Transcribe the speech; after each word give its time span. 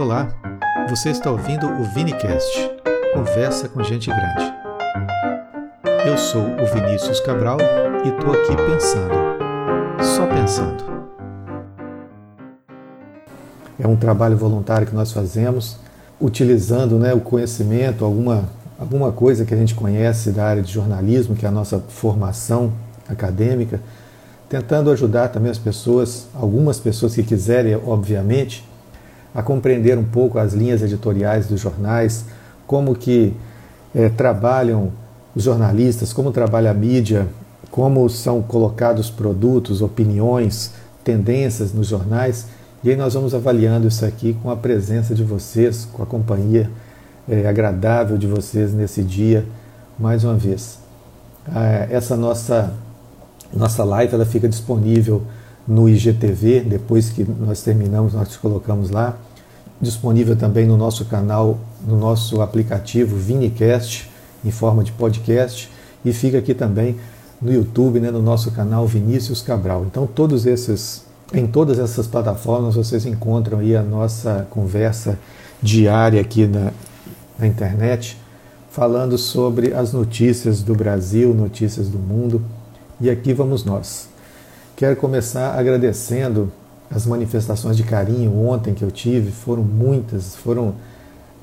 Olá, 0.00 0.34
você 0.88 1.10
está 1.10 1.30
ouvindo 1.30 1.66
o 1.66 1.84
Vinicast, 1.84 2.70
conversa 3.12 3.68
com 3.68 3.82
gente 3.82 4.08
grande. 4.08 4.50
Eu 6.06 6.16
sou 6.16 6.40
o 6.40 6.74
Vinícius 6.74 7.20
Cabral 7.20 7.58
e 8.02 8.08
estou 8.08 8.32
aqui 8.32 8.56
pensando, 8.56 9.12
só 10.02 10.26
pensando. 10.26 10.82
É 13.78 13.86
um 13.86 13.94
trabalho 13.94 14.38
voluntário 14.38 14.86
que 14.86 14.94
nós 14.94 15.12
fazemos, 15.12 15.76
utilizando 16.18 16.98
né, 16.98 17.12
o 17.12 17.20
conhecimento, 17.20 18.02
alguma, 18.02 18.48
alguma 18.78 19.12
coisa 19.12 19.44
que 19.44 19.52
a 19.52 19.56
gente 19.58 19.74
conhece 19.74 20.30
da 20.30 20.46
área 20.46 20.62
de 20.62 20.72
jornalismo, 20.72 21.36
que 21.36 21.44
é 21.44 21.48
a 21.50 21.52
nossa 21.52 21.78
formação 21.78 22.72
acadêmica, 23.06 23.78
tentando 24.48 24.90
ajudar 24.90 25.28
também 25.28 25.50
as 25.50 25.58
pessoas, 25.58 26.26
algumas 26.34 26.80
pessoas 26.80 27.14
que 27.14 27.22
quiserem, 27.22 27.76
obviamente, 27.76 28.69
a 29.34 29.42
compreender 29.42 29.96
um 29.98 30.04
pouco 30.04 30.38
as 30.38 30.52
linhas 30.52 30.82
editoriais 30.82 31.46
dos 31.46 31.60
jornais, 31.60 32.24
como 32.66 32.94
que 32.94 33.34
é, 33.94 34.08
trabalham 34.08 34.92
os 35.34 35.44
jornalistas, 35.44 36.12
como 36.12 36.32
trabalha 36.32 36.70
a 36.70 36.74
mídia, 36.74 37.28
como 37.70 38.08
são 38.08 38.42
colocados 38.42 39.10
produtos, 39.10 39.80
opiniões, 39.80 40.72
tendências 41.04 41.72
nos 41.72 41.86
jornais. 41.86 42.46
E 42.82 42.90
aí 42.90 42.96
nós 42.96 43.14
vamos 43.14 43.34
avaliando 43.34 43.86
isso 43.86 44.04
aqui 44.04 44.36
com 44.42 44.50
a 44.50 44.56
presença 44.56 45.14
de 45.14 45.22
vocês, 45.22 45.86
com 45.92 46.02
a 46.02 46.06
companhia 46.06 46.70
é, 47.28 47.46
agradável 47.46 48.16
de 48.18 48.26
vocês 48.26 48.72
nesse 48.72 49.02
dia, 49.02 49.44
mais 49.98 50.24
uma 50.24 50.34
vez. 50.34 50.78
Ah, 51.46 51.86
essa 51.90 52.16
nossa, 52.16 52.72
nossa 53.54 53.84
live 53.84 54.14
ela 54.14 54.26
fica 54.26 54.48
disponível 54.48 55.22
no 55.70 55.88
IGTV, 55.88 56.62
depois 56.62 57.10
que 57.10 57.24
nós 57.24 57.62
terminamos, 57.62 58.12
nós 58.12 58.36
colocamos 58.36 58.90
lá. 58.90 59.16
Disponível 59.80 60.34
também 60.34 60.66
no 60.66 60.76
nosso 60.76 61.04
canal, 61.04 61.60
no 61.86 61.96
nosso 61.96 62.42
aplicativo 62.42 63.16
Vinicast, 63.16 64.10
em 64.44 64.50
forma 64.50 64.82
de 64.82 64.90
podcast, 64.90 65.70
e 66.04 66.12
fica 66.12 66.38
aqui 66.38 66.54
também 66.54 66.96
no 67.40 67.52
YouTube, 67.52 68.00
né, 68.00 68.10
no 68.10 68.20
nosso 68.20 68.50
canal 68.50 68.84
Vinícius 68.84 69.42
Cabral. 69.42 69.86
Então, 69.86 70.08
todos 70.08 70.44
esses, 70.44 71.04
em 71.32 71.46
todas 71.46 71.78
essas 71.78 72.08
plataformas 72.08 72.74
vocês 72.74 73.06
encontram 73.06 73.60
aí 73.60 73.76
a 73.76 73.82
nossa 73.82 74.48
conversa 74.50 75.16
diária 75.62 76.20
aqui 76.20 76.48
na, 76.48 76.72
na 77.38 77.46
internet, 77.46 78.18
falando 78.70 79.16
sobre 79.16 79.72
as 79.72 79.92
notícias 79.92 80.62
do 80.62 80.74
Brasil, 80.74 81.32
notícias 81.32 81.88
do 81.88 81.98
mundo. 81.98 82.42
E 83.00 83.08
aqui 83.08 83.32
vamos 83.32 83.64
nós. 83.64 84.09
Quero 84.80 84.96
começar 84.96 85.58
agradecendo 85.58 86.50
as 86.90 87.04
manifestações 87.04 87.76
de 87.76 87.82
carinho 87.82 88.34
ontem 88.34 88.72
que 88.72 88.82
eu 88.82 88.90
tive, 88.90 89.30
foram 89.30 89.62
muitas, 89.62 90.34
foram, 90.36 90.74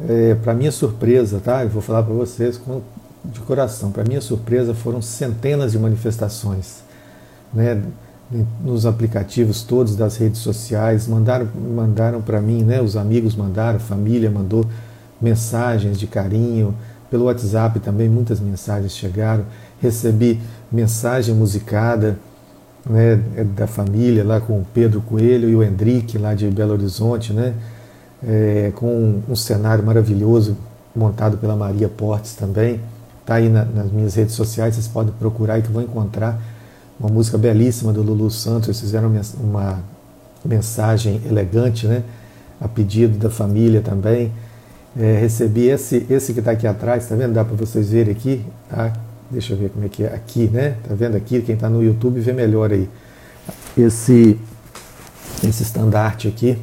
é, 0.09 0.33
para 0.33 0.55
minha 0.55 0.71
surpresa, 0.71 1.39
tá? 1.39 1.63
Eu 1.63 1.69
vou 1.69 1.83
falar 1.83 2.01
para 2.01 2.15
vocês 2.15 2.57
com, 2.57 2.81
de 3.23 3.39
coração, 3.41 3.91
para 3.91 4.03
minha 4.03 4.21
surpresa 4.21 4.73
foram 4.73 5.03
centenas 5.03 5.73
de 5.73 5.77
manifestações, 5.77 6.79
né? 7.53 7.79
Nos 8.59 8.87
aplicativos 8.87 9.61
todos 9.61 9.95
das 9.95 10.17
redes 10.17 10.39
sociais, 10.39 11.07
mandaram, 11.07 11.47
mandaram 11.55 12.23
para 12.23 12.41
mim, 12.41 12.63
né? 12.63 12.81
Os 12.81 12.97
amigos 12.97 13.35
mandaram, 13.35 13.79
família 13.79 14.31
mandou 14.31 14.65
mensagens 15.21 15.99
de 15.99 16.07
carinho, 16.07 16.73
pelo 17.07 17.25
WhatsApp 17.25 17.79
também 17.81 18.09
muitas 18.09 18.39
mensagens 18.39 18.93
chegaram, 18.93 19.45
recebi 19.79 20.41
mensagem 20.71 21.35
musicada, 21.35 22.17
né, 22.89 23.19
é 23.35 23.43
da 23.43 23.67
família, 23.67 24.23
lá 24.23 24.39
com 24.39 24.53
o 24.53 24.65
Pedro 24.73 25.01
Coelho 25.01 25.49
e 25.49 25.55
o 25.55 25.63
Hendrick, 25.63 26.17
lá 26.17 26.33
de 26.33 26.47
Belo 26.49 26.73
Horizonte, 26.73 27.33
né, 27.33 27.53
é, 28.25 28.71
com 28.75 29.21
um 29.27 29.35
cenário 29.35 29.83
maravilhoso 29.83 30.57
montado 30.95 31.37
pela 31.37 31.55
Maria 31.55 31.89
Portes 31.89 32.35
também. 32.35 32.79
Está 33.21 33.35
aí 33.35 33.49
na, 33.49 33.65
nas 33.65 33.91
minhas 33.91 34.15
redes 34.15 34.35
sociais, 34.35 34.75
vocês 34.75 34.87
podem 34.87 35.13
procurar 35.19 35.59
e 35.59 35.61
que 35.61 35.71
vão 35.71 35.83
encontrar 35.83 36.41
uma 36.99 37.09
música 37.09 37.37
belíssima 37.37 37.91
do 37.91 38.01
Lulu 38.01 38.31
Santos. 38.31 38.69
Eles 38.69 38.79
fizeram 38.79 39.11
uma 39.39 39.79
mensagem 40.43 41.21
elegante, 41.25 41.85
né, 41.87 42.03
a 42.59 42.67
pedido 42.67 43.17
da 43.17 43.29
família 43.29 43.81
também. 43.81 44.31
É, 44.99 45.19
recebi 45.19 45.67
esse, 45.67 46.07
esse 46.09 46.33
que 46.33 46.39
está 46.39 46.51
aqui 46.51 46.65
atrás, 46.65 47.07
tá 47.07 47.15
vendo? 47.15 47.33
Dá 47.33 47.45
para 47.45 47.55
vocês 47.55 47.89
verem 47.89 48.13
aqui, 48.13 48.43
tá? 48.67 48.93
Deixa 49.29 49.53
eu 49.53 49.57
ver 49.57 49.69
como 49.69 49.85
é 49.85 49.89
que 49.89 50.03
é 50.03 50.13
aqui, 50.13 50.47
né? 50.47 50.77
Tá 50.87 50.95
vendo 50.95 51.17
aqui? 51.17 51.41
Quem 51.41 51.55
está 51.55 51.69
no 51.69 51.83
YouTube 51.83 52.21
vê 52.21 52.31
melhor 52.31 52.71
aí. 52.71 52.87
Esse, 53.77 54.39
esse 55.43 55.63
estandarte 55.63 56.29
aqui, 56.29 56.57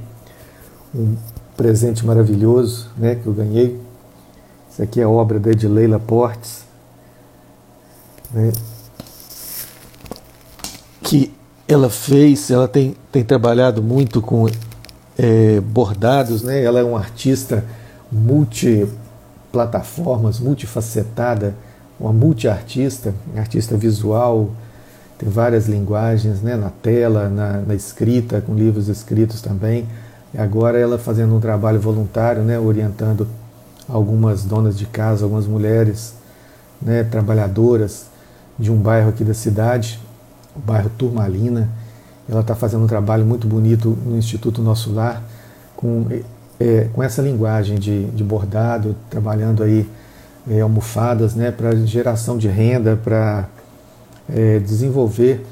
um 0.94 1.14
presente 1.56 2.06
maravilhoso, 2.06 2.88
né? 2.96 3.16
Que 3.16 3.26
eu 3.26 3.34
ganhei. 3.34 3.78
Isso 4.70 4.82
aqui 4.82 4.98
é 4.98 5.06
obra 5.06 5.38
da 5.38 5.50
Edileila 5.50 6.00
Portes, 6.00 6.64
né? 8.32 8.50
Que 11.02 11.30
ela 11.68 11.90
fez, 11.90 12.50
ela 12.50 12.66
tem, 12.66 12.96
tem 13.12 13.22
trabalhado 13.22 13.82
muito 13.82 14.22
com 14.22 14.48
é, 15.18 15.60
bordados, 15.60 16.42
né? 16.42 16.64
Ela 16.64 16.80
é 16.80 16.82
uma 16.82 16.98
artista 16.98 17.62
multiplataformas, 18.10 20.40
multifacetada 20.40 21.54
uma 21.98 22.12
multiartista, 22.12 23.14
artista 23.36 23.76
visual, 23.76 24.50
tem 25.18 25.28
várias 25.28 25.66
linguagens 25.66 26.42
né, 26.42 26.56
na 26.56 26.70
tela, 26.70 27.28
na, 27.28 27.60
na, 27.60 27.74
escrita, 27.74 28.40
com 28.40 28.54
livros 28.54 28.88
escritos 28.88 29.40
também. 29.40 29.86
E 30.32 30.38
agora 30.38 30.78
ela 30.78 30.98
fazendo 30.98 31.34
um 31.34 31.40
trabalho 31.40 31.78
voluntário, 31.80 32.42
né, 32.42 32.58
orientando 32.58 33.26
algumas 33.88 34.44
donas 34.44 34.76
de 34.76 34.86
casa, 34.86 35.24
algumas 35.24 35.46
mulheres 35.46 36.14
né, 36.82 37.04
trabalhadoras 37.04 38.06
de 38.58 38.72
um 38.72 38.76
bairro 38.76 39.10
aqui 39.10 39.22
da 39.22 39.34
cidade, 39.34 40.00
o 40.54 40.58
bairro 40.58 40.90
Turmalina. 40.98 41.68
Ela 42.28 42.40
está 42.40 42.54
fazendo 42.54 42.84
um 42.84 42.88
trabalho 42.88 43.24
muito 43.24 43.46
bonito 43.46 43.96
no 44.04 44.16
Instituto 44.16 44.62
Nosso 44.62 44.92
Lar, 44.92 45.22
com, 45.76 46.06
é, 46.58 46.88
com 46.92 47.02
essa 47.02 47.22
linguagem 47.22 47.78
de, 47.78 48.06
de 48.06 48.24
bordado, 48.24 48.96
trabalhando 49.08 49.62
aí 49.62 49.88
é, 50.48 50.60
almofadas 50.60 51.34
né, 51.34 51.50
para 51.50 51.74
geração 51.76 52.36
de 52.36 52.48
renda, 52.48 52.96
para 52.96 53.48
é, 54.28 54.58
desenvolver 54.58 55.44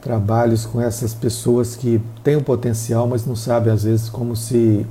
trabalhos 0.00 0.64
com 0.64 0.80
essas 0.80 1.12
pessoas 1.12 1.76
que 1.76 2.00
têm 2.24 2.36
o 2.36 2.42
potencial, 2.42 3.06
mas 3.06 3.26
não 3.26 3.36
sabem 3.36 3.72
às 3.72 3.84
vezes 3.84 4.08
como 4.08 4.34
se 4.34 4.86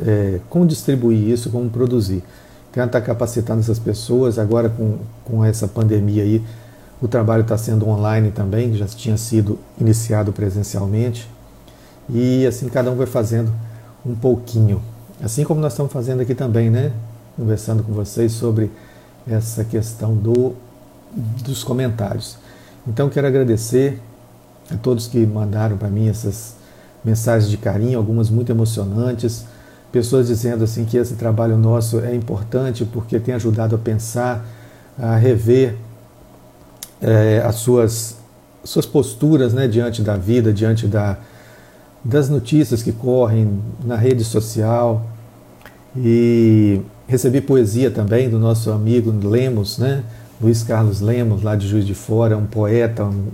é, 0.00 0.40
como 0.48 0.66
distribuir 0.66 1.28
isso, 1.28 1.50
como 1.50 1.68
produzir. 1.68 2.22
Então 2.70 2.84
está 2.84 3.00
capacitando 3.00 3.60
essas 3.60 3.78
pessoas, 3.78 4.38
agora 4.38 4.68
com, 4.68 4.98
com 5.24 5.44
essa 5.44 5.66
pandemia 5.66 6.22
aí, 6.22 6.42
o 7.02 7.08
trabalho 7.08 7.42
está 7.42 7.56
sendo 7.56 7.88
online 7.88 8.30
também, 8.30 8.74
já 8.76 8.86
tinha 8.86 9.16
sido 9.16 9.58
iniciado 9.80 10.32
presencialmente. 10.32 11.28
E 12.08 12.46
assim 12.46 12.68
cada 12.68 12.90
um 12.90 12.96
vai 12.96 13.06
fazendo 13.06 13.52
um 14.04 14.14
pouquinho. 14.14 14.82
Assim 15.22 15.44
como 15.44 15.60
nós 15.60 15.72
estamos 15.72 15.92
fazendo 15.92 16.20
aqui 16.20 16.34
também, 16.34 16.70
né? 16.70 16.92
Conversando 17.36 17.82
com 17.82 17.92
vocês 17.92 18.32
sobre 18.32 18.70
essa 19.26 19.64
questão 19.64 20.14
do, 20.14 20.54
dos 21.44 21.62
comentários. 21.62 22.36
Então 22.86 23.08
quero 23.08 23.26
agradecer 23.26 24.00
a 24.70 24.76
todos 24.76 25.06
que 25.06 25.24
mandaram 25.26 25.76
para 25.76 25.88
mim 25.88 26.08
essas 26.08 26.54
mensagens 27.04 27.50
de 27.50 27.56
carinho, 27.56 27.98
algumas 27.98 28.30
muito 28.30 28.50
emocionantes, 28.50 29.44
pessoas 29.90 30.28
dizendo 30.28 30.64
assim 30.64 30.84
que 30.84 30.96
esse 30.96 31.14
trabalho 31.14 31.56
nosso 31.56 32.00
é 32.00 32.14
importante 32.14 32.84
porque 32.84 33.18
tem 33.18 33.34
ajudado 33.34 33.74
a 33.74 33.78
pensar, 33.78 34.44
a 34.98 35.16
rever 35.16 35.76
é, 37.00 37.42
as 37.44 37.56
suas, 37.56 38.16
suas 38.62 38.86
posturas 38.86 39.52
né, 39.52 39.66
diante 39.66 40.02
da 40.02 40.16
vida, 40.16 40.52
diante 40.52 40.86
da, 40.86 41.18
das 42.04 42.28
notícias 42.28 42.82
que 42.82 42.92
correm 42.92 43.60
na 43.84 43.96
rede 43.96 44.24
social. 44.24 45.04
E 45.96 46.80
Recebi 47.10 47.40
poesia 47.40 47.90
também 47.90 48.30
do 48.30 48.38
nosso 48.38 48.70
amigo 48.70 49.10
Lemos, 49.10 49.78
né? 49.78 50.04
Luiz 50.40 50.62
Carlos 50.62 51.00
Lemos, 51.00 51.42
lá 51.42 51.56
de 51.56 51.66
Juiz 51.66 51.84
de 51.84 51.92
Fora, 51.92 52.36
um 52.36 52.46
poeta, 52.46 53.04
um, 53.04 53.26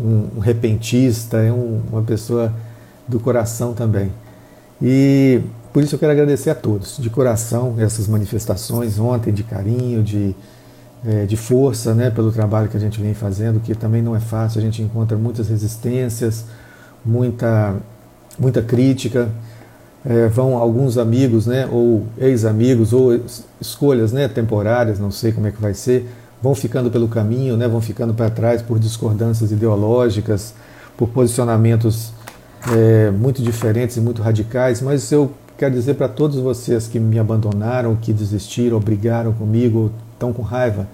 um, 0.00 0.40
repentista, 0.40 1.36
é 1.36 1.52
um, 1.52 1.80
uma 1.92 2.02
pessoa 2.02 2.52
do 3.06 3.20
coração 3.20 3.72
também. 3.72 4.10
E 4.82 5.40
por 5.72 5.80
isso 5.84 5.94
eu 5.94 5.98
quero 6.00 6.10
agradecer 6.10 6.50
a 6.50 6.56
todos, 6.56 6.96
de 6.98 7.08
coração, 7.08 7.76
essas 7.78 8.08
manifestações 8.08 8.98
ontem, 8.98 9.32
de 9.32 9.44
carinho, 9.44 10.02
de, 10.02 10.34
é, 11.06 11.24
de 11.24 11.36
força, 11.36 11.94
né, 11.94 12.10
pelo 12.10 12.32
trabalho 12.32 12.68
que 12.68 12.76
a 12.76 12.80
gente 12.80 13.00
vem 13.00 13.14
fazendo, 13.14 13.60
que 13.60 13.76
também 13.76 14.02
não 14.02 14.16
é 14.16 14.20
fácil, 14.20 14.58
a 14.58 14.62
gente 14.62 14.82
encontra 14.82 15.16
muitas 15.16 15.48
resistências, 15.48 16.46
muita, 17.04 17.76
muita 18.36 18.60
crítica, 18.60 19.28
é, 20.04 20.28
vão 20.28 20.56
alguns 20.56 20.96
amigos, 20.96 21.46
né, 21.46 21.68
ou 21.70 22.04
ex-amigos, 22.18 22.92
ou 22.92 23.20
escolhas 23.60 24.12
né, 24.12 24.28
temporárias, 24.28 24.98
não 24.98 25.10
sei 25.10 25.32
como 25.32 25.46
é 25.46 25.50
que 25.50 25.60
vai 25.60 25.74
ser, 25.74 26.08
vão 26.42 26.54
ficando 26.54 26.90
pelo 26.90 27.08
caminho, 27.08 27.56
né, 27.56 27.66
vão 27.66 27.80
ficando 27.80 28.14
para 28.14 28.30
trás 28.30 28.62
por 28.62 28.78
discordâncias 28.78 29.50
ideológicas, 29.50 30.54
por 30.96 31.08
posicionamentos 31.08 32.12
é, 32.72 33.10
muito 33.10 33.42
diferentes 33.42 33.96
e 33.96 34.00
muito 34.00 34.22
radicais, 34.22 34.80
mas 34.80 35.10
eu 35.10 35.32
quero 35.56 35.74
dizer 35.74 35.94
para 35.94 36.08
todos 36.08 36.38
vocês 36.38 36.86
que 36.86 37.00
me 37.00 37.18
abandonaram, 37.18 37.96
que 37.96 38.12
desistiram, 38.12 38.78
brigaram 38.78 39.32
comigo, 39.32 39.92
estão 40.12 40.32
com 40.32 40.42
raiva, 40.42 40.86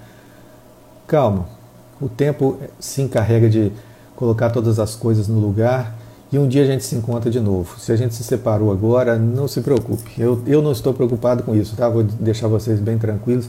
calma. 1.06 1.46
O 2.00 2.08
tempo 2.08 2.58
se 2.80 3.02
encarrega 3.02 3.48
de 3.48 3.70
colocar 4.16 4.50
todas 4.50 4.78
as 4.78 4.94
coisas 4.94 5.28
no 5.28 5.38
lugar 5.38 5.94
e 6.32 6.38
um 6.38 6.48
dia 6.48 6.62
a 6.62 6.66
gente 6.66 6.84
se 6.84 6.94
encontra 6.96 7.30
de 7.30 7.40
novo. 7.40 7.78
Se 7.78 7.92
a 7.92 7.96
gente 7.96 8.14
se 8.14 8.24
separou 8.24 8.72
agora, 8.72 9.16
não 9.16 9.46
se 9.46 9.60
preocupe. 9.60 10.20
Eu, 10.20 10.42
eu 10.46 10.60
não 10.60 10.72
estou 10.72 10.92
preocupado 10.92 11.42
com 11.42 11.54
isso, 11.54 11.76
tá? 11.76 11.88
Vou 11.88 12.02
deixar 12.02 12.48
vocês 12.48 12.80
bem 12.80 12.98
tranquilos. 12.98 13.48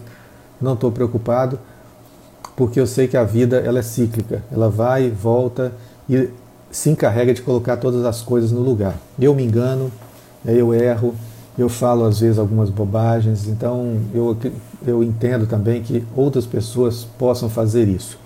Não 0.61 0.73
estou 0.73 0.91
preocupado 0.91 1.57
porque 2.55 2.79
eu 2.79 2.87
sei 2.87 3.07
que 3.07 3.17
a 3.17 3.23
vida 3.23 3.57
ela 3.57 3.79
é 3.79 3.81
cíclica. 3.81 4.43
Ela 4.51 4.69
vai, 4.69 5.09
volta 5.09 5.73
e 6.09 6.29
se 6.71 6.89
encarrega 6.89 7.33
de 7.33 7.41
colocar 7.41 7.77
todas 7.77 8.05
as 8.05 8.21
coisas 8.21 8.51
no 8.51 8.61
lugar. 8.61 8.95
Eu 9.19 9.33
me 9.33 9.43
engano, 9.43 9.91
eu 10.45 10.73
erro, 10.73 11.15
eu 11.57 11.69
falo 11.69 12.05
às 12.05 12.19
vezes 12.19 12.37
algumas 12.37 12.69
bobagens, 12.69 13.47
então 13.47 13.97
eu, 14.13 14.37
eu 14.85 15.01
entendo 15.01 15.47
também 15.47 15.81
que 15.81 16.03
outras 16.15 16.45
pessoas 16.45 17.05
possam 17.17 17.49
fazer 17.49 17.87
isso. 17.87 18.19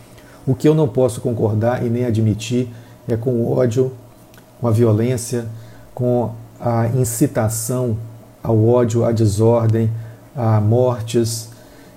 O 0.47 0.55
que 0.55 0.67
eu 0.67 0.73
não 0.73 0.87
posso 0.87 1.21
concordar 1.21 1.85
e 1.85 1.89
nem 1.89 2.05
admitir 2.05 2.67
é 3.07 3.15
com 3.15 3.31
o 3.31 3.51
ódio, 3.55 3.91
com 4.59 4.67
a 4.67 4.71
violência, 4.71 5.45
com 5.93 6.31
a 6.59 6.87
incitação 6.87 7.97
ao 8.43 8.65
ódio, 8.65 9.05
à 9.05 9.11
desordem, 9.11 9.89
a 10.35 10.59
mortes 10.59 11.49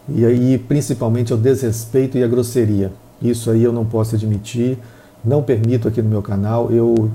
e 0.09 0.25
aí 0.25 0.59
principalmente 0.59 1.32
ao 1.32 1.38
desrespeito 1.38 2.19
e 2.19 2.25
à 2.25 2.26
grosseria. 2.26 2.93
Isso 3.20 3.50
aí 3.50 3.62
eu 3.62 3.73
não 3.73 3.85
posso 3.85 4.14
admitir, 4.17 4.79
não 5.25 5.43
permito 5.43 5.87
aqui 5.87 6.03
no 6.03 6.09
meu 6.09 6.23
canal. 6.23 6.70
Eu 6.70 7.11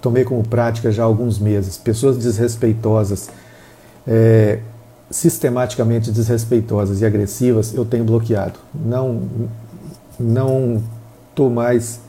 tomei 0.00 0.24
como 0.24 0.42
prática 0.46 0.90
já 0.90 1.02
há 1.02 1.06
alguns 1.06 1.38
meses. 1.38 1.78
Pessoas 1.78 2.16
desrespeitosas, 2.16 3.30
é, 4.06 4.58
sistematicamente 5.10 6.10
desrespeitosas 6.10 7.00
e 7.00 7.06
agressivas, 7.06 7.72
eu 7.72 7.84
tenho 7.84 8.04
bloqueado. 8.04 8.58
Não 8.74 9.22
não 10.18 10.82
estou 11.30 11.48
mais 11.48 12.00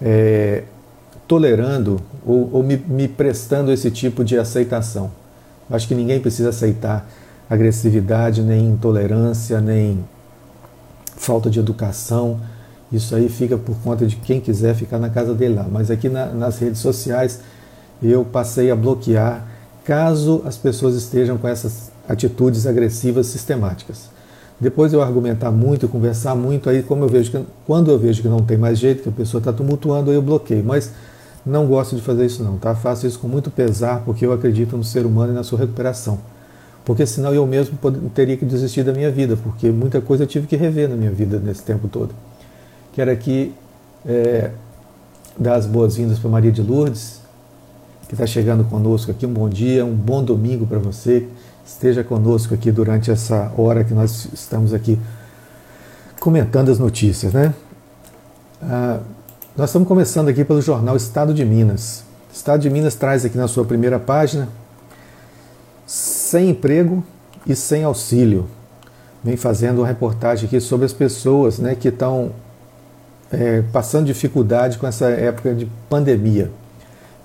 é, 0.00 0.64
tolerando 1.30 2.00
ou, 2.26 2.50
ou 2.54 2.60
me, 2.60 2.76
me, 2.76 3.06
prestando 3.06 3.70
esse 3.70 3.88
tipo 3.88 4.24
de 4.24 4.36
aceitação. 4.36 5.12
Acho 5.70 5.86
que 5.86 5.94
ninguém 5.94 6.18
precisa 6.18 6.48
aceitar 6.48 7.08
agressividade, 7.48 8.42
nem 8.42 8.66
intolerância, 8.66 9.60
nem 9.60 10.04
falta 11.16 11.48
de 11.48 11.60
educação. 11.60 12.40
Isso 12.90 13.14
aí 13.14 13.28
fica 13.28 13.56
por 13.56 13.76
conta 13.76 14.04
de 14.06 14.16
quem 14.16 14.40
quiser 14.40 14.74
ficar 14.74 14.98
na 14.98 15.08
casa 15.08 15.32
dele 15.32 15.54
lá. 15.54 15.68
Mas 15.70 15.88
aqui 15.88 16.08
na, 16.08 16.26
nas 16.26 16.58
redes 16.58 16.80
sociais 16.80 17.38
eu 18.02 18.24
passei 18.24 18.68
a 18.68 18.74
bloquear 18.74 19.46
caso 19.84 20.42
as 20.44 20.56
pessoas 20.56 20.96
estejam 20.96 21.38
com 21.38 21.46
essas 21.46 21.92
atitudes 22.08 22.66
agressivas 22.66 23.28
sistemáticas. 23.28 24.10
Depois 24.58 24.92
eu 24.92 25.00
argumentar 25.00 25.52
muito, 25.52 25.86
conversar 25.86 26.34
muito, 26.34 26.68
aí 26.68 26.82
como 26.82 27.04
eu 27.04 27.08
vejo 27.08 27.30
que, 27.30 27.40
quando 27.64 27.88
eu 27.88 27.98
vejo 28.00 28.20
que 28.20 28.28
não 28.28 28.40
tem 28.40 28.58
mais 28.58 28.80
jeito, 28.80 29.04
que 29.04 29.08
a 29.08 29.12
pessoa 29.12 29.38
está 29.38 29.52
tumultuando, 29.52 30.12
eu 30.12 30.20
bloqueio. 30.20 30.64
Mas 30.64 30.90
não 31.44 31.66
gosto 31.66 31.96
de 31.96 32.02
fazer 32.02 32.26
isso 32.26 32.42
não, 32.42 32.58
tá? 32.58 32.74
Faço 32.74 33.06
isso 33.06 33.18
com 33.18 33.28
muito 33.28 33.50
pesar, 33.50 34.02
porque 34.04 34.26
eu 34.26 34.32
acredito 34.32 34.76
no 34.76 34.84
ser 34.84 35.06
humano 35.06 35.32
e 35.32 35.34
na 35.34 35.42
sua 35.42 35.58
recuperação. 35.58 36.18
Porque 36.84 37.06
senão 37.06 37.32
eu 37.32 37.46
mesmo 37.46 37.78
teria 38.14 38.36
que 38.36 38.44
desistir 38.44 38.82
da 38.82 38.92
minha 38.92 39.10
vida, 39.10 39.36
porque 39.36 39.70
muita 39.70 40.00
coisa 40.00 40.24
eu 40.24 40.26
tive 40.26 40.46
que 40.46 40.56
rever 40.56 40.88
na 40.88 40.96
minha 40.96 41.10
vida 41.10 41.38
nesse 41.38 41.62
tempo 41.62 41.88
todo. 41.88 42.14
Quero 42.92 43.10
aqui 43.10 43.54
é, 44.04 44.50
dar 45.38 45.54
as 45.54 45.66
boas-vindas 45.66 46.18
para 46.18 46.30
Maria 46.30 46.50
de 46.50 46.62
Lourdes, 46.62 47.20
que 48.08 48.14
está 48.14 48.26
chegando 48.26 48.64
conosco 48.64 49.10
aqui. 49.10 49.24
Um 49.24 49.32
bom 49.32 49.48
dia, 49.48 49.84
um 49.84 49.94
bom 49.94 50.22
domingo 50.22 50.66
para 50.66 50.78
você. 50.78 51.28
Esteja 51.64 52.02
conosco 52.02 52.52
aqui 52.52 52.72
durante 52.72 53.10
essa 53.10 53.52
hora 53.56 53.84
que 53.84 53.94
nós 53.94 54.28
estamos 54.32 54.74
aqui 54.74 54.98
comentando 56.18 56.70
as 56.70 56.78
notícias, 56.78 57.32
né? 57.32 57.54
Ah, 58.60 59.00
nós 59.56 59.70
estamos 59.70 59.88
começando 59.88 60.28
aqui 60.28 60.44
pelo 60.44 60.62
jornal 60.62 60.96
Estado 60.96 61.34
de 61.34 61.44
Minas. 61.44 62.04
Estado 62.32 62.60
de 62.60 62.70
Minas 62.70 62.94
traz 62.94 63.24
aqui 63.24 63.36
na 63.36 63.48
sua 63.48 63.64
primeira 63.64 63.98
página 63.98 64.48
sem 65.84 66.50
emprego 66.50 67.02
e 67.44 67.56
sem 67.56 67.82
auxílio. 67.82 68.46
Vem 69.24 69.36
fazendo 69.36 69.78
uma 69.78 69.88
reportagem 69.88 70.46
aqui 70.46 70.60
sobre 70.60 70.86
as 70.86 70.92
pessoas 70.92 71.58
né, 71.58 71.74
que 71.74 71.88
estão 71.88 72.30
é, 73.32 73.62
passando 73.72 74.06
dificuldade 74.06 74.78
com 74.78 74.86
essa 74.86 75.06
época 75.06 75.52
de 75.52 75.66
pandemia. 75.88 76.50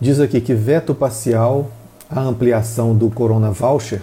Diz 0.02 0.20
aqui 0.20 0.42
que 0.42 0.54
veto 0.56 0.96
parcial 0.96 1.70
à 2.10 2.22
ampliação 2.22 2.96
do 2.96 3.10
Corona 3.10 3.52
Voucher 3.52 4.02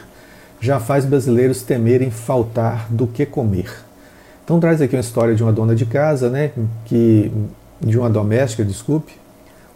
já 0.61 0.79
faz 0.79 1.05
brasileiros 1.05 1.63
temerem 1.63 2.11
faltar 2.11 2.87
do 2.89 3.09
que 3.09 3.27
comer. 3.27 3.71
Então 4.45 4.61
traz 4.61 4.81
aqui 4.81 4.95
uma 4.95 5.01
história 5.01 5.35
de 5.35 5.43
uma 5.43 5.53
dona 5.53 5.75
de 5.75 5.85
casa, 5.85 6.31
né, 6.31 6.53
que 6.85 7.33
de 7.84 7.99
uma 7.99 8.08
doméstica, 8.08 8.64
desculpe, 8.64 9.12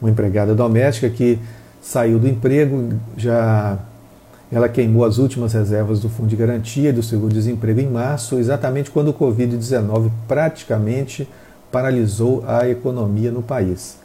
uma 0.00 0.10
empregada 0.10 0.54
doméstica 0.54 1.10
que 1.10 1.38
saiu 1.82 2.18
do 2.18 2.28
emprego, 2.28 2.90
já 3.16 3.78
ela 4.50 4.68
queimou 4.68 5.04
as 5.04 5.18
últimas 5.18 5.52
reservas 5.52 6.00
do 6.00 6.08
Fundo 6.08 6.28
de 6.28 6.36
Garantia 6.36 6.92
do 6.92 7.02
Seguro-Desemprego 7.02 7.80
em 7.80 7.88
março, 7.88 8.38
exatamente 8.38 8.90
quando 8.90 9.08
o 9.08 9.14
Covid-19 9.14 10.10
praticamente 10.28 11.28
paralisou 11.70 12.44
a 12.46 12.68
economia 12.68 13.32
no 13.32 13.42
país. 13.42 13.98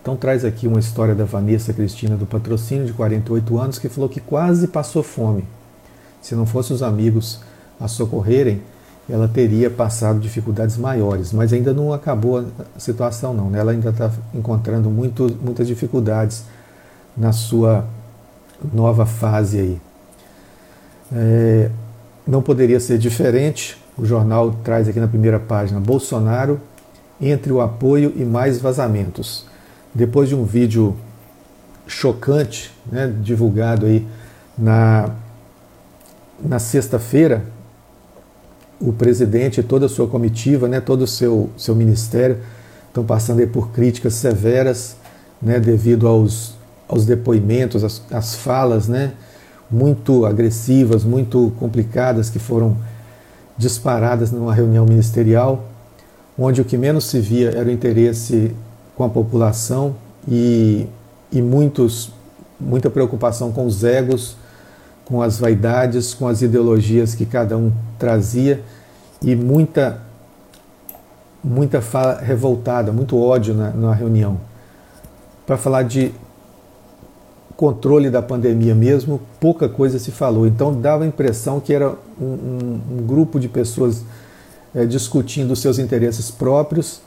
Então 0.00 0.16
traz 0.16 0.44
aqui 0.44 0.68
uma 0.68 0.78
história 0.78 1.14
da 1.14 1.24
Vanessa 1.24 1.72
Cristina 1.72 2.16
do 2.16 2.26
Patrocínio, 2.26 2.86
de 2.86 2.92
48 2.92 3.58
anos, 3.58 3.78
que 3.78 3.88
falou 3.88 4.08
que 4.08 4.20
quase 4.20 4.68
passou 4.68 5.02
fome. 5.02 5.44
Se 6.22 6.34
não 6.34 6.46
fossem 6.46 6.74
os 6.74 6.82
amigos 6.82 7.40
a 7.80 7.88
socorrerem, 7.88 8.62
ela 9.08 9.26
teria 9.26 9.70
passado 9.70 10.20
dificuldades 10.20 10.76
maiores, 10.76 11.32
mas 11.32 11.52
ainda 11.52 11.72
não 11.72 11.92
acabou 11.92 12.40
a 12.40 12.78
situação 12.78 13.32
não. 13.32 13.48
Né? 13.48 13.58
Ela 13.58 13.72
ainda 13.72 13.88
está 13.88 14.10
encontrando 14.34 14.90
muito, 14.90 15.34
muitas 15.40 15.66
dificuldades 15.66 16.44
na 17.16 17.32
sua 17.32 17.86
nova 18.72 19.06
fase 19.06 19.58
aí. 19.58 19.80
É, 21.10 21.70
não 22.26 22.42
poderia 22.42 22.78
ser 22.78 22.98
diferente. 22.98 23.82
O 23.96 24.04
jornal 24.04 24.50
traz 24.62 24.88
aqui 24.88 25.00
na 25.00 25.08
primeira 25.08 25.40
página 25.40 25.80
Bolsonaro 25.80 26.60
entre 27.20 27.50
o 27.50 27.60
apoio 27.60 28.12
e 28.14 28.24
mais 28.24 28.60
vazamentos. 28.60 29.46
Depois 29.94 30.28
de 30.28 30.34
um 30.34 30.44
vídeo 30.44 30.94
chocante, 31.86 32.70
né, 32.92 33.12
divulgado 33.22 33.86
aí 33.86 34.06
na, 34.56 35.10
na 36.38 36.58
sexta-feira, 36.58 37.42
o 38.80 38.92
presidente 38.92 39.60
e 39.60 39.62
toda 39.62 39.86
a 39.86 39.88
sua 39.88 40.06
comitiva, 40.06 40.68
né, 40.68 40.80
todo 40.80 41.02
o 41.02 41.06
seu, 41.06 41.50
seu 41.56 41.74
ministério, 41.74 42.38
estão 42.86 43.04
passando 43.04 43.46
por 43.48 43.70
críticas 43.70 44.14
severas 44.14 44.96
né, 45.40 45.58
devido 45.58 46.06
aos, 46.06 46.54
aos 46.88 47.04
depoimentos, 47.04 47.84
às, 47.84 48.02
às 48.10 48.34
falas 48.34 48.88
né, 48.88 49.12
muito 49.70 50.24
agressivas, 50.24 51.04
muito 51.04 51.52
complicadas 51.58 52.30
que 52.30 52.38
foram 52.38 52.76
disparadas 53.56 54.30
numa 54.30 54.54
reunião 54.54 54.84
ministerial 54.86 55.64
onde 56.38 56.60
o 56.60 56.64
que 56.64 56.78
menos 56.78 57.04
se 57.06 57.18
via 57.18 57.50
era 57.50 57.68
o 57.68 57.72
interesse 57.72 58.54
com 58.94 59.02
a 59.02 59.08
população 59.08 59.96
e, 60.26 60.86
e 61.32 61.42
muitos, 61.42 62.12
muita 62.60 62.88
preocupação 62.88 63.50
com 63.50 63.66
os 63.66 63.82
egos, 63.82 64.36
com 65.08 65.22
as 65.22 65.38
vaidades, 65.40 66.12
com 66.12 66.28
as 66.28 66.42
ideologias 66.42 67.14
que 67.14 67.24
cada 67.24 67.56
um 67.56 67.72
trazia 67.98 68.62
e 69.22 69.34
muita, 69.34 70.02
muita 71.42 71.80
fala 71.80 72.20
revoltada, 72.20 72.92
muito 72.92 73.18
ódio 73.18 73.54
na, 73.54 73.70
na 73.70 73.94
reunião. 73.94 74.38
Para 75.46 75.56
falar 75.56 75.84
de 75.84 76.12
controle 77.56 78.10
da 78.10 78.20
pandemia 78.20 78.74
mesmo, 78.74 79.18
pouca 79.40 79.66
coisa 79.66 79.98
se 79.98 80.10
falou. 80.10 80.46
Então 80.46 80.78
dava 80.78 81.04
a 81.04 81.06
impressão 81.06 81.58
que 81.58 81.72
era 81.72 81.88
um, 82.20 82.24
um, 82.24 82.80
um 82.98 83.06
grupo 83.06 83.40
de 83.40 83.48
pessoas 83.48 84.04
é, 84.74 84.84
discutindo 84.84 85.56
seus 85.56 85.78
interesses 85.78 86.30
próprios 86.30 87.00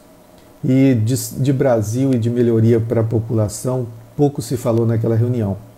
e 0.65 0.95
de, 0.95 1.15
de 1.35 1.53
Brasil 1.53 2.13
e 2.13 2.17
de 2.17 2.31
melhoria 2.31 2.79
para 2.79 3.01
a 3.01 3.03
população, 3.03 3.85
pouco 4.17 4.41
se 4.41 4.57
falou 4.57 4.87
naquela 4.87 5.15
reunião. 5.15 5.70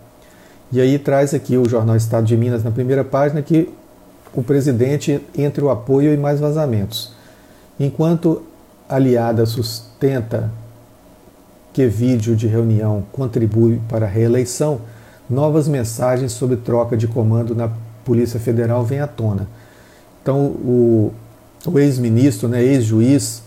E 0.74 0.80
aí 0.80 0.98
traz 0.98 1.32
aqui 1.32 1.56
o 1.56 1.68
jornal 1.68 1.94
Estado 1.94 2.26
de 2.26 2.36
Minas 2.36 2.64
na 2.64 2.70
primeira 2.72 3.04
página 3.04 3.40
que 3.40 3.72
o 4.34 4.42
presidente 4.42 5.20
entre 5.38 5.62
o 5.62 5.70
apoio 5.70 6.12
e 6.12 6.16
mais 6.16 6.40
vazamentos. 6.40 7.12
Enquanto 7.78 8.42
aliada 8.88 9.46
sustenta 9.46 10.50
que 11.72 11.86
vídeo 11.86 12.34
de 12.34 12.48
reunião 12.48 13.04
contribui 13.12 13.80
para 13.88 14.06
a 14.06 14.08
reeleição, 14.08 14.80
novas 15.30 15.68
mensagens 15.68 16.32
sobre 16.32 16.56
troca 16.56 16.96
de 16.96 17.06
comando 17.06 17.54
na 17.54 17.70
Polícia 18.04 18.40
Federal 18.40 18.84
vêm 18.84 18.98
à 18.98 19.06
tona. 19.06 19.46
Então, 20.20 20.46
o, 20.46 21.12
o 21.64 21.78
ex-ministro, 21.78 22.48
né, 22.48 22.60
ex-juiz 22.60 23.44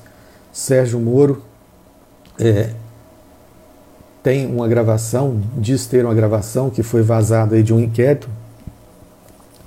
Sérgio 0.54 0.98
Moro, 0.98 1.44
é, 2.40 2.70
tem 4.28 4.46
uma 4.46 4.68
gravação, 4.68 5.40
diz 5.58 5.86
ter 5.86 6.04
uma 6.04 6.14
gravação 6.14 6.70
que 6.70 6.84
foi 6.84 7.02
vazada 7.02 7.56
aí 7.56 7.64
de 7.64 7.74
um 7.74 7.80
inquérito 7.80 8.28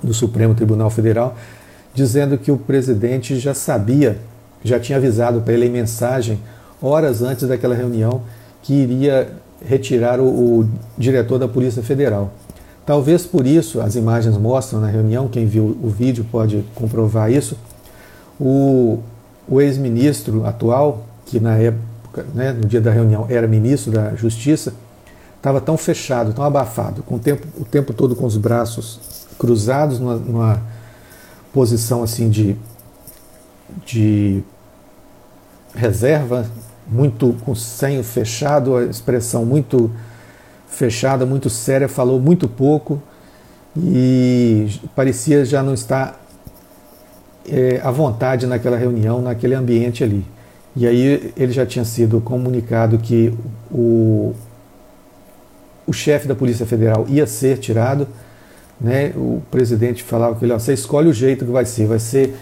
do 0.03 0.13
Supremo 0.13 0.53
Tribunal 0.53 0.91
Federal, 0.91 1.35
dizendo 1.95 2.37
que 2.37 2.51
o 2.51 2.57
presidente 2.57 3.39
já 3.39 3.55
sabia, 3.55 4.19
já 4.63 4.79
tinha 4.79 4.99
avisado 4.99 5.41
para 5.41 5.55
ele 5.55 5.65
em 5.65 5.71
mensagem, 5.71 6.39
horas 6.79 7.23
antes 7.23 7.47
daquela 7.47 7.73
reunião, 7.73 8.21
que 8.61 8.71
iria 8.71 9.29
retirar 9.67 10.19
o, 10.19 10.25
o 10.59 10.69
diretor 10.95 11.39
da 11.39 11.47
Polícia 11.47 11.81
Federal. 11.81 12.31
Talvez 12.85 13.25
por 13.25 13.47
isso, 13.47 13.81
as 13.81 13.95
imagens 13.95 14.37
mostram 14.37 14.79
na 14.79 14.87
reunião, 14.87 15.27
quem 15.27 15.47
viu 15.47 15.75
o 15.81 15.89
vídeo 15.89 16.23
pode 16.31 16.63
comprovar 16.75 17.31
isso, 17.31 17.57
o, 18.39 18.99
o 19.49 19.59
ex-ministro 19.59 20.45
atual, 20.45 21.03
que 21.25 21.39
na 21.39 21.57
época, 21.57 21.90
né, 22.33 22.51
no 22.51 22.67
dia 22.67 22.81
da 22.81 22.91
reunião, 22.91 23.25
era 23.29 23.47
ministro 23.47 23.91
da 23.91 24.15
Justiça, 24.15 24.73
estava 25.37 25.59
tão 25.59 25.77
fechado, 25.77 26.33
tão 26.33 26.43
abafado, 26.43 27.03
com 27.03 27.15
o 27.15 27.19
tempo, 27.19 27.47
o 27.59 27.65
tempo 27.65 27.93
todo 27.93 28.15
com 28.15 28.25
os 28.25 28.37
braços 28.37 28.99
cruzados, 29.39 29.99
numa, 29.99 30.15
numa 30.15 30.61
posição 31.51 32.03
assim 32.03 32.29
de, 32.29 32.55
de 33.85 34.43
reserva, 35.73 36.45
muito 36.87 37.35
com 37.43 37.51
o 37.51 37.55
senho 37.55 38.03
fechado, 38.03 38.75
a 38.75 38.83
expressão 38.83 39.45
muito 39.45 39.89
fechada, 40.67 41.25
muito 41.25 41.49
séria, 41.49 41.87
falou 41.87 42.19
muito 42.19 42.47
pouco 42.47 43.01
e 43.75 44.67
parecia 44.95 45.45
já 45.45 45.63
não 45.63 45.73
estar 45.73 46.19
é, 47.49 47.79
à 47.83 47.91
vontade 47.91 48.45
naquela 48.45 48.77
reunião, 48.77 49.21
naquele 49.21 49.55
ambiente 49.55 50.03
ali. 50.03 50.25
E 50.75 50.87
aí 50.87 51.33
ele 51.35 51.51
já 51.51 51.65
tinha 51.65 51.83
sido 51.83 52.21
comunicado 52.21 52.97
que 52.97 53.33
o, 53.69 54.33
o 55.85 55.91
chefe 55.91 56.27
da 56.27 56.35
Polícia 56.35 56.65
Federal 56.65 57.05
ia 57.09 57.27
ser 57.27 57.57
tirado. 57.57 58.07
Né? 58.79 59.11
O 59.15 59.41
presidente 59.51 60.03
falava 60.03 60.35
que 60.35 60.45
ele, 60.45 60.53
ó, 60.53 60.59
você 60.59 60.73
escolhe 60.73 61.09
o 61.09 61.13
jeito 61.13 61.45
que 61.45 61.51
vai 61.51 61.65
ser, 61.65 61.87
vai 61.87 61.99
ser 61.99 62.35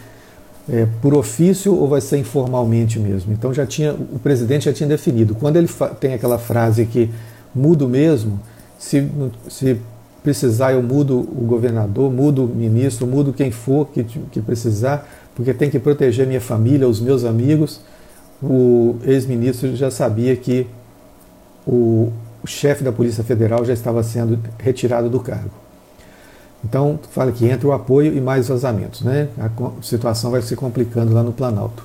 é, 0.71 0.87
por 1.01 1.13
ofício 1.13 1.75
ou 1.75 1.87
vai 1.87 2.01
ser 2.01 2.17
informalmente 2.17 2.99
mesmo. 2.99 3.33
Então 3.33 3.53
já 3.53 3.65
tinha 3.65 3.93
o 3.93 4.19
presidente 4.19 4.65
já 4.65 4.73
tinha 4.73 4.87
definido. 4.87 5.33
Quando 5.35 5.57
ele 5.57 5.67
tem 5.99 6.13
aquela 6.13 6.37
frase 6.37 6.85
que 6.85 7.09
mudo 7.53 7.89
mesmo, 7.89 8.39
se, 8.77 9.09
se 9.49 9.77
precisar 10.23 10.73
eu 10.73 10.83
mudo 10.83 11.19
o 11.19 11.45
governador, 11.45 12.11
mudo 12.11 12.45
o 12.45 12.47
ministro, 12.47 13.07
mudo 13.07 13.33
quem 13.33 13.49
for 13.49 13.87
que, 13.87 14.03
que 14.03 14.41
precisar, 14.41 15.07
porque 15.35 15.53
tem 15.53 15.69
que 15.69 15.79
proteger 15.79 16.27
minha 16.27 16.41
família, 16.41 16.87
os 16.87 17.01
meus 17.01 17.23
amigos. 17.23 17.81
O 18.41 18.97
ex-ministro 19.03 19.75
já 19.75 19.91
sabia 19.91 20.35
que 20.35 20.65
o, 21.67 22.11
chefe 22.45 22.83
da 22.83 22.91
Polícia 22.91 23.23
Federal 23.23 23.65
já 23.65 23.73
estava 23.73 24.01
sendo 24.01 24.39
retirado 24.57 25.09
do 25.09 25.19
cargo. 25.19 25.51
Então, 26.63 26.99
fala 27.11 27.31
que 27.31 27.45
entra 27.45 27.67
o 27.67 27.71
apoio 27.71 28.15
e 28.15 28.21
mais 28.21 28.47
vazamentos. 28.47 29.01
Né? 29.01 29.29
A 29.37 29.49
situação 29.81 30.31
vai 30.31 30.41
se 30.41 30.55
complicando 30.55 31.13
lá 31.13 31.21
no 31.21 31.31
Planalto. 31.31 31.83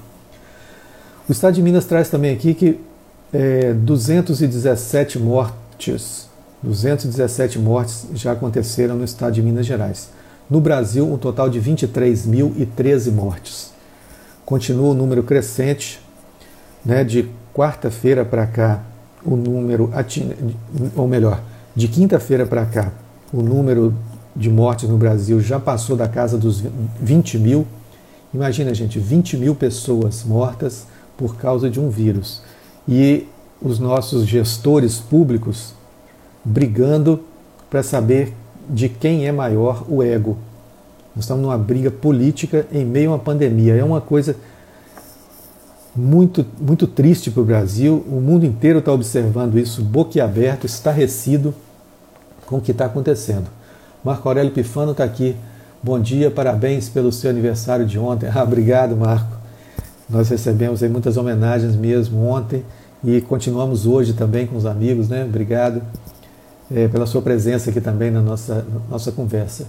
O 1.28 1.32
Estado 1.32 1.54
de 1.54 1.62
Minas 1.62 1.84
traz 1.84 2.08
também 2.08 2.34
aqui 2.34 2.54
que 2.54 2.80
é, 3.32 3.72
217 3.72 5.18
mortes, 5.18 6.28
217 6.62 7.58
mortes 7.58 8.06
já 8.14 8.32
aconteceram 8.32 8.96
no 8.96 9.04
Estado 9.04 9.34
de 9.34 9.42
Minas 9.42 9.66
Gerais. 9.66 10.10
No 10.48 10.60
Brasil, 10.60 11.10
um 11.10 11.16
total 11.16 11.48
de 11.48 11.60
23.013 11.60 13.10
mortes. 13.10 13.72
Continua 14.44 14.90
o 14.90 14.94
número 14.94 15.22
crescente, 15.22 16.00
né, 16.84 17.04
de 17.04 17.28
quarta-feira 17.52 18.24
para 18.24 18.46
cá, 18.46 18.82
o 19.24 19.36
número, 19.36 19.90
ou 20.94 21.08
melhor, 21.08 21.40
de 21.74 21.88
quinta-feira 21.88 22.46
para 22.46 22.66
cá, 22.66 22.92
o 23.32 23.40
número 23.42 23.94
de 24.36 24.50
mortes 24.50 24.88
no 24.88 24.96
Brasil 24.96 25.40
já 25.40 25.58
passou 25.60 25.96
da 25.96 26.08
casa 26.08 26.36
dos 26.36 26.62
20 27.00 27.38
mil. 27.38 27.66
Imagina, 28.32 28.74
gente, 28.74 28.98
20 28.98 29.36
mil 29.36 29.54
pessoas 29.54 30.24
mortas 30.24 30.86
por 31.16 31.36
causa 31.36 31.70
de 31.70 31.80
um 31.80 31.88
vírus. 31.88 32.42
E 32.86 33.26
os 33.62 33.78
nossos 33.78 34.26
gestores 34.26 34.98
públicos 34.98 35.72
brigando 36.44 37.20
para 37.70 37.82
saber 37.82 38.34
de 38.68 38.88
quem 38.88 39.26
é 39.26 39.32
maior 39.32 39.84
o 39.88 40.02
ego. 40.02 40.36
Nós 41.14 41.24
estamos 41.24 41.42
numa 41.42 41.56
briga 41.56 41.90
política 41.90 42.66
em 42.72 42.84
meio 42.84 43.10
a 43.10 43.12
uma 43.14 43.18
pandemia. 43.18 43.74
É 43.74 43.84
uma 43.84 44.00
coisa 44.00 44.36
muito, 45.94 46.44
muito 46.60 46.86
triste 46.86 47.30
para 47.30 47.42
o 47.42 47.44
Brasil. 47.44 48.04
O 48.08 48.20
mundo 48.20 48.44
inteiro 48.44 48.80
está 48.80 48.92
observando 48.92 49.58
isso 49.58 49.82
boquiaberto, 49.82 50.66
estarrecido 50.66 51.54
com 52.46 52.56
o 52.56 52.60
que 52.60 52.72
está 52.72 52.86
acontecendo. 52.86 53.46
Marco 54.04 54.28
Aurélio 54.28 54.52
Pifano 54.52 54.92
está 54.92 55.04
aqui. 55.04 55.36
Bom 55.82 56.00
dia, 56.00 56.30
parabéns 56.30 56.88
pelo 56.88 57.12
seu 57.12 57.30
aniversário 57.30 57.86
de 57.86 57.98
ontem. 57.98 58.28
Ah, 58.34 58.42
obrigado, 58.42 58.96
Marco. 58.96 59.36
Nós 60.08 60.28
recebemos 60.28 60.82
aí 60.82 60.88
muitas 60.88 61.16
homenagens 61.16 61.74
mesmo 61.74 62.26
ontem 62.26 62.64
e 63.02 63.20
continuamos 63.20 63.86
hoje 63.86 64.12
também 64.12 64.46
com 64.46 64.56
os 64.56 64.66
amigos, 64.66 65.08
né? 65.08 65.24
Obrigado 65.24 65.82
é, 66.70 66.88
pela 66.88 67.06
sua 67.06 67.22
presença 67.22 67.70
aqui 67.70 67.80
também 67.80 68.10
na 68.10 68.20
nossa, 68.20 68.56
na 68.56 68.80
nossa 68.90 69.12
conversa. 69.12 69.66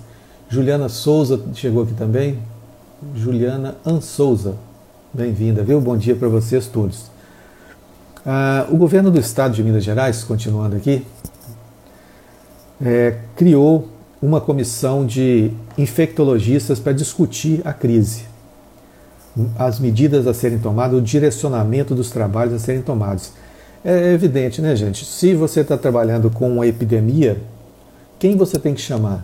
Juliana 0.50 0.89
Souza 0.89 1.39
chegou 1.53 1.84
aqui 1.84 1.94
também. 1.94 2.39
Juliana 3.13 3.75
Ansouza, 3.86 4.55
bem-vinda, 5.15 5.63
viu? 5.63 5.79
Bom 5.79 5.95
dia 5.95 6.13
para 6.13 6.27
vocês 6.27 6.67
todos. 6.67 7.10
Ah, 8.25 8.67
o 8.69 8.75
governo 8.75 9.10
do 9.10 9.17
estado 9.17 9.53
de 9.53 9.63
Minas 9.63 9.84
Gerais, 9.84 10.25
continuando 10.25 10.75
aqui, 10.75 11.05
é, 12.84 13.19
criou 13.36 13.88
uma 14.22 14.41
comissão 14.41 15.05
de 15.05 15.51
infectologistas 15.77 16.79
para 16.79 16.91
discutir 16.91 17.62
a 17.63 17.72
crise, 17.72 18.25
as 19.57 19.79
medidas 19.79 20.27
a 20.27 20.34
serem 20.34 20.60
tomadas, 20.60 21.00
o 21.00 21.01
direcionamento 21.01 21.95
dos 21.95 22.10
trabalhos 22.10 22.53
a 22.53 22.60
serem 22.60 22.81
tomados. 22.81 23.31
É 23.86 24.12
evidente, 24.12 24.62
né, 24.62 24.75
gente? 24.75 25.05
Se 25.05 25.34
você 25.34 25.62
está 25.62 25.77
trabalhando 25.77 26.29
com 26.29 26.51
uma 26.51 26.67
epidemia, 26.67 27.41
quem 28.19 28.36
você 28.36 28.60
tem 28.60 28.74
que 28.74 28.81
chamar? 28.81 29.24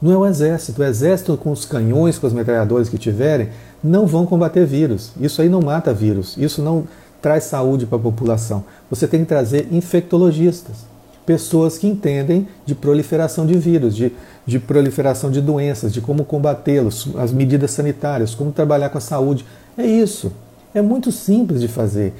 Não 0.00 0.12
é 0.12 0.16
o 0.16 0.26
exército. 0.26 0.80
O 0.80 0.84
exército, 0.84 1.36
com 1.36 1.50
os 1.50 1.64
canhões, 1.64 2.18
com 2.18 2.26
os 2.26 2.32
metralhadores 2.32 2.88
que 2.88 2.98
tiverem, 2.98 3.50
não 3.82 4.06
vão 4.06 4.24
combater 4.24 4.64
vírus. 4.64 5.12
Isso 5.20 5.42
aí 5.42 5.48
não 5.48 5.60
mata 5.60 5.92
vírus. 5.92 6.36
Isso 6.36 6.62
não 6.62 6.84
traz 7.20 7.44
saúde 7.44 7.86
para 7.86 7.98
a 7.98 8.00
população. 8.00 8.64
Você 8.88 9.06
tem 9.06 9.20
que 9.20 9.26
trazer 9.26 9.68
infectologistas 9.70 10.90
pessoas 11.30 11.78
que 11.78 11.86
entendem 11.86 12.48
de 12.66 12.74
proliferação 12.74 13.46
de 13.46 13.56
vírus, 13.56 13.94
de, 13.94 14.12
de 14.44 14.58
proliferação 14.58 15.30
de 15.30 15.40
doenças, 15.40 15.92
de 15.92 16.00
como 16.00 16.24
combatê-los, 16.24 17.08
as 17.16 17.30
medidas 17.30 17.70
sanitárias, 17.70 18.34
como 18.34 18.50
trabalhar 18.50 18.88
com 18.88 18.98
a 18.98 19.00
saúde. 19.00 19.46
É 19.78 19.86
isso. 19.86 20.32
É 20.74 20.82
muito 20.82 21.12
simples 21.12 21.60
de 21.60 21.68
fazer. 21.68 22.12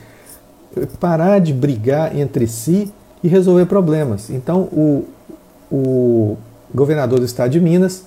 Parar 1.00 1.40
de 1.40 1.52
brigar 1.52 2.16
entre 2.16 2.46
si 2.46 2.92
e 3.20 3.26
resolver 3.26 3.66
problemas. 3.66 4.30
Então, 4.30 4.60
o, 4.70 5.04
o 5.72 6.36
governador 6.74 7.18
do 7.18 7.24
estado 7.24 7.50
de 7.50 7.60
Minas 7.60 8.04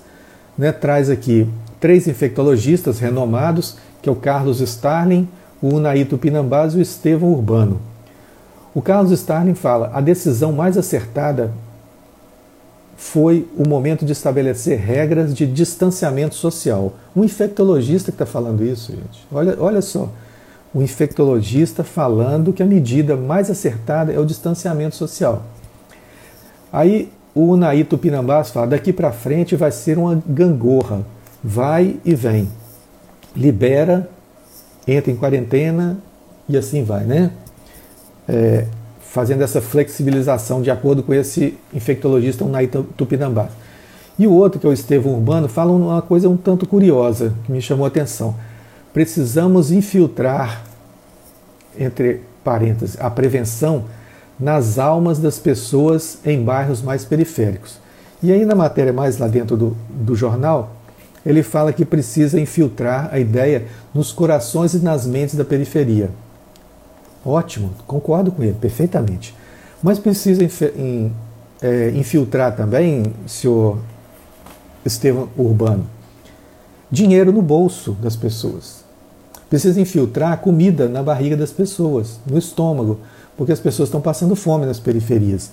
né, 0.56 0.72
traz 0.72 1.10
aqui 1.10 1.48
três 1.80 2.06
infectologistas 2.06 2.98
renomados, 2.98 3.76
que 4.00 4.08
é 4.08 4.12
o 4.12 4.16
Carlos 4.16 4.60
Starling, 4.60 5.28
o 5.60 5.68
Unaíto 5.74 6.16
Pinambás 6.16 6.74
e 6.74 6.78
o 6.78 6.82
Estevão 6.82 7.32
Urbano. 7.32 7.80
O 8.74 8.82
Carlos 8.82 9.12
Starling 9.12 9.54
fala: 9.54 9.90
a 9.94 10.00
decisão 10.00 10.52
mais 10.52 10.76
acertada 10.76 11.52
foi 12.96 13.48
o 13.56 13.68
momento 13.68 14.04
de 14.04 14.12
estabelecer 14.12 14.78
regras 14.78 15.34
de 15.34 15.46
distanciamento 15.46 16.34
social. 16.34 16.94
Um 17.14 17.24
infectologista 17.24 18.10
que 18.10 18.14
está 18.14 18.26
falando 18.26 18.64
isso, 18.64 18.92
gente. 18.92 19.26
Olha, 19.32 19.56
olha 19.58 19.82
só. 19.82 20.08
O 20.72 20.82
infectologista 20.82 21.84
falando 21.84 22.52
que 22.52 22.62
a 22.62 22.66
medida 22.66 23.16
mais 23.16 23.50
acertada 23.50 24.12
é 24.12 24.18
o 24.18 24.24
distanciamento 24.24 24.96
social. 24.96 25.42
Aí 26.72 27.12
o 27.34 27.52
Unaí 27.52 27.84
Tupinambás 27.84 28.50
fala: 28.50 28.68
daqui 28.68 28.92
para 28.92 29.12
frente 29.12 29.56
vai 29.56 29.72
ser 29.72 29.98
uma 29.98 30.22
gangorra. 30.26 31.02
Vai 31.42 31.96
e 32.04 32.14
vem. 32.14 32.48
Libera, 33.36 34.08
entra 34.86 35.10
em 35.10 35.16
quarentena 35.16 35.98
e 36.48 36.56
assim 36.56 36.84
vai, 36.84 37.04
né? 37.04 37.30
é, 38.28 38.66
fazendo 39.00 39.42
essa 39.42 39.60
flexibilização 39.60 40.62
de 40.62 40.70
acordo 40.70 41.02
com 41.02 41.14
esse 41.14 41.56
infectologista 41.72 42.44
Unai 42.44 42.66
Tupinambá. 42.66 43.48
E 44.18 44.26
o 44.26 44.32
outro, 44.32 44.60
que 44.60 44.66
é 44.66 44.70
o 44.70 44.72
Estevão 44.72 45.14
Urbano, 45.14 45.48
fala 45.48 45.72
uma 45.72 46.00
coisa 46.00 46.28
um 46.28 46.36
tanto 46.36 46.66
curiosa 46.66 47.32
que 47.44 47.52
me 47.52 47.60
chamou 47.60 47.84
a 47.84 47.88
atenção. 47.88 48.34
Precisamos 48.92 49.72
infiltrar, 49.72 50.64
entre 51.76 52.20
parênteses, 52.44 52.96
a 53.00 53.10
prevenção 53.10 53.84
nas 54.38 54.78
almas 54.78 55.18
das 55.18 55.38
pessoas 55.38 56.18
em 56.24 56.42
bairros 56.42 56.82
mais 56.82 57.04
periféricos. 57.04 57.78
E 58.22 58.32
aí, 58.32 58.44
na 58.44 58.54
matéria 58.54 58.92
mais 58.92 59.18
lá 59.18 59.28
dentro 59.28 59.56
do, 59.56 59.76
do 59.90 60.16
jornal, 60.16 60.76
ele 61.24 61.42
fala 61.42 61.72
que 61.72 61.84
precisa 61.84 62.40
infiltrar 62.40 63.08
a 63.12 63.18
ideia 63.18 63.66
nos 63.94 64.12
corações 64.12 64.74
e 64.74 64.78
nas 64.78 65.06
mentes 65.06 65.34
da 65.34 65.44
periferia. 65.44 66.10
Ótimo, 67.24 67.70
concordo 67.86 68.30
com 68.30 68.42
ele 68.42 68.56
perfeitamente. 68.60 69.34
Mas 69.82 69.98
precisa 69.98 70.42
é, 71.62 71.90
infiltrar 71.94 72.54
também, 72.54 73.04
senhor 73.26 73.78
Estevam 74.84 75.28
Urbano, 75.36 75.86
dinheiro 76.90 77.32
no 77.32 77.40
bolso 77.40 77.92
das 77.92 78.16
pessoas. 78.16 78.84
Precisa 79.48 79.80
infiltrar 79.80 80.38
comida 80.38 80.88
na 80.88 81.02
barriga 81.02 81.36
das 81.36 81.50
pessoas, 81.50 82.20
no 82.26 82.36
estômago, 82.36 83.00
porque 83.36 83.52
as 83.52 83.60
pessoas 83.60 83.88
estão 83.88 84.00
passando 84.00 84.36
fome 84.36 84.66
nas 84.66 84.78
periferias. 84.78 85.50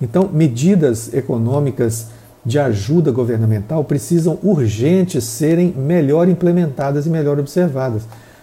Então, 0.00 0.28
medidas 0.32 1.12
econômicas 1.14 2.06
de 2.44 2.58
ajuda 2.58 3.12
governamental 3.12 3.84
precisam 3.84 4.38
urgentes 4.42 5.24
serem 5.24 5.72
melhor 5.72 6.28
implementadas 6.28 7.06
e 7.06 7.08
melhor 7.08 7.38
observadas. 7.38 8.02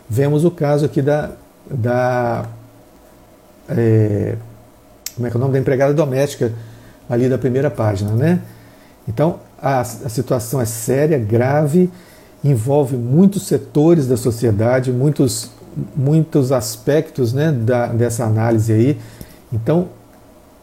Vemos 0.09 0.45
o 0.45 0.51
caso 0.51 0.85
aqui 0.85 1.01
da, 1.01 1.31
da 1.69 2.45
é, 3.67 4.35
como 5.15 5.27
é 5.27 5.29
que 5.29 5.35
é 5.35 5.37
o 5.37 5.41
nome 5.41 5.53
da 5.53 5.59
empregada 5.59 5.93
doméstica 5.93 6.53
ali 7.09 7.27
da 7.27 7.37
primeira 7.37 7.69
página, 7.69 8.11
né? 8.11 8.41
Então 9.07 9.39
a, 9.61 9.81
a 9.81 9.83
situação 9.83 10.61
é 10.61 10.65
séria, 10.65 11.17
grave, 11.17 11.89
envolve 12.43 12.95
muitos 12.95 13.45
setores 13.47 14.07
da 14.07 14.15
sociedade, 14.15 14.91
muitos 14.91 15.51
muitos 15.95 16.51
aspectos, 16.51 17.33
né, 17.33 17.51
da, 17.51 17.87
dessa 17.87 18.25
análise 18.25 18.71
aí. 18.71 18.97
Então 19.51 19.87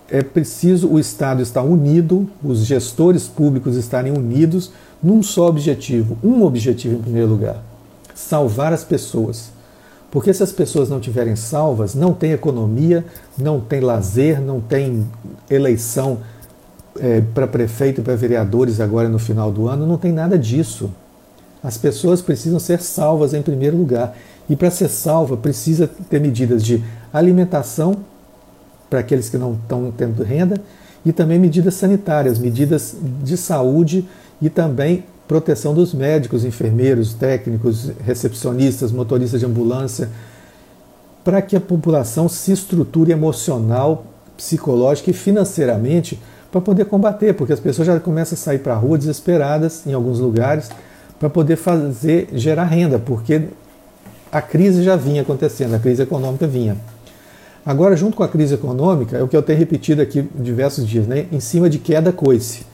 é 0.09 0.23
preciso 0.23 0.89
o 0.89 0.99
Estado 0.99 1.43
estar 1.43 1.63
unido, 1.63 2.29
os 2.43 2.65
gestores 2.65 3.27
públicos 3.27 3.77
estarem 3.77 4.13
unidos 4.13 4.71
num 5.03 5.23
só 5.23 5.49
objetivo, 5.49 6.17
um 6.23 6.43
objetivo 6.43 6.97
em 6.97 7.03
primeiro 7.03 7.29
lugar: 7.29 7.63
salvar 8.15 8.73
as 8.73 8.85
pessoas. 8.85 9.55
Porque 10.11 10.33
se 10.33 10.43
as 10.43 10.53
pessoas 10.53 10.89
não 10.89 11.01
tiverem 11.01 11.37
salvas, 11.37 11.95
não 11.95 12.13
tem 12.15 12.33
economia, 12.33 13.05
não 13.37 13.61
tem 13.61 13.81
lazer, 13.81 14.41
não 14.41 14.61
tem 14.61 15.07
eleição 15.51 16.19
é, 16.99 17.21
para 17.21 17.47
prefeito 17.47 18.01
e 18.01 18.05
para 18.05 18.17
vereadores 18.17 18.81
agora 18.81 19.09
no 19.09 19.19
final 19.19 19.51
do 19.51 19.69
ano, 19.69 19.87
não 19.87 19.99
tem 19.99 20.13
nada 20.13 20.39
disso. 20.39 20.91
As 21.67 21.77
pessoas 21.77 22.23
precisam 22.23 22.61
ser 22.61 22.81
salvas 22.81 23.35
em 23.35 23.43
primeiro 23.43 23.77
lugar. 23.77 24.17
E 24.49 24.55
para 24.55 24.71
ser 24.71 24.89
salva, 24.89 25.37
precisa 25.37 25.91
ter 26.09 26.21
medidas 26.21 26.63
de 26.63 26.81
alimentação 27.13 27.97
para 28.89 29.01
aqueles 29.01 29.29
que 29.29 29.37
não 29.37 29.55
estão 29.55 29.91
tendo 29.91 30.23
renda 30.23 30.63
e 31.05 31.13
também 31.13 31.41
medidas 31.41 31.75
sanitárias, 31.75 32.39
medidas 32.39 32.95
de 33.21 33.37
saúde 33.37 34.09
e 34.41 34.49
também 34.49 35.03
proteção 35.27 35.75
dos 35.75 35.93
médicos, 35.93 36.45
enfermeiros, 36.45 37.15
técnicos, 37.15 37.91
recepcionistas, 38.05 38.93
motoristas 38.93 39.41
de 39.41 39.47
ambulância, 39.47 40.09
para 41.25 41.43
que 41.43 41.57
a 41.57 41.61
população 41.61 42.29
se 42.29 42.53
estruture 42.53 43.11
emocional, 43.11 44.07
psicológica 44.37 45.11
e 45.11 45.13
financeiramente 45.13 46.17
para 46.53 46.61
poder 46.61 46.85
combater, 46.85 47.35
porque 47.35 47.53
as 47.53 47.59
pessoas 47.59 47.89
já 47.89 47.99
começam 47.99 48.37
a 48.37 48.39
sair 48.39 48.61
para 48.61 48.75
a 48.75 48.77
rua 48.77 48.97
desesperadas 48.97 49.85
em 49.85 49.93
alguns 49.93 50.21
lugares 50.21 50.71
para 51.19 51.31
poder 51.31 51.57
fazer 51.57 52.29
gerar 52.33 52.65
renda, 52.65 52.99
porque 52.99 53.43
a 54.31 54.43
crise 54.43 54.83
já 54.83 54.97
vinha 54.97 55.23
acontecendo, 55.23 55.75
a 55.75 55.79
crise 55.79 56.03
econômica 56.03 56.47
vinha. 56.47 56.77
Agora, 57.65 57.97
junto 57.97 58.17
com 58.17 58.23
a 58.23 58.29
crise 58.29 58.55
econômica, 58.55 59.17
é 59.17 59.23
o 59.23 59.29
que 59.29 59.37
eu 59.37 59.43
tenho 59.43 59.59
repetido 59.59 60.01
aqui 60.01 60.29
diversos 60.35 60.87
dias, 60.87 61.07
né? 61.07 61.27
em 61.33 61.41
cima 61.41 61.69
de 61.69 61.79
queda 61.79 62.13
coice 62.13 62.65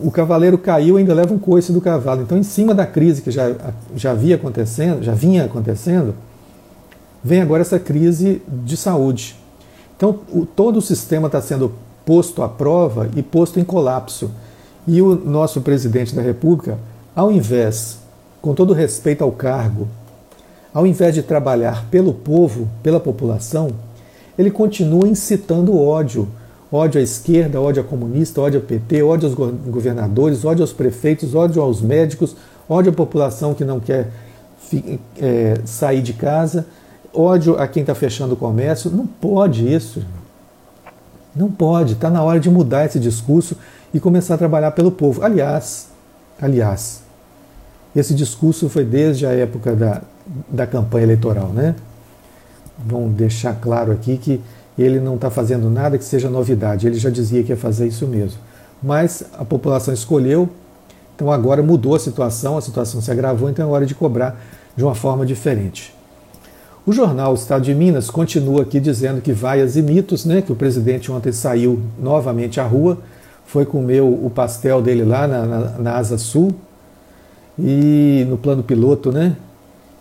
o 0.00 0.10
cavaleiro 0.10 0.56
caiu 0.56 0.96
ainda 0.96 1.12
leva 1.12 1.34
um 1.34 1.38
coice 1.38 1.72
do 1.72 1.80
cavalo. 1.80 2.22
Então, 2.22 2.38
em 2.38 2.42
cima 2.42 2.74
da 2.74 2.86
crise 2.86 3.20
que 3.20 3.30
já, 3.30 3.52
já 3.96 4.12
havia 4.12 4.36
acontecendo, 4.36 5.02
já 5.02 5.12
vinha 5.12 5.44
acontecendo, 5.44 6.14
vem 7.22 7.40
agora 7.40 7.62
essa 7.62 7.78
crise 7.78 8.40
de 8.46 8.76
saúde. 8.76 9.36
Então, 9.96 10.20
o, 10.32 10.46
todo 10.46 10.76
o 10.76 10.82
sistema 10.82 11.26
está 11.26 11.40
sendo 11.40 11.72
posto 12.06 12.42
à 12.42 12.48
prova 12.48 13.08
e 13.16 13.22
posto 13.22 13.58
em 13.58 13.64
colapso. 13.64 14.30
E 14.86 15.00
o 15.02 15.14
nosso 15.14 15.60
presidente 15.60 16.14
da 16.14 16.22
República, 16.22 16.78
ao 17.14 17.30
invés, 17.30 17.98
com 18.40 18.54
todo 18.54 18.72
respeito 18.72 19.22
ao 19.22 19.32
cargo, 19.32 19.88
ao 20.72 20.86
invés 20.86 21.14
de 21.14 21.22
trabalhar 21.22 21.86
pelo 21.90 22.14
povo, 22.14 22.68
pela 22.82 22.98
população, 22.98 23.70
ele 24.38 24.50
continua 24.50 25.06
incitando 25.06 25.78
ódio 25.78 26.28
ódio 26.72 26.98
à 26.98 27.04
esquerda, 27.04 27.60
ódio 27.60 27.82
a 27.82 27.84
comunista, 27.84 28.40
ódio 28.40 28.58
ao 28.58 28.66
PT, 28.66 29.02
ódio 29.02 29.28
aos 29.28 29.34
governadores, 29.34 30.42
ódio 30.42 30.62
aos 30.62 30.72
prefeitos, 30.72 31.34
ódio 31.34 31.60
aos 31.60 31.82
médicos, 31.82 32.34
ódio 32.66 32.90
à 32.90 32.94
população 32.94 33.52
que 33.52 33.62
não 33.62 33.78
quer 33.78 34.08
é, 35.20 35.60
sair 35.66 36.00
de 36.00 36.14
casa, 36.14 36.66
ódio 37.12 37.60
a 37.60 37.68
quem 37.68 37.82
está 37.82 37.94
fechando 37.94 38.32
o 38.32 38.36
comércio. 38.36 38.90
Não 38.90 39.06
pode 39.06 39.70
isso. 39.70 40.02
Não 41.36 41.50
pode. 41.50 41.92
Está 41.92 42.08
na 42.08 42.22
hora 42.22 42.40
de 42.40 42.48
mudar 42.48 42.86
esse 42.86 42.98
discurso 42.98 43.54
e 43.92 44.00
começar 44.00 44.34
a 44.34 44.38
trabalhar 44.38 44.70
pelo 44.70 44.90
povo. 44.90 45.22
Aliás, 45.22 45.88
aliás, 46.42 47.02
esse 47.94 48.12
discurso 48.14 48.68
foi 48.68 48.84
desde 48.84 49.24
a 49.24 49.30
época 49.30 49.76
da, 49.76 50.02
da 50.48 50.66
campanha 50.66 51.04
eleitoral, 51.04 51.48
né? 51.48 51.74
Vamos 52.84 53.12
deixar 53.14 53.54
claro 53.54 53.92
aqui 53.92 54.16
que 54.18 54.40
ele 54.76 54.98
não 54.98 55.14
está 55.14 55.30
fazendo 55.30 55.70
nada 55.70 55.96
que 55.96 56.04
seja 56.04 56.28
novidade. 56.28 56.86
Ele 56.86 56.98
já 56.98 57.10
dizia 57.10 57.42
que 57.42 57.50
ia 57.50 57.56
fazer 57.56 57.86
isso 57.86 58.06
mesmo. 58.06 58.38
Mas 58.82 59.22
a 59.38 59.44
população 59.44 59.94
escolheu, 59.94 60.48
então 61.14 61.30
agora 61.30 61.62
mudou 61.62 61.94
a 61.94 62.00
situação, 62.00 62.56
a 62.56 62.60
situação 62.60 63.00
se 63.00 63.10
agravou, 63.10 63.48
então 63.48 63.68
é 63.68 63.72
hora 63.72 63.86
de 63.86 63.94
cobrar 63.94 64.40
de 64.74 64.82
uma 64.82 64.94
forma 64.94 65.24
diferente. 65.24 65.94
O 66.84 66.92
jornal 66.92 67.34
Estado 67.34 67.62
de 67.62 67.74
Minas 67.74 68.10
continua 68.10 68.62
aqui 68.62 68.80
dizendo 68.80 69.20
que 69.20 69.32
vaias 69.32 69.76
e 69.76 69.82
mitos, 69.82 70.24
né, 70.24 70.42
que 70.42 70.50
o 70.50 70.56
presidente 70.56 71.12
ontem 71.12 71.30
saiu 71.30 71.80
novamente 71.96 72.58
à 72.58 72.64
rua, 72.64 72.98
foi 73.52 73.66
comer 73.66 74.00
o 74.00 74.32
pastel 74.34 74.80
dele 74.80 75.04
lá 75.04 75.28
na, 75.28 75.44
na, 75.44 75.58
na 75.78 75.96
Asa 75.98 76.16
Sul, 76.16 76.54
e 77.58 78.24
no 78.26 78.38
plano 78.38 78.62
piloto, 78.62 79.12
né, 79.12 79.36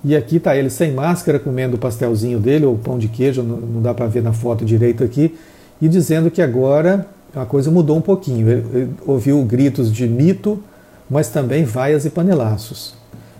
e 0.05 0.15
aqui 0.15 0.37
está 0.37 0.55
ele 0.55 0.69
sem 0.69 0.93
máscara, 0.93 1.37
comendo 1.37 1.75
o 1.75 1.77
pastelzinho 1.77 2.39
dele, 2.39 2.65
ou 2.65 2.77
pão 2.77 2.97
de 2.97 3.09
queijo, 3.09 3.43
não, 3.43 3.57
não 3.57 3.81
dá 3.81 3.93
para 3.93 4.07
ver 4.07 4.23
na 4.23 4.31
foto 4.31 4.63
direito 4.63 5.03
aqui, 5.03 5.37
e 5.81 5.89
dizendo 5.89 6.31
que 6.31 6.41
agora 6.41 7.05
a 7.35 7.45
coisa 7.45 7.69
mudou 7.69 7.97
um 7.97 8.01
pouquinho. 8.01 8.49
Ele, 8.49 8.65
ele 8.73 8.89
ouviu 9.05 9.43
gritos 9.43 9.91
de 9.91 10.07
mito, 10.07 10.63
mas 11.09 11.27
também 11.27 11.65
vaias 11.65 12.05
e 12.05 12.09
panelaços. 12.09 12.95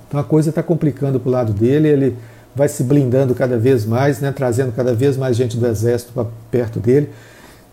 Então 0.10 0.20
a 0.20 0.26
coisa 0.26 0.50
está 0.50 0.62
complicando 0.62 1.22
para 1.22 1.30
o 1.30 1.32
lado 1.32 1.54
dele, 1.54 1.88
ele 1.88 2.18
vai 2.54 2.68
se 2.68 2.84
blindando 2.84 3.34
cada 3.34 3.58
vez 3.58 3.86
mais, 3.86 4.20
né, 4.20 4.34
trazendo 4.36 4.74
cada 4.74 4.94
vez 4.94 5.16
mais 5.16 5.38
gente 5.38 5.56
do 5.56 5.66
exército 5.66 6.12
para 6.12 6.26
perto 6.52 6.82
dele, 6.82 7.10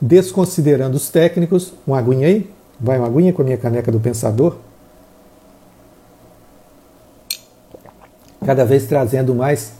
desconsiderando 0.00 0.96
os 0.96 1.08
técnicos. 1.08 1.72
Uma 1.86 1.98
aguinha 1.98 2.26
aí? 2.26 2.50
Vai 2.80 2.98
uma 2.98 3.06
aguinha 3.06 3.32
com 3.32 3.42
a 3.42 3.44
minha 3.44 3.58
caneca 3.58 3.90
do 3.90 3.98
pensador. 3.98 4.56
cada 8.44 8.64
vez 8.64 8.86
trazendo 8.86 9.34
mais 9.34 9.72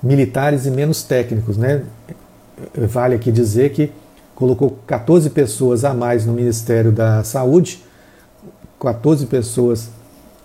militares 0.00 0.66
e 0.66 0.70
menos 0.70 1.02
técnicos. 1.02 1.56
Né? 1.56 1.82
Vale 2.74 3.16
aqui 3.16 3.32
dizer 3.32 3.72
que 3.72 3.90
colocou 4.34 4.78
14 4.86 5.30
pessoas 5.30 5.84
a 5.84 5.94
mais 5.94 6.26
no 6.26 6.32
Ministério 6.32 6.92
da 6.92 7.24
Saúde, 7.24 7.82
14 8.80 9.26
pessoas, 9.26 9.88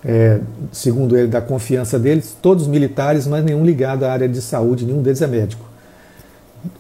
é, 0.04 0.40
segundo 0.72 1.18
ele, 1.18 1.28
da 1.28 1.42
confiança 1.42 1.98
deles, 1.98 2.36
todos 2.42 2.68
militares, 2.68 3.28
mas 3.28 3.44
nenhum 3.44 3.66
ligado 3.66 4.06
à 4.06 4.12
área 4.12 4.30
de 4.30 4.42
saúde, 4.42 4.86
nenhum 4.86 5.02
deles 5.02 5.22
é 5.22 5.28
médico. 5.28 5.66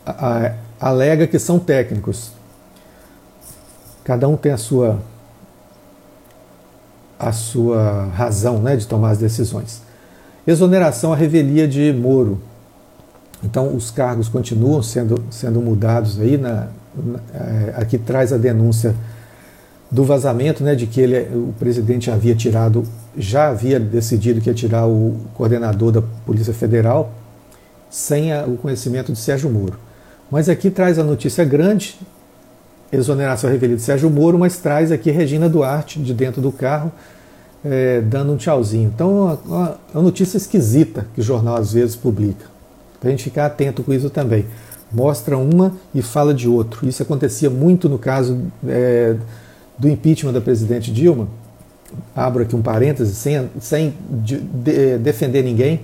A, 0.06 0.48
a, 0.82 0.90
alega 0.90 1.28
que 1.28 1.40
são 1.40 1.60
técnicos. 1.60 2.32
Cada 4.08 4.26
um 4.26 4.38
tem 4.38 4.54
a 4.54 4.58
sua 4.58 5.00
a 7.20 7.34
sua 7.34 8.06
razão 8.16 8.60
né, 8.60 8.78
de 8.78 8.88
tomar 8.88 9.10
as 9.10 9.18
decisões. 9.18 9.82
Exoneração 10.46 11.12
à 11.12 11.16
revelia 11.16 11.68
de 11.68 11.92
Moro. 11.92 12.40
Então, 13.44 13.76
os 13.76 13.92
cargos 13.92 14.30
continuam 14.30 14.82
sendo, 14.82 15.22
sendo 15.30 15.60
mudados 15.60 16.22
aí. 16.22 16.38
Na, 16.38 16.68
na, 16.96 17.20
é, 17.34 17.74
aqui 17.76 17.98
traz 17.98 18.32
a 18.32 18.38
denúncia 18.38 18.96
do 19.92 20.06
vazamento, 20.06 20.64
né, 20.64 20.74
de 20.74 20.88
que 20.88 21.02
ele, 21.02 21.36
o 21.36 21.54
presidente 21.60 22.10
havia 22.10 22.34
tirado, 22.34 22.86
já 23.18 23.50
havia 23.50 23.78
decidido 23.78 24.40
que 24.40 24.50
ia 24.50 24.54
tirar 24.54 24.88
o 24.88 25.18
coordenador 25.34 25.92
da 25.92 26.02
Polícia 26.26 26.54
Federal 26.54 27.12
sem 27.90 28.32
a, 28.32 28.46
o 28.46 28.56
conhecimento 28.56 29.12
de 29.12 29.20
Sérgio 29.20 29.50
Moro. 29.50 29.78
Mas 30.32 30.48
aqui 30.48 30.70
traz 30.70 30.98
a 30.98 31.04
notícia 31.04 31.44
grande, 31.44 32.00
exoneração 32.92 33.50
revelia 33.50 33.76
de 33.76 33.82
Sérgio 33.82 34.10
Moro, 34.10 34.38
mas 34.40 34.58
traz 34.58 34.92
aqui 34.92 35.12
Regina 35.12 35.50
Duarte 35.50 36.00
de 36.00 36.14
dentro 36.14 36.42
do 36.42 36.52
carro, 36.52 36.92
é, 37.64 38.02
dando 38.02 38.34
um 38.34 38.38
tchauzinho. 38.38 38.92
Então, 38.94 39.10
é 39.10 39.48
uma, 39.48 39.80
uma 39.94 40.04
notícia 40.04 40.38
esquisita 40.38 41.06
que 41.14 41.22
o 41.22 41.24
jornal 41.24 41.56
às 41.56 41.74
vezes 41.74 41.96
publica. 41.96 42.46
Para 43.00 43.10
a 43.10 43.12
gente 43.12 43.24
ficar 43.24 43.46
atento 43.46 43.84
com 43.84 43.94
isso 43.94 44.10
também. 44.10 44.46
Mostra 44.92 45.38
uma 45.38 45.74
e 45.94 46.02
fala 46.02 46.34
de 46.34 46.48
outro. 46.48 46.88
Isso 46.88 47.04
acontecia 47.04 47.50
muito 47.50 47.90
no 47.90 48.00
caso 48.00 48.42
é, 48.68 49.16
do 49.78 49.88
impeachment 49.88 50.34
da 50.34 50.42
presidente 50.42 50.92
Dilma. 50.92 51.28
Abro 52.16 52.44
aqui 52.44 52.56
um 52.56 52.62
parêntese, 52.62 53.16
sem, 53.16 53.50
sem 53.60 53.94
de, 54.10 54.40
de, 54.40 54.98
defender 54.98 55.44
ninguém, 55.44 55.82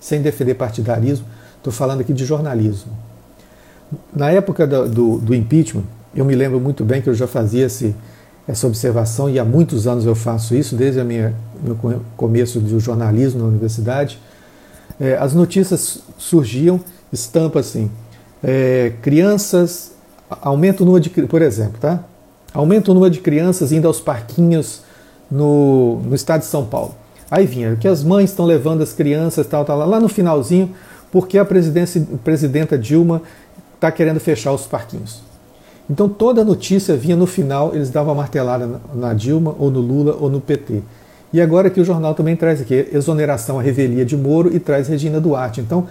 sem 0.00 0.20
defender 0.20 0.54
partidarismo. 0.54 1.26
Estou 1.56 1.72
falando 1.72 2.00
aqui 2.00 2.12
de 2.12 2.24
jornalismo. 2.24 2.92
Na 4.14 4.30
época 4.30 4.66
do, 4.66 4.88
do, 4.88 5.18
do, 5.18 5.34
impeachment, 5.34 5.84
eu 6.14 6.24
me 6.24 6.34
lembro 6.34 6.60
muito 6.60 6.84
bem 6.84 7.00
que 7.00 7.08
eu 7.08 7.14
já 7.14 7.26
fazia 7.26 7.66
esse, 7.66 7.94
essa 8.46 8.66
observação, 8.66 9.30
e 9.30 9.38
há 9.38 9.44
muitos 9.44 9.86
anos 9.86 10.04
eu 10.04 10.14
faço 10.14 10.54
isso, 10.54 10.76
desde 10.76 11.00
o 11.00 11.04
meu 11.04 12.00
começo 12.16 12.60
do 12.60 12.78
jornalismo 12.78 13.40
na 13.40 13.46
universidade. 13.46 14.18
É, 15.00 15.16
as 15.16 15.32
notícias 15.32 16.00
surgiam, 16.18 16.80
estampa 17.12 17.60
assim, 17.60 17.90
é, 18.42 18.92
crianças, 19.00 19.92
aumenta 20.28 20.82
o 20.82 20.86
número 20.86 21.02
de, 21.02 21.10
por 21.10 21.42
exemplo, 21.42 21.78
tá? 21.80 22.04
Aumenta 22.52 22.90
o 22.90 22.94
número 22.94 23.12
de 23.12 23.20
crianças 23.20 23.72
indo 23.72 23.86
aos 23.86 24.00
parquinhos 24.00 24.82
no, 25.30 26.00
no 26.00 26.14
estado 26.14 26.40
de 26.40 26.46
São 26.46 26.66
Paulo. 26.66 26.94
Aí 27.30 27.46
vinha 27.46 27.76
que 27.76 27.88
as 27.88 28.04
mães 28.04 28.30
estão 28.30 28.44
levando 28.44 28.82
as 28.82 28.92
crianças, 28.92 29.46
tal, 29.46 29.64
tal, 29.64 29.78
lá 29.78 29.98
no 29.98 30.08
finalzinho, 30.08 30.74
porque 31.10 31.38
a 31.38 31.44
presidenta 31.44 32.76
Dilma 32.76 33.22
está 33.74 33.90
querendo 33.90 34.20
fechar 34.20 34.52
os 34.52 34.66
parquinhos. 34.66 35.22
Então 35.90 36.08
toda 36.08 36.44
notícia 36.44 36.96
vinha 36.96 37.16
no 37.16 37.26
final, 37.26 37.74
eles 37.74 37.90
davam 37.90 38.12
a 38.12 38.16
martelada 38.16 38.80
na 38.94 39.12
Dilma, 39.14 39.54
ou 39.58 39.70
no 39.70 39.80
Lula, 39.80 40.16
ou 40.18 40.30
no 40.30 40.40
PT. 40.40 40.82
E 41.32 41.40
agora 41.40 41.70
que 41.70 41.80
o 41.80 41.84
jornal 41.84 42.14
também 42.14 42.36
traz 42.36 42.60
aqui 42.60 42.88
exoneração 42.92 43.58
à 43.58 43.62
revelia 43.62 44.04
de 44.04 44.16
Moro 44.16 44.54
e 44.54 44.60
traz 44.60 44.88
Regina 44.88 45.20
Duarte. 45.20 45.60
Então, 45.60 45.86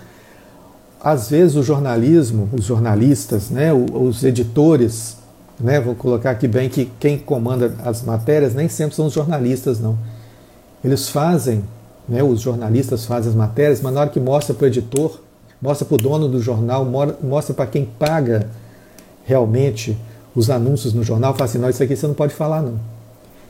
às 1.03 1.29
vezes 1.29 1.55
o 1.55 1.63
jornalismo, 1.63 2.47
os 2.53 2.63
jornalistas, 2.63 3.49
né, 3.49 3.73
os 3.73 4.23
editores, 4.23 5.17
né, 5.59 5.79
vou 5.79 5.95
colocar 5.95 6.31
aqui 6.31 6.47
bem 6.47 6.69
que 6.69 6.91
quem 6.99 7.17
comanda 7.17 7.73
as 7.83 8.03
matérias 8.03 8.53
nem 8.53 8.69
sempre 8.69 8.95
são 8.95 9.07
os 9.07 9.13
jornalistas, 9.13 9.79
não. 9.79 9.97
Eles 10.83 11.09
fazem, 11.09 11.63
né, 12.07 12.21
os 12.21 12.39
jornalistas 12.39 13.05
fazem 13.05 13.29
as 13.29 13.35
matérias, 13.35 13.81
mas 13.81 13.93
na 13.93 14.01
hora 14.01 14.09
que 14.11 14.19
mostra 14.19 14.53
para 14.53 14.65
o 14.65 14.67
editor, 14.67 15.19
mostra 15.59 15.85
para 15.85 15.95
o 15.95 15.97
dono 15.97 16.27
do 16.27 16.39
jornal, 16.39 16.85
mostra 17.21 17.53
para 17.55 17.65
quem 17.65 17.83
paga 17.83 18.47
realmente 19.31 19.97
os 20.35 20.49
anúncios 20.49 20.93
no 20.93 21.03
jornal, 21.03 21.33
fala 21.33 21.45
assim, 21.45 21.57
não, 21.57 21.69
isso 21.69 21.81
aqui 21.81 21.95
você 21.95 22.05
não 22.05 22.13
pode 22.13 22.33
falar 22.33 22.61
não. 22.61 22.77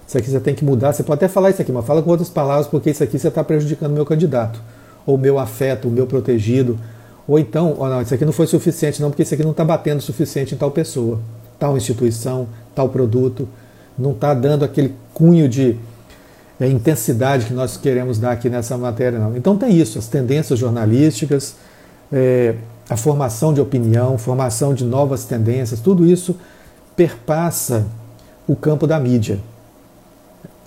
Isso 0.08 0.16
aqui 0.16 0.30
você 0.30 0.40
tem 0.40 0.54
que 0.54 0.64
mudar, 0.64 0.94
você 0.94 1.02
pode 1.02 1.18
até 1.18 1.28
falar 1.28 1.50
isso 1.50 1.62
aqui, 1.62 1.72
mas 1.72 1.86
fala 1.86 2.04
com 2.04 2.10
outras 2.12 2.30
palavras, 2.30 2.68
porque 2.68 2.92
isso 2.92 3.04
aqui 3.04 3.18
você 3.18 3.30
está 3.30 3.44
prejudicando 3.44 3.92
o 3.92 3.96
meu 3.96 4.06
candidato, 4.06 4.62
ou 5.06 5.16
o 5.16 5.18
meu 5.18 5.40
afeto, 5.40 5.88
o 5.88 5.92
meu 5.92 6.06
protegido, 6.06 6.78
ou 7.28 7.40
então, 7.40 7.76
oh, 7.80 7.88
não, 7.88 8.02
isso 8.02 8.14
aqui 8.14 8.24
não 8.24 8.32
foi 8.32 8.46
suficiente 8.46 9.02
não, 9.02 9.10
porque 9.10 9.24
isso 9.24 9.34
aqui 9.34 9.44
não 9.44 9.52
está 9.52 9.66
batendo 9.66 10.00
o 10.00 10.02
suficiente 10.02 10.54
em 10.54 10.58
tal 10.58 10.70
pessoa, 10.70 11.20
tal 11.58 11.76
instituição, 11.76 12.48
tal 12.76 12.90
produto, 12.90 13.48
não 13.98 14.12
está 14.12 14.34
dando 14.36 14.64
aquele 14.64 14.94
cunho 15.14 15.50
de 15.50 15.78
é, 16.60 16.68
intensidade 16.68 17.46
que 17.46 17.54
nós 17.54 17.76
queremos 17.76 18.20
dar 18.20 18.34
aqui 18.34 18.50
nessa 18.50 18.78
matéria 18.78 19.18
não. 19.18 19.36
Então 19.36 19.58
tem 19.58 19.76
isso, 19.76 19.98
as 19.98 20.08
tendências 20.08 20.60
jornalísticas, 20.60 21.56
é, 22.12 22.56
a 22.92 22.98
formação 22.98 23.54
de 23.54 23.62
opinião, 23.62 24.18
formação 24.18 24.74
de 24.74 24.84
novas 24.84 25.24
tendências, 25.24 25.80
tudo 25.80 26.06
isso 26.06 26.36
perpassa 26.94 27.86
o 28.46 28.54
campo 28.54 28.86
da 28.86 29.00
mídia. 29.00 29.40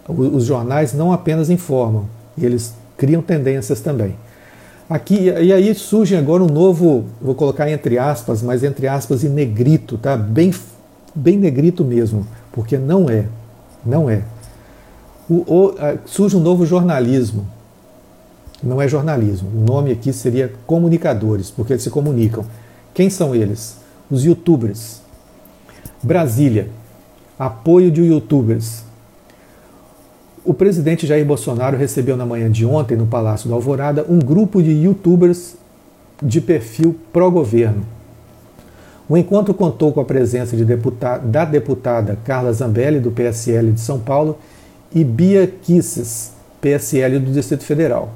Os 0.09 0.47
jornais 0.47 0.95
não 0.95 1.13
apenas 1.13 1.51
informam, 1.51 2.07
eles 2.39 2.73
criam 2.97 3.21
tendências 3.21 3.81
também. 3.81 4.17
Aqui 4.89 5.27
e 5.27 5.53
aí 5.53 5.75
surge 5.75 6.17
agora 6.17 6.43
um 6.43 6.47
novo, 6.47 7.05
vou 7.21 7.35
colocar 7.35 7.71
entre 7.71 7.99
aspas, 7.99 8.43
mas 8.43 8.65
entre 8.65 8.89
aspas 8.89 9.23
em 9.23 9.29
negrito, 9.29 9.99
tá? 9.99 10.17
Bem 10.17 10.51
bem 11.15 11.37
negrito 11.37 11.85
mesmo, 11.85 12.27
porque 12.53 12.79
não 12.79 13.11
é, 13.11 13.27
não 13.85 14.09
é. 14.09 14.23
O, 15.29 15.45
o, 15.47 15.75
surge 16.07 16.39
um 16.39 16.41
novo 16.41 16.65
jornalismo, 16.65 17.47
não 18.65 18.81
é 18.81 18.89
jornalismo. 18.89 19.49
O 19.55 19.65
nome 19.65 19.93
aqui 19.93 20.13
seria 20.13 20.53
comunicadores, 20.67 21.51
porque 21.51 21.75
eles 21.75 21.83
se 21.83 21.91
comunicam. 21.91 22.45
Quem 22.93 23.11
são 23.11 23.35
eles? 23.35 23.77
Os 24.11 24.25
youtubers. 24.25 25.01
Brasília. 26.03 26.69
Apoio 27.39 27.91
de 27.91 28.03
youtubers. 28.03 28.85
O 30.45 30.53
presidente 30.53 31.07
Jair 31.07 31.25
Bolsonaro 31.25 31.77
recebeu 31.77 32.17
na 32.17 32.27
manhã 32.27 32.51
de 32.51 32.67
ontem, 32.67 32.97
no 32.97 33.07
Palácio 33.07 33.49
da 33.49 33.55
Alvorada, 33.55 34.05
um 34.09 34.19
grupo 34.19 34.63
de 34.63 34.71
youtubers 34.71 35.57
de 36.23 36.41
perfil 36.41 36.97
pró-governo. 37.13 37.85
O 39.09 39.17
encontro 39.17 39.53
contou 39.53 39.93
com 39.93 40.01
a 40.01 40.05
presença 40.05 40.57
de 40.57 40.65
deputada, 40.65 41.27
da 41.27 41.45
deputada 41.45 42.19
Carla 42.25 42.53
Zambelli, 42.53 43.01
do 43.01 43.11
PSL 43.11 43.73
de 43.73 43.81
São 43.81 43.99
Paulo, 43.99 44.39
e 44.95 45.03
Bia 45.03 45.47
Kisses, 45.47 46.33
PSL 46.61 47.19
do 47.19 47.33
Distrito 47.33 47.65
Federal. 47.65 48.13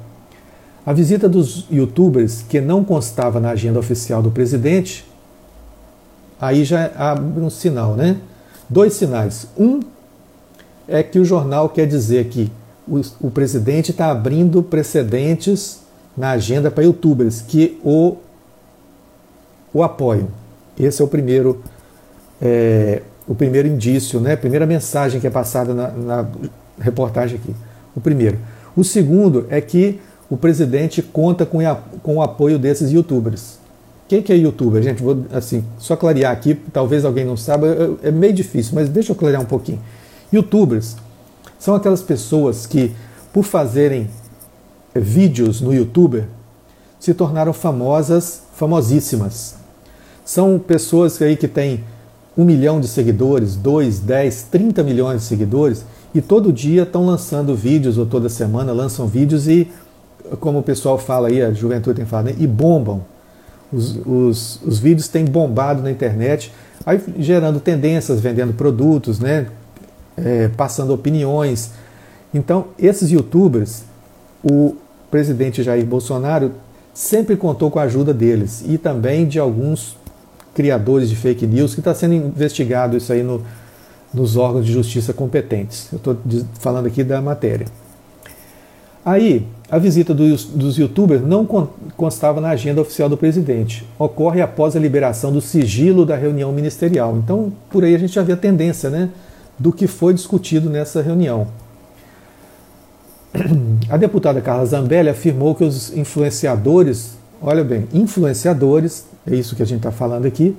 A 0.89 0.93
visita 0.93 1.29
dos 1.29 1.67
youtubers, 1.69 2.41
que 2.49 2.59
não 2.59 2.83
constava 2.83 3.39
na 3.39 3.51
agenda 3.51 3.77
oficial 3.77 4.23
do 4.23 4.31
presidente, 4.31 5.05
aí 6.41 6.63
já 6.63 6.89
abre 6.95 7.43
um 7.43 7.49
sinal, 7.51 7.93
né? 7.93 8.17
Dois 8.67 8.93
sinais. 8.93 9.45
Um 9.55 9.81
é 10.87 11.03
que 11.03 11.19
o 11.19 11.23
jornal 11.23 11.69
quer 11.69 11.85
dizer 11.85 12.25
que 12.25 12.51
o, 12.87 13.01
o 13.21 13.29
presidente 13.29 13.91
está 13.91 14.09
abrindo 14.09 14.63
precedentes 14.63 15.81
na 16.17 16.31
agenda 16.31 16.71
para 16.71 16.83
youtubers 16.83 17.39
que 17.39 17.79
o, 17.83 18.17
o 19.71 19.83
apoiam. 19.83 20.29
Esse 20.75 21.03
é 21.03 21.05
o 21.05 21.07
primeiro, 21.07 21.61
é, 22.41 23.03
o 23.27 23.35
primeiro 23.35 23.67
indício, 23.67 24.19
né? 24.19 24.35
primeira 24.35 24.65
mensagem 24.65 25.21
que 25.21 25.27
é 25.27 25.29
passada 25.29 25.71
na, 25.71 25.89
na 25.91 26.27
reportagem 26.79 27.37
aqui. 27.37 27.55
O 27.95 28.01
primeiro. 28.01 28.39
O 28.75 28.83
segundo 28.83 29.45
é 29.51 29.61
que 29.61 29.99
o 30.29 30.37
presidente 30.37 31.01
conta 31.01 31.45
com, 31.45 31.59
com 32.03 32.15
o 32.17 32.21
apoio 32.21 32.59
desses 32.59 32.91
youtubers. 32.91 33.57
Quem 34.07 34.21
que 34.21 34.33
é 34.33 34.35
youtuber? 34.35 34.81
Gente, 34.81 35.03
vou 35.03 35.23
assim, 35.31 35.63
só 35.77 35.95
clarear 35.95 36.31
aqui, 36.31 36.55
talvez 36.73 37.05
alguém 37.05 37.25
não 37.25 37.37
saiba, 37.37 37.97
é 38.01 38.09
meio 38.09 38.33
difícil, 38.33 38.73
mas 38.73 38.89
deixa 38.89 39.11
eu 39.11 39.15
clarear 39.15 39.41
um 39.41 39.45
pouquinho. 39.45 39.79
Youtubers 40.33 40.95
são 41.59 41.75
aquelas 41.75 42.01
pessoas 42.01 42.65
que, 42.65 42.91
por 43.31 43.43
fazerem 43.43 44.09
vídeos 44.95 45.61
no 45.61 45.73
YouTube, 45.73 46.25
se 46.99 47.13
tornaram 47.13 47.53
famosas, 47.53 48.41
famosíssimas. 48.55 49.55
São 50.25 50.59
pessoas 50.59 51.21
aí 51.21 51.37
que 51.37 51.47
têm 51.47 51.83
um 52.37 52.43
milhão 52.43 52.79
de 52.79 52.87
seguidores, 52.87 53.55
dois, 53.55 53.99
dez, 53.99 54.43
trinta 54.43 54.81
milhões 54.81 55.21
de 55.21 55.27
seguidores, 55.27 55.85
e 56.15 56.21
todo 56.21 56.51
dia 56.51 56.83
estão 56.83 57.05
lançando 57.05 57.55
vídeos, 57.55 57.97
ou 57.97 58.05
toda 58.05 58.27
semana 58.27 58.71
lançam 58.71 59.07
vídeos 59.07 59.47
e 59.47 59.67
como 60.39 60.59
o 60.59 60.63
pessoal 60.63 60.97
fala 60.97 61.27
aí, 61.27 61.41
a 61.41 61.51
juventude 61.51 61.97
tem 61.97 62.05
falado, 62.05 62.25
né? 62.27 62.35
e 62.37 62.47
bombam. 62.47 63.03
Os, 63.71 63.99
os, 64.05 64.59
os 64.63 64.79
vídeos 64.79 65.07
têm 65.07 65.25
bombado 65.25 65.83
na 65.83 65.91
internet, 65.91 66.51
aí 66.85 66.99
gerando 67.19 67.59
tendências, 67.59 68.19
vendendo 68.19 68.53
produtos, 68.53 69.19
né? 69.19 69.47
É, 70.17 70.49
passando 70.49 70.93
opiniões. 70.93 71.71
Então, 72.33 72.67
esses 72.77 73.11
youtubers, 73.11 73.83
o 74.43 74.75
presidente 75.09 75.63
Jair 75.63 75.85
Bolsonaro 75.85 76.51
sempre 76.93 77.35
contou 77.35 77.71
com 77.71 77.79
a 77.79 77.83
ajuda 77.83 78.13
deles 78.13 78.63
e 78.67 78.77
também 78.77 79.25
de 79.25 79.39
alguns 79.39 79.97
criadores 80.53 81.09
de 81.09 81.15
fake 81.15 81.47
news 81.47 81.73
que 81.73 81.79
está 81.79 81.93
sendo 81.93 82.15
investigado 82.15 82.97
isso 82.97 83.13
aí 83.13 83.23
no, 83.23 83.41
nos 84.13 84.35
órgãos 84.35 84.65
de 84.65 84.73
justiça 84.73 85.13
competentes. 85.13 85.87
Eu 85.91 85.97
estou 85.97 86.17
falando 86.59 86.87
aqui 86.87 87.03
da 87.03 87.21
matéria. 87.21 87.67
Aí, 89.09 89.47
a 89.71 89.79
visita 89.79 90.13
dos, 90.13 90.45
dos 90.45 90.77
youtubers 90.77 91.25
não 91.25 91.43
constava 91.97 92.39
na 92.39 92.49
agenda 92.49 92.79
oficial 92.79 93.09
do 93.09 93.17
presidente. 93.17 93.83
Ocorre 93.97 94.39
após 94.39 94.75
a 94.75 94.79
liberação 94.79 95.33
do 95.33 95.41
sigilo 95.41 96.05
da 96.05 96.15
reunião 96.15 96.51
ministerial. 96.51 97.17
Então, 97.17 97.51
por 97.71 97.83
aí 97.83 97.95
a 97.95 97.97
gente 97.97 98.13
já 98.13 98.21
vê 98.21 98.33
a 98.33 98.37
tendência 98.37 98.87
né, 98.91 99.09
do 99.57 99.73
que 99.73 99.87
foi 99.87 100.13
discutido 100.13 100.69
nessa 100.69 101.01
reunião. 101.01 101.47
A 103.89 103.97
deputada 103.97 104.41
Carla 104.41 104.63
Zambelli 104.67 105.09
afirmou 105.09 105.55
que 105.55 105.63
os 105.63 105.91
influenciadores, 105.97 107.17
olha 107.41 107.63
bem, 107.63 107.87
influenciadores, 107.91 109.07
é 109.25 109.33
isso 109.33 109.55
que 109.55 109.63
a 109.63 109.65
gente 109.65 109.79
está 109.79 109.91
falando 109.91 110.27
aqui, 110.27 110.55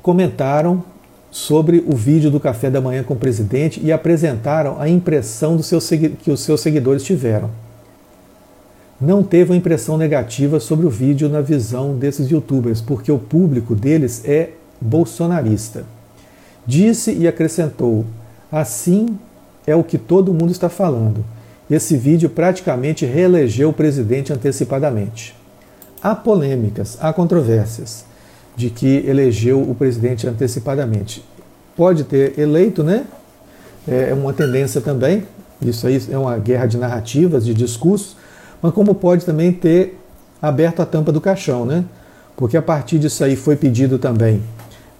comentaram 0.00 0.84
sobre 1.30 1.84
o 1.86 1.94
vídeo 1.94 2.30
do 2.30 2.40
café 2.40 2.70
da 2.70 2.80
manhã 2.80 3.02
com 3.02 3.14
o 3.14 3.18
presidente 3.18 3.80
e 3.82 3.92
apresentaram 3.92 4.80
a 4.80 4.88
impressão 4.88 5.58
que 6.22 6.30
os 6.30 6.40
seus 6.40 6.60
seguidores 6.60 7.02
tiveram. 7.02 7.50
Não 9.00 9.22
teve 9.22 9.52
uma 9.52 9.56
impressão 9.56 9.96
negativa 9.96 10.58
sobre 10.58 10.86
o 10.86 10.90
vídeo 10.90 11.28
na 11.28 11.40
visão 11.40 11.96
desses 11.96 12.30
youtubers, 12.30 12.80
porque 12.80 13.12
o 13.12 13.18
público 13.18 13.74
deles 13.74 14.22
é 14.24 14.50
bolsonarista. 14.80 15.84
Disse 16.66 17.12
e 17.12 17.28
acrescentou: 17.28 18.04
assim 18.50 19.16
é 19.66 19.76
o 19.76 19.84
que 19.84 19.98
todo 19.98 20.34
mundo 20.34 20.50
está 20.50 20.68
falando. 20.68 21.24
Esse 21.70 21.96
vídeo 21.96 22.30
praticamente 22.30 23.04
reelegeu 23.04 23.68
o 23.68 23.74
presidente 23.74 24.32
antecipadamente. 24.32 25.36
Há 26.02 26.14
polêmicas, 26.14 26.96
há 27.00 27.12
controvérsias 27.12 28.07
de 28.58 28.70
que 28.70 29.04
elegeu 29.06 29.62
o 29.62 29.74
presidente 29.74 30.26
antecipadamente. 30.26 31.24
Pode 31.76 32.02
ter 32.02 32.36
eleito, 32.36 32.82
né? 32.82 33.06
É 33.86 34.12
uma 34.12 34.32
tendência 34.32 34.80
também. 34.80 35.22
Isso 35.62 35.86
aí 35.86 36.02
é 36.10 36.18
uma 36.18 36.36
guerra 36.36 36.66
de 36.66 36.76
narrativas, 36.76 37.44
de 37.44 37.54
discursos, 37.54 38.16
mas 38.60 38.74
como 38.74 38.94
pode 38.94 39.24
também 39.24 39.52
ter 39.52 39.98
aberto 40.42 40.82
a 40.82 40.86
tampa 40.86 41.12
do 41.12 41.20
caixão, 41.20 41.64
né? 41.64 41.84
porque 42.38 42.56
a 42.56 42.62
partir 42.62 43.00
disso 43.00 43.24
aí 43.24 43.34
foi 43.34 43.56
pedido 43.56 43.98
também, 43.98 44.40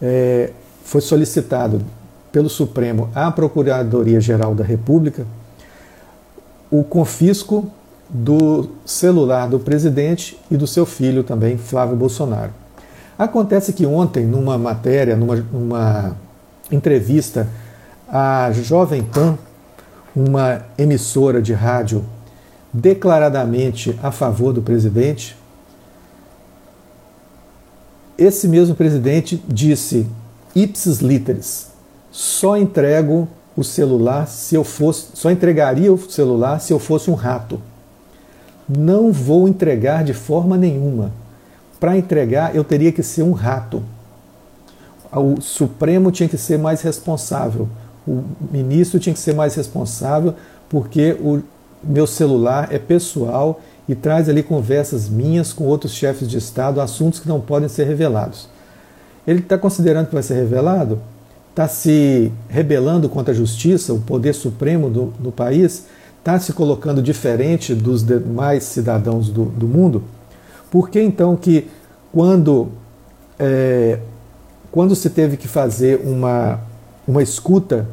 é, 0.02 0.50
foi 0.82 1.00
solicitado 1.00 1.80
pelo 2.32 2.48
Supremo 2.48 3.08
à 3.14 3.30
Procuradoria-Geral 3.30 4.56
da 4.56 4.64
República 4.64 5.24
o 6.68 6.82
confisco 6.82 7.70
do 8.08 8.70
celular 8.84 9.48
do 9.48 9.60
presidente 9.60 10.36
e 10.50 10.56
do 10.56 10.66
seu 10.66 10.84
filho 10.84 11.22
também, 11.22 11.56
Flávio 11.56 11.94
Bolsonaro. 11.94 12.50
Acontece 13.18 13.72
que 13.72 13.84
ontem, 13.84 14.24
numa 14.24 14.56
matéria, 14.56 15.16
numa, 15.16 15.34
numa 15.36 16.16
entrevista, 16.70 17.48
a 18.08 18.50
Jovem 18.52 19.02
Pan, 19.02 19.36
uma 20.14 20.62
emissora 20.78 21.42
de 21.42 21.52
rádio 21.52 22.04
declaradamente 22.72 23.98
a 24.02 24.12
favor 24.12 24.52
do 24.52 24.62
presidente, 24.62 25.36
esse 28.16 28.46
mesmo 28.46 28.74
presidente 28.74 29.42
disse 29.48 30.06
ipsis 30.54 30.98
literis, 30.98 31.68
só 32.10 32.56
entrego 32.56 33.28
o 33.56 33.64
celular 33.64 34.26
se 34.26 34.54
eu 34.54 34.62
fosse, 34.62 35.08
só 35.14 35.30
entregaria 35.30 35.92
o 35.92 36.10
celular 36.10 36.60
se 36.60 36.72
eu 36.72 36.78
fosse 36.78 37.10
um 37.10 37.14
rato. 37.14 37.60
Não 38.68 39.10
vou 39.10 39.48
entregar 39.48 40.04
de 40.04 40.12
forma 40.12 40.56
nenhuma. 40.56 41.12
Para 41.80 41.96
entregar, 41.96 42.54
eu 42.54 42.64
teria 42.64 42.90
que 42.90 43.02
ser 43.02 43.22
um 43.22 43.32
rato. 43.32 43.82
O 45.12 45.40
Supremo 45.40 46.10
tinha 46.10 46.28
que 46.28 46.36
ser 46.36 46.58
mais 46.58 46.82
responsável. 46.82 47.68
O 48.06 48.24
ministro 48.50 48.98
tinha 48.98 49.12
que 49.12 49.20
ser 49.20 49.34
mais 49.34 49.54
responsável, 49.54 50.34
porque 50.68 51.12
o 51.20 51.42
meu 51.82 52.06
celular 52.06 52.68
é 52.72 52.78
pessoal 52.78 53.60
e 53.88 53.94
traz 53.94 54.28
ali 54.28 54.42
conversas 54.42 55.08
minhas 55.08 55.52
com 55.52 55.64
outros 55.64 55.92
chefes 55.92 56.28
de 56.28 56.36
Estado, 56.36 56.80
assuntos 56.80 57.20
que 57.20 57.28
não 57.28 57.40
podem 57.40 57.68
ser 57.68 57.84
revelados. 57.84 58.48
Ele 59.26 59.40
está 59.40 59.56
considerando 59.56 60.08
que 60.08 60.14
vai 60.14 60.22
ser 60.22 60.34
revelado? 60.34 61.00
Está 61.50 61.68
se 61.68 62.32
rebelando 62.48 63.08
contra 63.08 63.32
a 63.32 63.36
justiça, 63.36 63.92
o 63.92 64.00
poder 64.00 64.34
supremo 64.34 64.90
do, 64.90 65.06
do 65.18 65.32
país? 65.32 65.86
Está 66.18 66.38
se 66.38 66.52
colocando 66.52 67.02
diferente 67.02 67.74
dos 67.74 68.02
demais 68.02 68.64
cidadãos 68.64 69.28
do, 69.28 69.46
do 69.46 69.66
mundo? 69.66 70.02
Por 70.70 70.90
que 70.90 71.00
então 71.00 71.34
que 71.36 71.70
quando, 72.12 72.68
é, 73.38 73.98
quando 74.70 74.94
se 74.94 75.08
teve 75.10 75.36
que 75.36 75.48
fazer 75.48 76.00
uma, 76.04 76.60
uma 77.06 77.22
escuta 77.22 77.86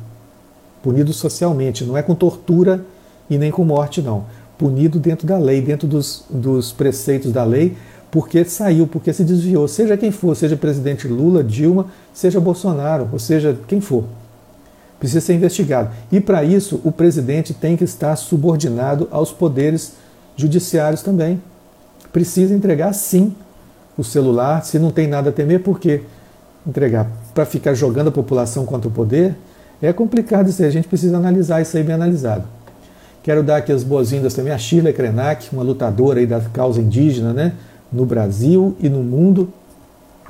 Punido 0.82 1.13
socialmente, 1.13 1.84
não 1.84 1.95
é 1.95 2.02
com 2.02 2.15
tortura 2.15 2.84
e 3.30 3.38
nem 3.38 3.52
com 3.52 3.63
morte, 3.63 4.02
não. 4.02 4.26
Punido 4.58 4.99
dentro 4.99 5.28
da 5.28 5.38
lei, 5.38 5.62
dentro 5.62 5.88
dos, 5.88 6.26
dos 6.30 6.71
preceitos 6.71 7.32
da 7.32 7.43
lei, 7.43 7.78
porque 8.10 8.45
saiu, 8.45 8.86
porque 8.88 9.12
se 9.12 9.23
desviou, 9.23 9.67
seja 9.67 9.97
quem 9.97 10.12
for, 10.12 10.36
seja 10.36 10.56
presidente 10.56 11.08
Lula, 11.08 11.43
Dilma, 11.43 11.88
seja 12.13 12.39
Bolsonaro, 12.39 13.10
ou 13.12 13.19
seja, 13.19 13.58
quem 13.67 13.82
for. 13.82 14.06
Precisa 14.99 15.19
ser 15.19 15.34
investigado. 15.34 15.89
E 16.12 16.21
para 16.21 16.43
isso, 16.43 16.80
o 16.84 16.91
presidente 16.91 17.54
tem 17.54 17.76
que 17.76 17.84
estar 17.84 18.15
subordinado 18.15 19.08
aos 19.12 19.32
poderes 19.32 19.93
judiciários 20.38 21.02
também. 21.02 21.41
Precisa 22.13 22.54
entregar 22.54 22.93
sim 22.93 23.36
o 23.97 24.04
celular, 24.04 24.63
se 24.63 24.80
não 24.80 24.89
tem 24.89 25.08
nada 25.08 25.30
a 25.30 25.34
temer, 25.34 25.62
por 25.62 25.80
quê? 25.80 26.02
Entregar 26.65 27.12
para 27.34 27.45
ficar 27.45 27.73
jogando 27.73 28.08
a 28.08 28.12
população 28.12 28.65
contra 28.65 28.88
o 28.88 28.91
poder 28.91 29.36
é 29.82 29.91
complicado 29.91 30.49
isso 30.49 30.62
aí, 30.62 30.67
a 30.69 30.71
gente 30.71 30.88
precisa 30.88 31.17
analisar 31.17 31.62
isso 31.62 31.76
aí 31.76 31.84
bem 31.84 31.93
analisado. 31.93 32.45
Quero 33.21 33.43
dar 33.43 33.58
aqui 33.58 33.69
as 33.69 33.84
boas-vindas 33.84 34.34
também 34.34 34.54
a 34.54 34.58
Shirley 34.58 34.93
Krenak, 34.93 35.49
uma 35.52 35.62
lutadora 35.62 36.21
aí 36.21 36.26
da 36.26 36.39
causa 36.39 36.80
indígena, 36.80 37.34
né? 37.34 37.54
no 37.91 38.06
Brasil 38.06 38.76
e 38.80 38.88
no 38.89 39.04
mundo, 39.04 39.52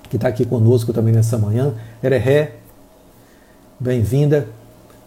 que 0.10 0.17
está 0.17 0.28
aqui 0.28 0.43
conosco 0.43 0.91
também 0.91 1.13
nessa 1.13 1.38
manhã. 1.38 1.74
Ereré, 2.04 2.56
bem-vinda. 3.80 4.48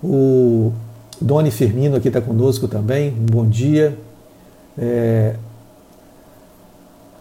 O 0.03 0.73
Doni 1.21 1.51
Firmino 1.51 1.97
aqui 1.97 2.09
está 2.09 2.21
conosco 2.21 2.69
também, 2.69 3.11
um 3.11 3.27
bom 3.27 3.47
dia. 3.47 3.99
É, 4.79 5.35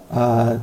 a 0.10 0.58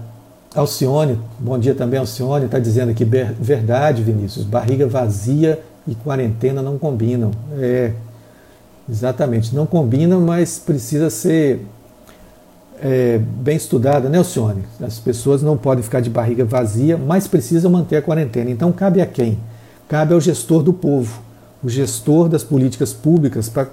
Alcione, 0.54 1.18
bom 1.38 1.58
dia 1.58 1.74
também, 1.74 1.98
Alcione, 1.98 2.44
está 2.44 2.58
dizendo 2.58 2.90
aqui, 2.90 3.04
verdade, 3.04 4.02
Vinícius, 4.02 4.44
barriga 4.44 4.86
vazia 4.86 5.62
e 5.86 5.94
quarentena 5.94 6.60
não 6.60 6.78
combinam. 6.78 7.30
É, 7.58 7.92
exatamente, 8.88 9.54
não 9.54 9.64
combinam, 9.64 10.20
mas 10.20 10.58
precisa 10.58 11.08
ser 11.08 11.64
é, 12.82 13.18
bem 13.18 13.56
estudada, 13.56 14.08
né, 14.08 14.18
Alcione? 14.18 14.64
As 14.80 14.98
pessoas 14.98 15.42
não 15.42 15.56
podem 15.56 15.82
ficar 15.82 16.00
de 16.00 16.10
barriga 16.10 16.44
vazia, 16.44 16.98
mas 16.98 17.26
precisam 17.26 17.70
manter 17.70 17.96
a 17.96 18.02
quarentena. 18.02 18.50
Então, 18.50 18.72
cabe 18.72 19.00
a 19.00 19.06
quem? 19.06 19.38
Cabe 19.88 20.12
ao 20.12 20.20
gestor 20.20 20.62
do 20.62 20.72
povo, 20.72 21.22
o 21.62 21.68
gestor 21.68 22.28
das 22.28 22.42
políticas 22.42 22.92
públicas, 22.92 23.48
para 23.48 23.68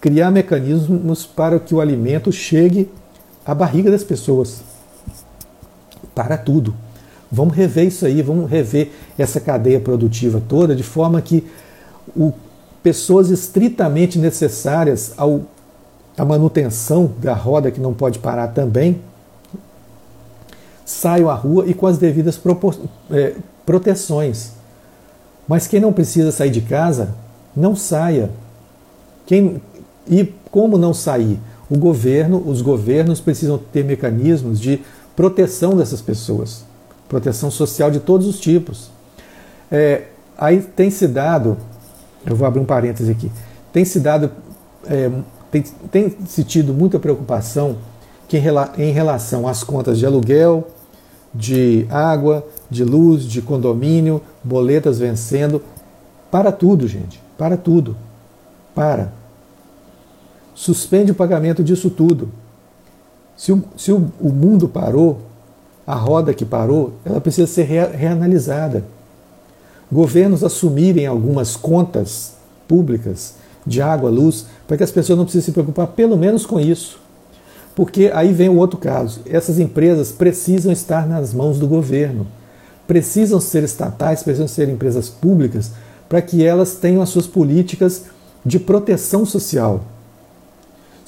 criar 0.00 0.30
mecanismos 0.30 1.26
para 1.26 1.60
que 1.60 1.74
o 1.74 1.80
alimento 1.80 2.32
chegue 2.32 2.90
à 3.44 3.54
barriga 3.54 3.90
das 3.90 4.02
pessoas. 4.02 4.62
Para 6.22 6.36
tudo. 6.36 6.74
Vamos 7.32 7.54
rever 7.54 7.86
isso 7.86 8.04
aí, 8.04 8.20
vamos 8.20 8.50
rever 8.50 8.90
essa 9.16 9.40
cadeia 9.40 9.80
produtiva 9.80 10.42
toda, 10.46 10.76
de 10.76 10.82
forma 10.82 11.18
que 11.22 11.46
o, 12.14 12.34
pessoas 12.82 13.30
estritamente 13.30 14.18
necessárias 14.18 15.14
ao 15.16 15.40
a 16.18 16.24
manutenção 16.26 17.10
da 17.18 17.32
roda 17.32 17.70
que 17.70 17.80
não 17.80 17.94
pode 17.94 18.18
parar 18.18 18.48
também, 18.48 19.00
saiam 20.84 21.30
à 21.30 21.34
rua 21.34 21.64
e 21.66 21.72
com 21.72 21.86
as 21.86 21.96
devidas 21.96 22.38
é, 23.10 23.36
proteções. 23.64 24.50
Mas 25.48 25.66
quem 25.66 25.80
não 25.80 25.94
precisa 25.94 26.30
sair 26.30 26.50
de 26.50 26.60
casa, 26.60 27.14
não 27.56 27.74
saia. 27.74 28.28
Quem, 29.24 29.62
e 30.06 30.30
como 30.50 30.76
não 30.76 30.92
sair? 30.92 31.38
O 31.70 31.78
governo, 31.78 32.42
os 32.46 32.60
governos 32.60 33.18
precisam 33.18 33.56
ter 33.56 33.82
mecanismos 33.82 34.60
de 34.60 34.82
proteção 35.20 35.76
dessas 35.76 36.00
pessoas, 36.00 36.64
proteção 37.06 37.50
social 37.50 37.90
de 37.90 38.00
todos 38.00 38.26
os 38.26 38.40
tipos. 38.40 38.90
É, 39.70 40.04
aí 40.38 40.62
tem 40.62 40.90
se 40.90 41.06
dado, 41.06 41.58
eu 42.24 42.34
vou 42.34 42.48
abrir 42.48 42.58
um 42.58 42.64
parêntese 42.64 43.10
aqui, 43.10 43.30
tem 43.70 43.84
se 43.84 44.00
dado 44.00 44.30
é, 44.86 45.10
tem, 45.50 45.62
tem 45.90 46.16
se 46.26 46.42
tido 46.42 46.72
muita 46.72 46.98
preocupação 46.98 47.76
que 48.28 48.38
em 48.78 48.92
relação 48.92 49.46
às 49.46 49.62
contas 49.62 49.98
de 49.98 50.06
aluguel, 50.06 50.66
de 51.34 51.86
água, 51.90 52.46
de 52.70 52.82
luz, 52.82 53.24
de 53.24 53.42
condomínio, 53.42 54.22
boletas 54.42 54.98
vencendo. 54.98 55.60
Para 56.30 56.50
tudo, 56.50 56.88
gente. 56.88 57.20
Para 57.36 57.58
tudo. 57.58 57.94
Para. 58.74 59.12
Suspende 60.54 61.12
o 61.12 61.14
pagamento 61.14 61.62
disso 61.62 61.90
tudo. 61.90 62.30
Se 63.40 63.52
o, 63.52 63.64
se 63.74 63.90
o, 63.90 64.12
o 64.20 64.28
mundo 64.28 64.68
parou, 64.68 65.22
a 65.86 65.94
roda 65.94 66.34
que 66.34 66.44
parou, 66.44 66.92
ela 67.06 67.22
precisa 67.22 67.46
ser 67.46 67.62
reanalisada. 67.62 68.84
Governos 69.90 70.44
assumirem 70.44 71.06
algumas 71.06 71.56
contas 71.56 72.34
públicas 72.68 73.36
de 73.66 73.80
água, 73.80 74.10
luz, 74.10 74.44
para 74.68 74.76
que 74.76 74.84
as 74.84 74.90
pessoas 74.90 75.16
não 75.16 75.24
precisem 75.24 75.46
se 75.46 75.52
preocupar 75.52 75.86
pelo 75.86 76.18
menos 76.18 76.44
com 76.44 76.60
isso. 76.60 77.00
Porque 77.74 78.10
aí 78.12 78.30
vem 78.30 78.50
o 78.50 78.58
outro 78.58 78.78
caso. 78.78 79.22
Essas 79.24 79.58
empresas 79.58 80.12
precisam 80.12 80.70
estar 80.70 81.08
nas 81.08 81.32
mãos 81.32 81.58
do 81.58 81.66
governo. 81.66 82.26
Precisam 82.86 83.40
ser 83.40 83.64
estatais, 83.64 84.22
precisam 84.22 84.48
ser 84.48 84.68
empresas 84.68 85.08
públicas, 85.08 85.72
para 86.10 86.20
que 86.20 86.44
elas 86.44 86.74
tenham 86.74 87.00
as 87.00 87.08
suas 87.08 87.26
políticas 87.26 88.04
de 88.44 88.58
proteção 88.58 89.24
social. 89.24 89.80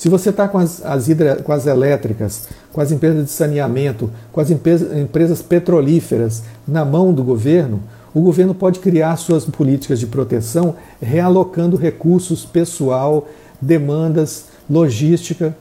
Se 0.02 0.08
você 0.08 0.30
está 0.30 0.48
com 0.48 0.58
as, 0.58 0.84
as, 0.84 1.06
hidra, 1.08 1.36
com 1.36 1.52
as 1.52 1.64
elétricas, 1.64 2.48
com 2.72 2.80
as 2.80 2.90
empresas 2.90 3.24
de 3.24 3.30
saneamento, 3.30 4.10
com 4.32 4.40
as 4.40 4.50
empresas, 4.50 4.98
empresas 4.98 5.40
petrolíferas 5.40 6.42
na 6.66 6.84
mão 6.84 7.12
do 7.12 7.22
governo, 7.22 7.80
o 8.12 8.20
governo 8.20 8.52
pode 8.52 8.80
criar 8.80 9.14
suas 9.14 9.44
políticas 9.44 10.00
de 10.00 10.08
proteção 10.08 10.74
realocando 11.00 11.76
recursos, 11.76 12.44
pessoal, 12.44 13.28
demandas, 13.60 14.46
logística, 14.68 15.56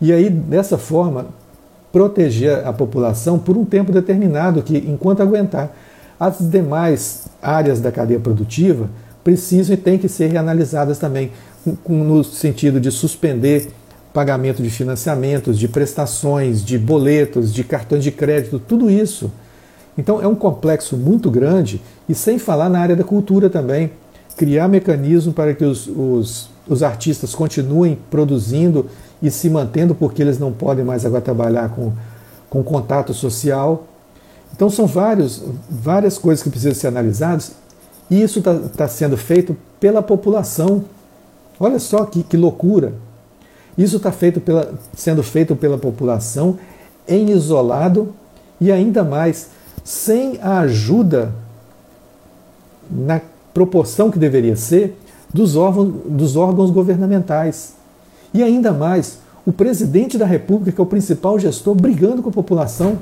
e 0.00 0.12
aí, 0.12 0.28
dessa 0.30 0.76
forma, 0.76 1.26
proteger 1.92 2.66
a 2.66 2.72
população 2.72 3.38
por 3.38 3.56
um 3.56 3.64
tempo 3.64 3.92
determinado, 3.92 4.64
que 4.64 4.78
enquanto 4.78 5.20
aguentar. 5.20 5.72
As 6.18 6.38
demais 6.40 7.28
áreas 7.40 7.80
da 7.80 7.92
cadeia 7.92 8.18
produtiva 8.18 8.90
precisam 9.22 9.74
e 9.74 9.76
têm 9.76 9.96
que 9.96 10.08
ser 10.08 10.26
reanalisadas 10.26 10.98
também, 10.98 11.30
no 11.88 12.22
sentido 12.24 12.80
de 12.80 12.90
suspender 12.90 13.68
pagamento 14.12 14.62
de 14.62 14.70
financiamentos, 14.70 15.58
de 15.58 15.68
prestações, 15.68 16.64
de 16.64 16.78
boletos, 16.78 17.52
de 17.52 17.62
cartões 17.62 18.02
de 18.02 18.10
crédito, 18.10 18.58
tudo 18.58 18.90
isso. 18.90 19.30
Então 19.98 20.22
é 20.22 20.26
um 20.26 20.34
complexo 20.34 20.96
muito 20.96 21.30
grande 21.30 21.80
e 22.08 22.14
sem 22.14 22.38
falar 22.38 22.68
na 22.68 22.78
área 22.78 22.96
da 22.96 23.04
cultura 23.04 23.50
também. 23.50 23.90
Criar 24.36 24.68
mecanismo 24.68 25.32
para 25.32 25.54
que 25.54 25.64
os, 25.64 25.86
os, 25.86 26.50
os 26.68 26.82
artistas 26.82 27.34
continuem 27.34 27.98
produzindo 28.10 28.86
e 29.22 29.30
se 29.30 29.48
mantendo 29.48 29.94
porque 29.94 30.22
eles 30.22 30.38
não 30.38 30.52
podem 30.52 30.84
mais 30.84 31.06
agora 31.06 31.22
trabalhar 31.22 31.70
com, 31.70 31.92
com 32.48 32.62
contato 32.62 33.12
social. 33.14 33.86
Então 34.54 34.68
são 34.70 34.86
vários, 34.86 35.42
várias 35.68 36.18
coisas 36.18 36.42
que 36.42 36.50
precisam 36.50 36.74
ser 36.74 36.88
analisadas 36.88 37.52
e 38.10 38.22
isso 38.22 38.38
está 38.38 38.54
tá 38.54 38.88
sendo 38.88 39.16
feito 39.16 39.56
pela 39.80 40.02
população. 40.02 40.84
Olha 41.58 41.78
só 41.78 42.04
que, 42.04 42.22
que 42.22 42.36
loucura! 42.36 42.94
Isso 43.76 43.96
está 43.96 44.12
sendo 44.94 45.22
feito 45.22 45.54
pela 45.54 45.76
população 45.76 46.58
em 47.06 47.30
isolado 47.30 48.14
e 48.60 48.72
ainda 48.72 49.04
mais 49.04 49.50
sem 49.84 50.38
a 50.40 50.60
ajuda 50.60 51.32
na 52.90 53.20
proporção 53.52 54.10
que 54.10 54.18
deveria 54.18 54.56
ser 54.56 54.98
dos 55.32 55.56
órgãos, 55.56 55.92
dos 56.06 56.36
órgãos 56.36 56.70
governamentais. 56.70 57.74
E 58.32 58.42
ainda 58.42 58.72
mais, 58.72 59.18
o 59.44 59.52
presidente 59.52 60.18
da 60.18 60.26
República, 60.26 60.72
que 60.72 60.80
é 60.80 60.84
o 60.84 60.86
principal 60.86 61.38
gestor, 61.38 61.74
brigando 61.74 62.22
com 62.22 62.30
a 62.30 62.32
população. 62.32 62.98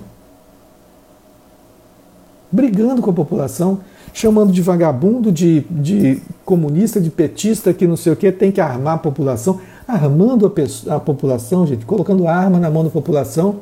Brigando 2.51 3.01
com 3.01 3.11
a 3.11 3.15
população, 3.15 3.81
chamando 4.13 4.53
de 4.53 4.63
vagabundo, 4.63 5.33
de, 5.33 5.61
de 5.71 6.23
comunista, 6.45 7.01
de 7.01 7.11
petista, 7.11 7.73
que 7.73 7.87
não 7.87 7.97
sei 7.97 8.13
o 8.13 8.17
que, 8.17 8.31
tem 8.31 8.53
que 8.53 8.61
armar 8.61 8.95
a 8.95 8.99
população, 8.99 9.61
armando 9.87 10.47
a, 10.47 10.95
a 10.95 11.01
população, 11.01 11.67
gente, 11.67 11.85
colocando 11.85 12.29
arma 12.29 12.59
na 12.59 12.71
mão 12.71 12.85
da 12.85 12.91
população, 12.91 13.57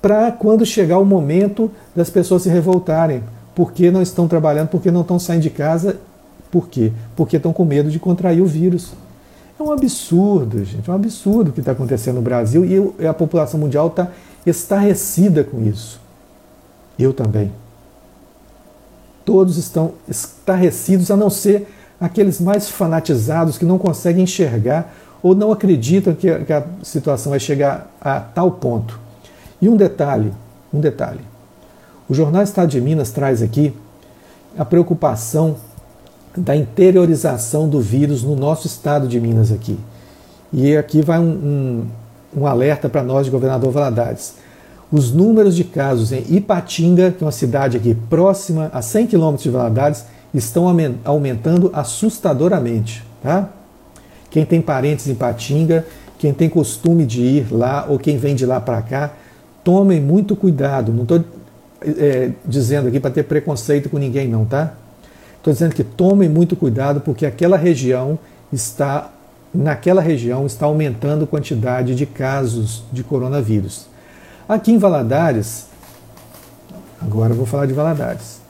para 0.00 0.32
quando 0.32 0.66
chegar 0.66 0.98
o 0.98 1.04
momento 1.04 1.70
das 1.94 2.10
pessoas 2.10 2.42
se 2.42 2.48
revoltarem, 2.48 3.22
porque 3.54 3.90
não 3.90 4.02
estão 4.02 4.26
trabalhando, 4.26 4.68
porque 4.68 4.90
não 4.90 5.02
estão 5.02 5.18
saindo 5.18 5.42
de 5.42 5.50
casa. 5.50 5.96
Por 6.50 6.68
quê? 6.68 6.92
Porque 7.14 7.36
estão 7.36 7.52
com 7.52 7.64
medo 7.64 7.90
de 7.90 7.98
contrair 7.98 8.42
o 8.42 8.46
vírus. 8.46 8.92
É 9.58 9.62
um 9.62 9.70
absurdo, 9.70 10.64
gente, 10.64 10.88
é 10.88 10.92
um 10.92 10.96
absurdo 10.96 11.50
o 11.50 11.52
que 11.52 11.60
está 11.60 11.70
acontecendo 11.70 12.16
no 12.16 12.22
Brasil 12.22 12.64
e 12.64 13.06
a 13.06 13.14
população 13.14 13.60
mundial 13.60 13.86
está 13.86 14.08
estarrecida 14.44 15.44
com 15.44 15.62
isso. 15.62 16.00
Eu 16.98 17.12
também. 17.12 17.52
Todos 19.24 19.56
estão 19.56 19.92
estarrecidos, 20.08 21.10
a 21.10 21.16
não 21.16 21.30
ser 21.30 21.68
aqueles 22.00 22.40
mais 22.40 22.68
fanatizados 22.68 23.56
que 23.56 23.64
não 23.64 23.78
conseguem 23.78 24.24
enxergar 24.24 24.92
ou 25.22 25.34
não 25.34 25.52
acreditam 25.52 26.14
que 26.14 26.28
a, 26.28 26.64
situação 26.82 27.30
vai 27.30 27.38
chegar 27.38 27.88
a 28.00 28.18
tal 28.18 28.50
ponto. 28.50 28.98
E 29.60 29.68
um 29.68 29.76
detalhe, 29.76 30.32
um 30.74 30.80
detalhe. 30.80 31.20
O 32.08 32.14
jornal 32.14 32.42
Estado 32.42 32.68
de 32.68 32.80
Minas 32.80 33.12
traz 33.12 33.40
aqui 33.40 33.72
a 34.58 34.64
preocupação 34.64 35.56
da 36.36 36.56
interiorização 36.56 37.68
do 37.68 37.80
vírus 37.80 38.24
no 38.24 38.34
nosso 38.34 38.66
estado 38.66 39.06
de 39.06 39.20
Minas 39.20 39.52
aqui. 39.52 39.78
E 40.52 40.76
aqui 40.76 41.00
vai 41.02 41.18
um, 41.18 41.86
um, 42.34 42.40
um 42.40 42.46
alerta 42.46 42.88
para 42.88 43.02
nós 43.02 43.28
governador 43.28 43.70
Valadares. 43.70 44.34
Os 44.92 45.10
números 45.10 45.56
de 45.56 45.64
casos 45.64 46.12
em 46.12 46.22
Ipatinga, 46.28 47.12
que 47.12 47.24
é 47.24 47.26
uma 47.26 47.32
cidade 47.32 47.78
aqui 47.78 47.94
próxima 47.94 48.70
a 48.74 48.82
100 48.82 49.06
quilômetros 49.06 49.42
de 49.44 49.48
Valadares, 49.48 50.04
estão 50.34 50.66
aumentando 51.02 51.70
assustadoramente. 51.72 53.02
Tá? 53.22 53.48
Quem 54.30 54.44
tem 54.44 54.60
parentes 54.60 55.08
em 55.08 55.12
Ipatinga, 55.12 55.86
quem 56.18 56.34
tem 56.34 56.46
costume 56.46 57.06
de 57.06 57.22
ir 57.22 57.46
lá 57.50 57.86
ou 57.88 57.98
quem 57.98 58.18
vem 58.18 58.34
de 58.34 58.44
lá 58.44 58.60
para 58.60 58.82
cá, 58.82 59.12
tomem 59.64 59.98
muito 59.98 60.36
cuidado. 60.36 60.92
Não 60.92 61.04
estou 61.04 61.24
é, 61.80 62.32
dizendo 62.44 62.88
aqui 62.88 63.00
para 63.00 63.10
ter 63.10 63.22
preconceito 63.22 63.88
com 63.88 63.96
ninguém, 63.96 64.28
não, 64.28 64.44
tá? 64.44 64.74
Estou 65.38 65.54
dizendo 65.54 65.74
que 65.74 65.82
tomem 65.82 66.28
muito 66.28 66.54
cuidado 66.54 67.00
porque 67.00 67.24
aquela 67.24 67.56
região 67.56 68.18
está, 68.52 69.10
naquela 69.54 70.02
região 70.02 70.44
está 70.44 70.66
aumentando 70.66 71.24
a 71.24 71.26
quantidade 71.26 71.94
de 71.94 72.04
casos 72.04 72.84
de 72.92 73.02
coronavírus. 73.02 73.90
Aqui 74.48 74.72
em 74.72 74.78
Valadares, 74.78 75.66
agora 77.00 77.32
eu 77.32 77.36
vou 77.36 77.46
falar 77.46 77.66
de 77.66 77.72
Valadares. 77.72 78.40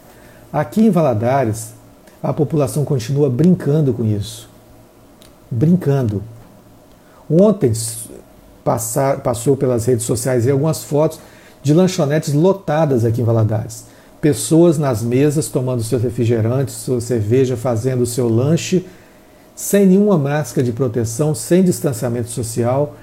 Aqui 0.53 0.83
em 0.87 0.91
Valadares, 0.91 1.73
a 2.23 2.33
população 2.33 2.85
continua 2.85 3.29
brincando 3.31 3.93
com 3.93 4.05
isso. 4.05 4.49
Brincando. 5.51 6.23
Ontem 7.31 7.73
passar, 8.65 9.21
passou 9.21 9.57
pelas 9.57 9.87
redes 9.87 10.05
sociais 10.05 10.49
algumas 10.49 10.83
fotos 10.85 11.19
de 11.63 11.73
lanchonetes 11.73 12.35
lotadas 12.35 13.05
aqui 13.05 13.21
em 13.21 13.25
Valadares 13.25 13.93
pessoas 14.23 14.79
nas 14.79 15.03
mesas 15.03 15.49
tomando 15.49 15.83
seus 15.83 16.01
refrigerantes, 16.01 16.77
sua 16.77 17.01
cerveja, 17.01 17.57
fazendo 17.57 18.03
o 18.03 18.07
seu 18.07 18.29
lanche, 18.29 18.87
sem 19.55 19.85
nenhuma 19.85 20.17
máscara 20.17 20.65
de 20.65 20.73
proteção, 20.73 21.35
sem 21.35 21.65
distanciamento 21.65 22.29
social. 22.29 22.95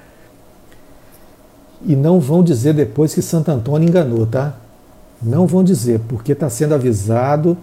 E 1.81 1.95
não 1.95 2.19
vão 2.19 2.43
dizer 2.43 2.73
depois 2.73 3.13
que 3.13 3.21
Santo 3.21 3.49
Antônio 3.49 3.87
enganou, 3.87 4.25
tá? 4.25 4.55
Não 5.21 5.47
vão 5.47 5.63
dizer, 5.63 5.99
porque 6.07 6.33
está 6.33 6.49
sendo 6.49 6.73
avisado 6.75 7.57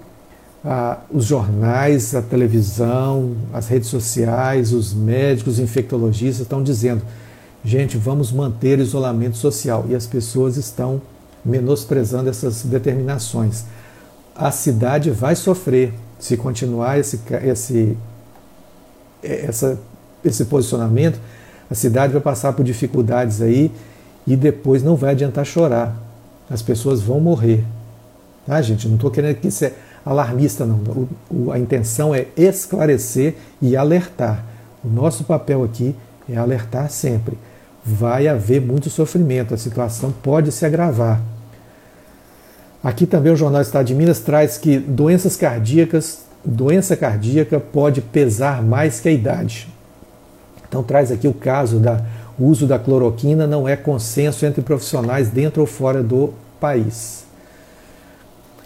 ah, 0.64 0.98
os 1.10 1.24
jornais, 1.24 2.14
a 2.14 2.22
televisão, 2.22 3.36
as 3.52 3.68
redes 3.68 3.88
sociais, 3.88 4.72
os 4.72 4.92
médicos, 4.92 5.54
os 5.54 5.58
infectologistas 5.60 6.40
estão 6.40 6.62
dizendo: 6.62 7.02
gente, 7.64 7.96
vamos 7.96 8.32
manter 8.32 8.78
isolamento 8.78 9.36
social. 9.36 9.86
E 9.88 9.94
as 9.94 10.06
pessoas 10.06 10.56
estão 10.56 11.00
menosprezando 11.44 12.28
essas 12.28 12.62
determinações. 12.62 13.64
A 14.34 14.50
cidade 14.50 15.10
vai 15.10 15.36
sofrer 15.36 15.94
se 16.18 16.36
continuar 16.36 16.98
esse, 16.98 17.20
esse, 17.44 17.96
essa, 19.22 19.78
esse 20.24 20.44
posicionamento. 20.46 21.20
A 21.70 21.74
cidade 21.74 22.12
vai 22.12 22.22
passar 22.22 22.52
por 22.52 22.64
dificuldades 22.64 23.40
aí 23.40 23.70
e 24.26 24.36
depois 24.36 24.82
não 24.82 24.96
vai 24.96 25.10
adiantar 25.10 25.44
chorar. 25.44 25.96
As 26.50 26.62
pessoas 26.62 27.00
vão 27.00 27.20
morrer. 27.20 27.64
Tá, 28.46 28.60
gente? 28.62 28.88
Não 28.88 28.96
estou 28.96 29.10
querendo 29.10 29.36
que 29.36 29.50
ser 29.50 29.74
alarmista, 30.04 30.64
não. 30.64 30.76
O, 30.76 31.08
o, 31.30 31.52
a 31.52 31.58
intenção 31.58 32.14
é 32.14 32.26
esclarecer 32.36 33.34
e 33.60 33.76
alertar. 33.76 34.44
O 34.84 34.88
nosso 34.88 35.24
papel 35.24 35.64
aqui 35.64 35.94
é 36.28 36.36
alertar 36.36 36.90
sempre. 36.90 37.36
Vai 37.84 38.26
haver 38.26 38.60
muito 38.60 38.90
sofrimento, 38.90 39.54
a 39.54 39.56
situação 39.56 40.12
pode 40.22 40.50
se 40.52 40.64
agravar. 40.64 41.20
Aqui 42.82 43.06
também 43.06 43.32
o 43.32 43.36
Jornal 43.36 43.62
Estado 43.62 43.86
de 43.86 43.94
Minas 43.94 44.20
traz 44.20 44.58
que 44.58 44.78
doenças 44.78 45.36
cardíacas, 45.36 46.20
doença 46.44 46.96
cardíaca 46.96 47.58
pode 47.58 48.00
pesar 48.00 48.62
mais 48.62 49.00
que 49.00 49.08
a 49.08 49.12
idade. 49.12 49.68
Então 50.68 50.82
traz 50.82 51.10
aqui 51.10 51.26
o 51.26 51.34
caso 51.34 51.78
da 51.78 52.04
o 52.38 52.44
uso 52.44 52.66
da 52.66 52.78
cloroquina 52.78 53.46
não 53.46 53.68
é 53.68 53.76
consenso 53.76 54.44
entre 54.44 54.62
profissionais 54.62 55.28
dentro 55.30 55.60
ou 55.60 55.66
fora 55.66 56.02
do 56.02 56.32
país. 56.60 57.24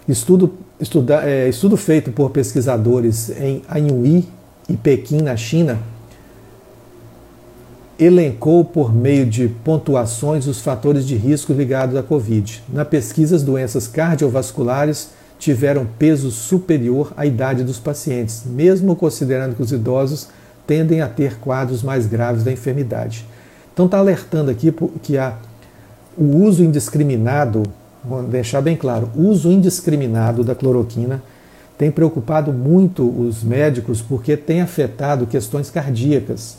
Estudo, 0.08 0.54
estuda, 0.80 1.22
é, 1.22 1.48
estudo 1.48 1.76
feito 1.76 2.10
por 2.10 2.30
pesquisadores 2.30 3.30
em 3.30 3.62
Anhui 3.68 4.26
e 4.68 4.76
Pequim, 4.76 5.22
na 5.22 5.36
China, 5.36 5.78
elencou 7.98 8.64
por 8.64 8.94
meio 8.94 9.26
de 9.26 9.46
pontuações 9.48 10.46
os 10.46 10.60
fatores 10.60 11.06
de 11.06 11.14
risco 11.14 11.52
ligados 11.52 11.96
à 11.96 12.02
Covid. 12.02 12.62
Na 12.68 12.84
pesquisa, 12.84 13.36
as 13.36 13.42
doenças 13.42 13.86
cardiovasculares 13.86 15.10
tiveram 15.38 15.86
peso 15.98 16.30
superior 16.30 17.12
à 17.16 17.24
idade 17.26 17.62
dos 17.62 17.78
pacientes, 17.78 18.42
mesmo 18.46 18.96
considerando 18.96 19.54
que 19.54 19.62
os 19.62 19.70
idosos 19.70 20.28
tendem 20.66 21.00
a 21.02 21.08
ter 21.08 21.38
quadros 21.38 21.82
mais 21.82 22.06
graves 22.06 22.42
da 22.42 22.52
enfermidade. 22.52 23.26
Então 23.72 23.86
está 23.86 23.98
alertando 23.98 24.50
aqui 24.50 24.74
que 25.02 25.16
há 25.16 25.36
o 26.16 26.24
uso 26.44 26.62
indiscriminado, 26.62 27.62
vou 28.04 28.22
deixar 28.22 28.60
bem 28.60 28.76
claro, 28.76 29.10
o 29.14 29.22
uso 29.28 29.50
indiscriminado 29.50 30.44
da 30.44 30.54
cloroquina 30.54 31.22
tem 31.78 31.90
preocupado 31.90 32.52
muito 32.52 33.08
os 33.08 33.42
médicos 33.42 34.02
porque 34.02 34.36
tem 34.36 34.60
afetado 34.60 35.26
questões 35.26 35.70
cardíacas, 35.70 36.58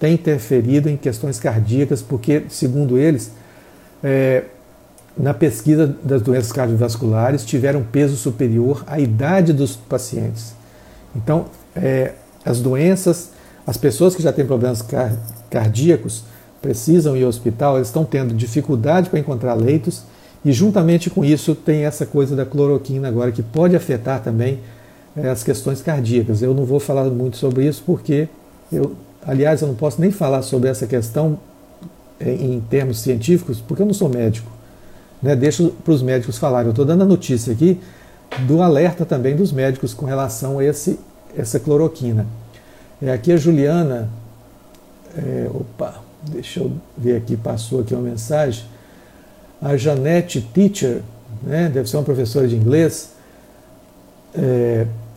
tem 0.00 0.14
interferido 0.14 0.88
em 0.88 0.96
questões 0.96 1.38
cardíacas, 1.38 2.00
porque, 2.00 2.44
segundo 2.48 2.96
eles, 2.96 3.32
é, 4.02 4.44
na 5.16 5.34
pesquisa 5.34 5.94
das 6.02 6.22
doenças 6.22 6.50
cardiovasculares 6.52 7.44
tiveram 7.44 7.82
peso 7.82 8.16
superior 8.16 8.82
à 8.86 8.98
idade 8.98 9.52
dos 9.52 9.76
pacientes. 9.76 10.54
Então, 11.14 11.44
é, 11.76 12.12
as 12.44 12.60
doenças, 12.60 13.30
as 13.66 13.76
pessoas 13.76 14.16
que 14.16 14.22
já 14.22 14.32
têm 14.32 14.46
problemas 14.46 14.82
cardíacos 15.50 16.24
precisam 16.62 17.16
ir 17.16 17.24
ao 17.24 17.28
hospital, 17.28 17.76
eles 17.76 17.88
estão 17.88 18.04
tendo 18.04 18.32
dificuldade 18.32 19.10
para 19.10 19.18
encontrar 19.18 19.54
leitos 19.54 20.04
e 20.44 20.52
juntamente 20.52 21.10
com 21.10 21.24
isso 21.24 21.54
tem 21.54 21.84
essa 21.84 22.06
coisa 22.06 22.34
da 22.34 22.46
cloroquina 22.46 23.08
agora 23.08 23.32
que 23.32 23.42
pode 23.42 23.76
afetar 23.76 24.22
também 24.22 24.60
é, 25.16 25.28
as 25.28 25.42
questões 25.42 25.82
cardíacas. 25.82 26.40
Eu 26.40 26.54
não 26.54 26.64
vou 26.64 26.80
falar 26.80 27.04
muito 27.04 27.36
sobre 27.36 27.66
isso 27.66 27.82
porque 27.84 28.28
eu, 28.72 28.94
aliás, 29.26 29.60
eu 29.60 29.68
não 29.68 29.74
posso 29.74 30.00
nem 30.00 30.10
falar 30.10 30.42
sobre 30.42 30.68
essa 30.68 30.86
questão 30.86 31.38
é, 32.18 32.32
em 32.32 32.60
termos 32.60 33.00
científicos 33.00 33.60
porque 33.60 33.82
eu 33.82 33.86
não 33.86 33.94
sou 33.94 34.08
médico. 34.08 34.50
Né? 35.22 35.36
Deixo 35.36 35.70
para 35.84 35.92
os 35.92 36.02
médicos 36.02 36.38
falarem. 36.38 36.66
Eu 36.66 36.72
estou 36.72 36.84
dando 36.84 37.02
a 37.02 37.06
notícia 37.06 37.52
aqui 37.52 37.78
do 38.46 38.62
alerta 38.62 39.04
também 39.04 39.36
dos 39.36 39.52
médicos 39.52 39.92
com 39.92 40.06
relação 40.06 40.58
a 40.58 40.64
esse, 40.64 40.98
essa 41.36 41.60
cloroquina. 41.60 42.26
É, 43.00 43.12
aqui 43.12 43.32
a 43.32 43.36
Juliana, 43.36 44.08
é, 45.16 45.48
opa, 45.52 46.00
deixa 46.28 46.60
eu 46.60 46.72
ver 46.96 47.16
aqui, 47.16 47.36
passou 47.36 47.80
aqui 47.80 47.94
uma 47.94 48.02
mensagem 48.02 48.64
a 49.62 49.76
Janete 49.76 50.40
Teacher, 50.40 51.02
né, 51.40 51.70
deve 51.72 51.88
ser 51.88 51.96
uma 51.96 52.02
professora 52.02 52.48
de 52.48 52.56
inglês, 52.56 53.12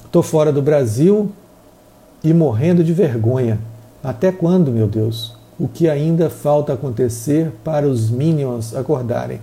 estou 0.05 0.21
é, 0.21 0.25
fora 0.25 0.53
do 0.53 0.61
Brasil 0.61 1.31
e 2.23 2.31
morrendo 2.31 2.83
de 2.83 2.93
vergonha. 2.93 3.57
Até 4.03 4.31
quando, 4.31 4.71
meu 4.71 4.87
Deus? 4.87 5.35
O 5.59 5.67
que 5.67 5.89
ainda 5.89 6.29
falta 6.29 6.73
acontecer 6.73 7.51
para 7.63 7.87
os 7.87 8.11
Minions 8.11 8.75
acordarem? 8.75 9.39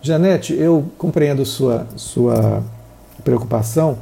Janete, 0.00 0.54
eu 0.54 0.84
compreendo 0.96 1.44
sua, 1.44 1.86
sua 1.96 2.62
preocupação, 3.24 3.98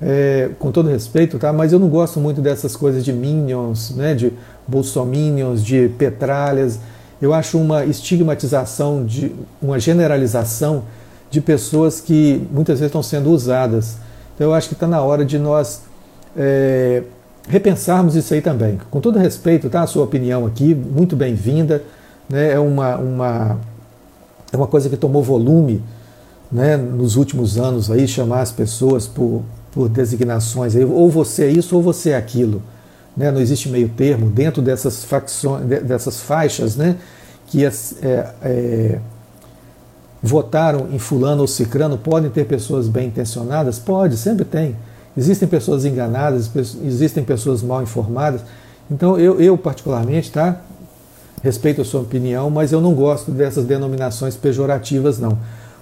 é, 0.00 0.50
com 0.58 0.70
todo 0.70 0.88
respeito, 0.88 1.38
tá? 1.38 1.52
mas 1.52 1.72
eu 1.72 1.78
não 1.78 1.88
gosto 1.88 2.20
muito 2.20 2.42
dessas 2.42 2.76
coisas 2.76 3.04
de 3.04 3.12
Minions, 3.12 3.90
né, 3.94 4.14
de 4.14 4.32
Bolsominions, 4.66 5.64
de 5.64 5.88
petralhas 5.98 6.78
eu 7.22 7.32
acho 7.32 7.56
uma 7.56 7.84
estigmatização, 7.84 9.04
de, 9.04 9.32
uma 9.62 9.78
generalização 9.78 10.82
de 11.30 11.40
pessoas 11.40 12.00
que 12.00 12.44
muitas 12.50 12.80
vezes 12.80 12.88
estão 12.88 13.00
sendo 13.00 13.30
usadas. 13.30 13.96
Então 14.34 14.48
eu 14.48 14.52
acho 14.52 14.66
que 14.66 14.74
está 14.74 14.88
na 14.88 15.00
hora 15.00 15.24
de 15.24 15.38
nós 15.38 15.82
é, 16.36 17.04
repensarmos 17.48 18.16
isso 18.16 18.34
aí 18.34 18.40
também. 18.42 18.80
Com 18.90 19.00
todo 19.00 19.20
respeito, 19.20 19.70
tá? 19.70 19.82
A 19.82 19.86
sua 19.86 20.02
opinião 20.02 20.44
aqui, 20.44 20.74
muito 20.74 21.14
bem-vinda. 21.14 21.84
Né? 22.28 22.54
É, 22.54 22.58
uma, 22.58 22.96
uma, 22.96 23.60
é 24.52 24.56
uma 24.56 24.66
coisa 24.66 24.90
que 24.90 24.96
tomou 24.96 25.22
volume 25.22 25.80
né, 26.50 26.76
nos 26.76 27.14
últimos 27.14 27.56
anos 27.56 27.88
aí, 27.88 28.08
chamar 28.08 28.40
as 28.40 28.50
pessoas 28.50 29.06
por, 29.06 29.44
por 29.70 29.88
designações, 29.88 30.74
aí, 30.74 30.84
ou 30.84 31.08
você 31.08 31.44
é 31.44 31.50
isso 31.50 31.76
ou 31.76 31.82
você 31.82 32.10
é 32.10 32.16
aquilo 32.16 32.60
né, 33.16 33.30
não 33.30 33.40
existe 33.40 33.68
meio 33.68 33.88
termo 33.88 34.30
dentro 34.30 34.62
dessas 34.62 35.04
facções, 35.04 35.64
dessas 35.66 36.20
faixas, 36.20 36.76
né, 36.76 36.96
que 37.46 37.64
é, 37.64 37.72
é, 38.42 38.98
votaram 40.22 40.88
em 40.92 40.98
fulano 40.98 41.42
ou 41.42 41.46
cicrano, 41.48 41.98
podem 41.98 42.30
ter 42.30 42.44
pessoas 42.46 42.88
bem 42.88 43.08
intencionadas? 43.08 43.78
Pode, 43.78 44.16
sempre 44.16 44.44
tem. 44.44 44.76
Existem 45.16 45.46
pessoas 45.46 45.84
enganadas, 45.84 46.50
existem 46.84 47.22
pessoas 47.22 47.62
mal 47.62 47.82
informadas. 47.82 48.40
Então 48.90 49.18
eu, 49.18 49.40
eu 49.40 49.58
particularmente, 49.58 50.30
tá, 50.30 50.60
respeito 51.42 51.82
a 51.82 51.84
sua 51.84 52.00
opinião, 52.00 52.48
mas 52.48 52.72
eu 52.72 52.80
não 52.80 52.94
gosto 52.94 53.30
dessas 53.30 53.64
denominações 53.64 54.36
pejorativas 54.36 55.18
não, 55.18 55.36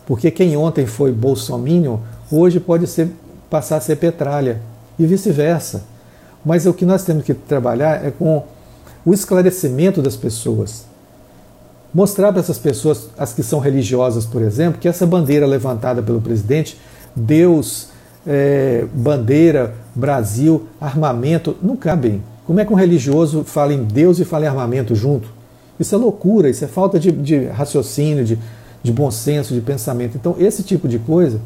porque 0.07 0.31
quem 0.31 0.57
ontem 0.57 0.87
foi 0.87 1.13
bolsominion 1.13 1.99
hoje 2.33 2.59
pode 2.59 2.87
ser 2.87 3.11
passar 3.51 3.77
a 3.77 3.81
ser 3.81 3.97
petralha 3.97 4.61
e 4.99 5.05
vice-versa. 5.05 5.83
Mas 6.45 6.67
o 6.67 6.73
que 6.73 6.85
nós 6.85 7.05
temos 7.05 7.25
que 7.25 7.35
trabalhar 7.35 8.05
é 8.05 8.11
com 8.11 8.45
o 9.05 9.13
esclarecimento 9.13 10.01
das 10.03 10.17
pessoas. 10.17 10.85
Mostrar 11.93 12.33
para 12.33 12.41
essas 12.41 12.59
pessoas, 12.59 13.09
as 13.19 13.33
que 13.33 13.43
são 13.43 13.59
religiosas, 13.59 14.25
por 14.25 14.43
exemplo, 14.43 14.81
que 14.81 14.89
essa 14.89 15.07
bandeira 15.07 15.47
levantada 15.47 16.03
pelo 16.03 16.21
presidente, 16.21 16.79
Deus, 17.15 17.89
é, 18.27 18.87
bandeira, 18.95 19.75
Brasil, 19.95 20.67
armamento, 20.81 21.57
não 21.61 21.77
cabem. 21.77 22.23
Como 22.47 22.61
é 22.61 22.65
que 22.65 22.73
um 22.73 22.77
religioso 22.77 23.45
fala 23.45 23.73
em 23.73 23.83
Deus 23.83 24.19
e 24.19 24.25
fala 24.25 24.45
em 24.45 24.49
armamento 24.49 24.95
junto? 24.95 25.29
Isso 25.79 25.95
é 25.95 25.99
loucura, 25.99 26.49
isso 26.49 26.65
é 26.65 26.69
falta 26.69 26.99
de, 26.99 27.11
de 27.11 27.47
raciocínio, 27.47 28.25
de, 28.25 28.39
de 28.83 28.93
bom 28.93 29.11
senso, 29.11 29.55
de 29.55 29.61
pensamento. 29.61 30.17
Então, 30.17 30.37
esse 30.39 30.63
tipo 30.63 30.87
de 30.87 30.99
coisa, 30.99 31.41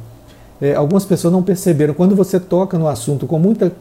é, 0.60 0.74
algumas 0.74 1.04
pessoas 1.04 1.32
não 1.32 1.42
perceberam. 1.42 1.94
Quando 1.94 2.14
você 2.14 2.38
toca 2.38 2.78
no 2.78 2.88
assunto 2.88 3.26
com 3.26 3.38
muita 3.38 3.72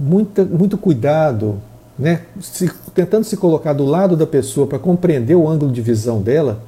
muita, 0.00 0.44
muito 0.44 0.78
cuidado, 0.78 1.60
né? 1.98 2.22
Se, 2.40 2.70
tentando 2.94 3.24
se 3.24 3.36
colocar 3.36 3.74
do 3.74 3.84
lado 3.84 4.16
da 4.16 4.26
pessoa 4.26 4.66
para 4.66 4.78
compreender 4.78 5.34
o 5.34 5.46
ângulo 5.46 5.70
de 5.70 5.82
visão 5.82 6.22
dela, 6.22 6.62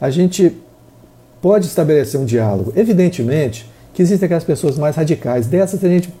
a 0.00 0.08
gente 0.08 0.56
pode 1.42 1.66
estabelecer 1.66 2.20
um 2.20 2.24
diálogo. 2.24 2.72
Evidentemente 2.76 3.68
que 3.92 4.02
existem 4.02 4.26
aquelas 4.26 4.44
pessoas 4.44 4.78
mais 4.78 4.94
radicais, 4.94 5.46
dessas 5.46 5.82
a 5.82 5.88
gente 5.88 6.12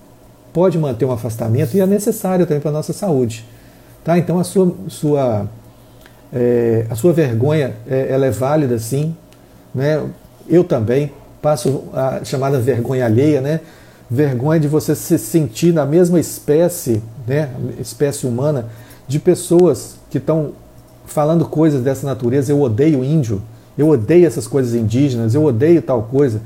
pode 0.50 0.78
manter 0.78 1.04
um 1.04 1.12
afastamento 1.12 1.76
e 1.76 1.80
é 1.80 1.86
necessário 1.86 2.46
também 2.46 2.60
para 2.60 2.70
a 2.70 2.72
nossa 2.72 2.94
saúde. 2.94 3.44
Tá? 4.02 4.16
Então 4.16 4.38
a 4.38 4.44
sua, 4.44 4.74
sua, 4.88 5.46
é, 6.32 6.86
a 6.88 6.94
sua 6.94 7.12
vergonha 7.12 7.74
é, 7.86 8.06
ela 8.08 8.24
é 8.24 8.30
válida 8.30 8.78
sim. 8.78 9.14
Né? 9.74 10.02
Eu 10.48 10.64
também 10.64 11.12
passo 11.42 11.84
a 11.92 12.24
chamada 12.24 12.58
vergonha 12.58 13.04
alheia, 13.04 13.42
né? 13.42 13.60
Vergonha 14.10 14.60
de 14.60 14.68
você 14.68 14.94
se 14.94 15.18
sentir 15.18 15.72
na 15.72 15.84
mesma 15.84 16.20
espécie, 16.20 17.02
né, 17.26 17.50
espécie 17.80 18.26
humana, 18.26 18.66
de 19.08 19.18
pessoas 19.18 19.96
que 20.10 20.18
estão 20.18 20.52
falando 21.06 21.44
coisas 21.46 21.82
dessa 21.82 22.06
natureza. 22.06 22.52
Eu 22.52 22.60
odeio 22.60 23.04
índio, 23.04 23.42
eu 23.76 23.88
odeio 23.88 24.26
essas 24.26 24.46
coisas 24.46 24.74
indígenas, 24.74 25.34
eu 25.34 25.44
odeio 25.44 25.82
tal 25.82 26.02
coisa. 26.02 26.40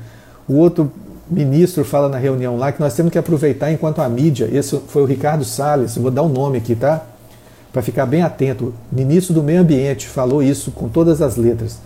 O 0.47 0.55
outro 0.55 0.91
ministro 1.29 1.85
fala 1.85 2.09
na 2.09 2.17
reunião 2.17 2.57
lá 2.57 2.71
que 2.71 2.81
nós 2.81 2.93
temos 2.93 3.11
que 3.11 3.17
aproveitar 3.17 3.71
enquanto 3.71 3.99
a 3.99 4.09
mídia, 4.09 4.49
esse 4.51 4.77
foi 4.87 5.01
o 5.01 5.05
Ricardo 5.05 5.45
Salles, 5.45 5.95
vou 5.95 6.11
dar 6.11 6.23
o 6.23 6.25
um 6.25 6.29
nome 6.29 6.57
aqui, 6.57 6.75
tá? 6.75 7.05
Para 7.71 7.81
ficar 7.81 8.05
bem 8.05 8.21
atento. 8.21 8.73
Ministro 8.91 9.33
do 9.33 9.41
Meio 9.41 9.61
Ambiente 9.61 10.07
falou 10.07 10.43
isso 10.43 10.71
com 10.71 10.89
todas 10.89 11.21
as 11.21 11.37
letras. 11.37 11.79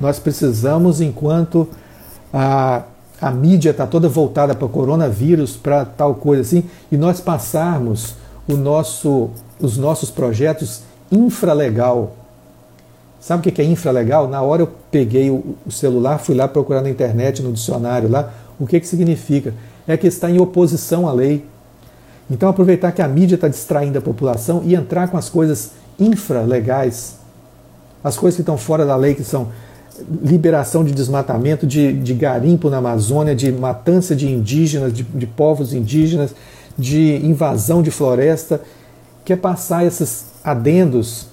Nós 0.00 0.18
precisamos, 0.18 1.00
enquanto 1.00 1.68
a 2.32 2.82
a 3.24 3.30
mídia 3.30 3.70
está 3.70 3.86
toda 3.86 4.06
voltada 4.06 4.54
para 4.54 4.68
coronavírus, 4.68 5.56
para 5.56 5.82
tal 5.82 6.14
coisa 6.14 6.42
assim, 6.42 6.64
e 6.92 6.96
nós 6.98 7.22
passarmos 7.22 8.16
o 8.46 8.54
nosso, 8.54 9.30
os 9.58 9.78
nossos 9.78 10.10
projetos 10.10 10.82
infralegal. 11.10 12.16
Sabe 13.18 13.48
o 13.48 13.50
que 13.50 13.62
é 13.62 13.64
infralegal? 13.64 14.28
Na 14.28 14.42
hora 14.42 14.60
eu 14.60 14.68
peguei 14.90 15.30
o 15.30 15.56
celular, 15.70 16.18
fui 16.18 16.34
lá 16.34 16.46
procurar 16.46 16.82
na 16.82 16.90
internet, 16.90 17.42
no 17.42 17.50
dicionário 17.50 18.10
lá, 18.10 18.30
o 18.60 18.66
que, 18.66 18.78
que 18.78 18.86
significa? 18.86 19.54
É 19.88 19.96
que 19.96 20.06
está 20.06 20.30
em 20.30 20.38
oposição 20.38 21.08
à 21.08 21.12
lei. 21.14 21.46
Então 22.30 22.50
aproveitar 22.50 22.92
que 22.92 23.00
a 23.00 23.08
mídia 23.08 23.36
está 23.36 23.48
distraindo 23.48 23.98
a 23.98 24.02
população 24.02 24.60
e 24.66 24.74
entrar 24.74 25.08
com 25.08 25.16
as 25.16 25.30
coisas 25.30 25.70
infralegais, 25.98 27.16
as 28.02 28.18
coisas 28.18 28.36
que 28.36 28.42
estão 28.42 28.58
fora 28.58 28.84
da 28.84 28.96
lei, 28.96 29.14
que 29.14 29.24
são 29.24 29.48
liberação 30.22 30.84
de 30.84 30.92
desmatamento, 30.92 31.66
de, 31.66 31.92
de 31.92 32.14
garimpo 32.14 32.68
na 32.68 32.78
Amazônia, 32.78 33.34
de 33.34 33.52
matança 33.52 34.14
de 34.14 34.30
indígenas, 34.30 34.92
de, 34.92 35.02
de 35.02 35.26
povos 35.26 35.72
indígenas, 35.72 36.34
de 36.76 37.16
invasão 37.24 37.82
de 37.82 37.90
floresta, 37.90 38.60
quer 39.24 39.36
passar 39.36 39.84
esses 39.84 40.26
adendos 40.42 41.28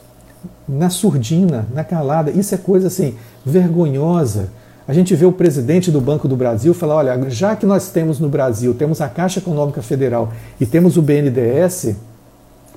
na 0.68 0.90
surdina, 0.90 1.68
na 1.74 1.84
calada. 1.84 2.32
Isso 2.32 2.54
é 2.54 2.58
coisa 2.58 2.88
assim 2.88 3.16
vergonhosa. 3.46 4.50
A 4.88 4.94
gente 4.94 5.16
vê 5.16 5.26
o 5.26 5.32
presidente 5.32 5.92
do 5.92 6.02
Banco 6.02 6.28
do 6.28 6.36
Brasil 6.36 6.74
falar: 6.74 6.96
olha, 6.96 7.30
já 7.30 7.56
que 7.56 7.66
nós 7.66 7.90
temos 7.90 8.20
no 8.20 8.30
Brasil, 8.30 8.74
temos 8.74 9.02
a 9.02 9.08
Caixa 9.08 9.40
Econômica 9.40 9.82
Federal 9.82 10.32
e 10.60 10.66
temos 10.66 10.98
o 10.98 11.02
BNDES, 11.02 11.96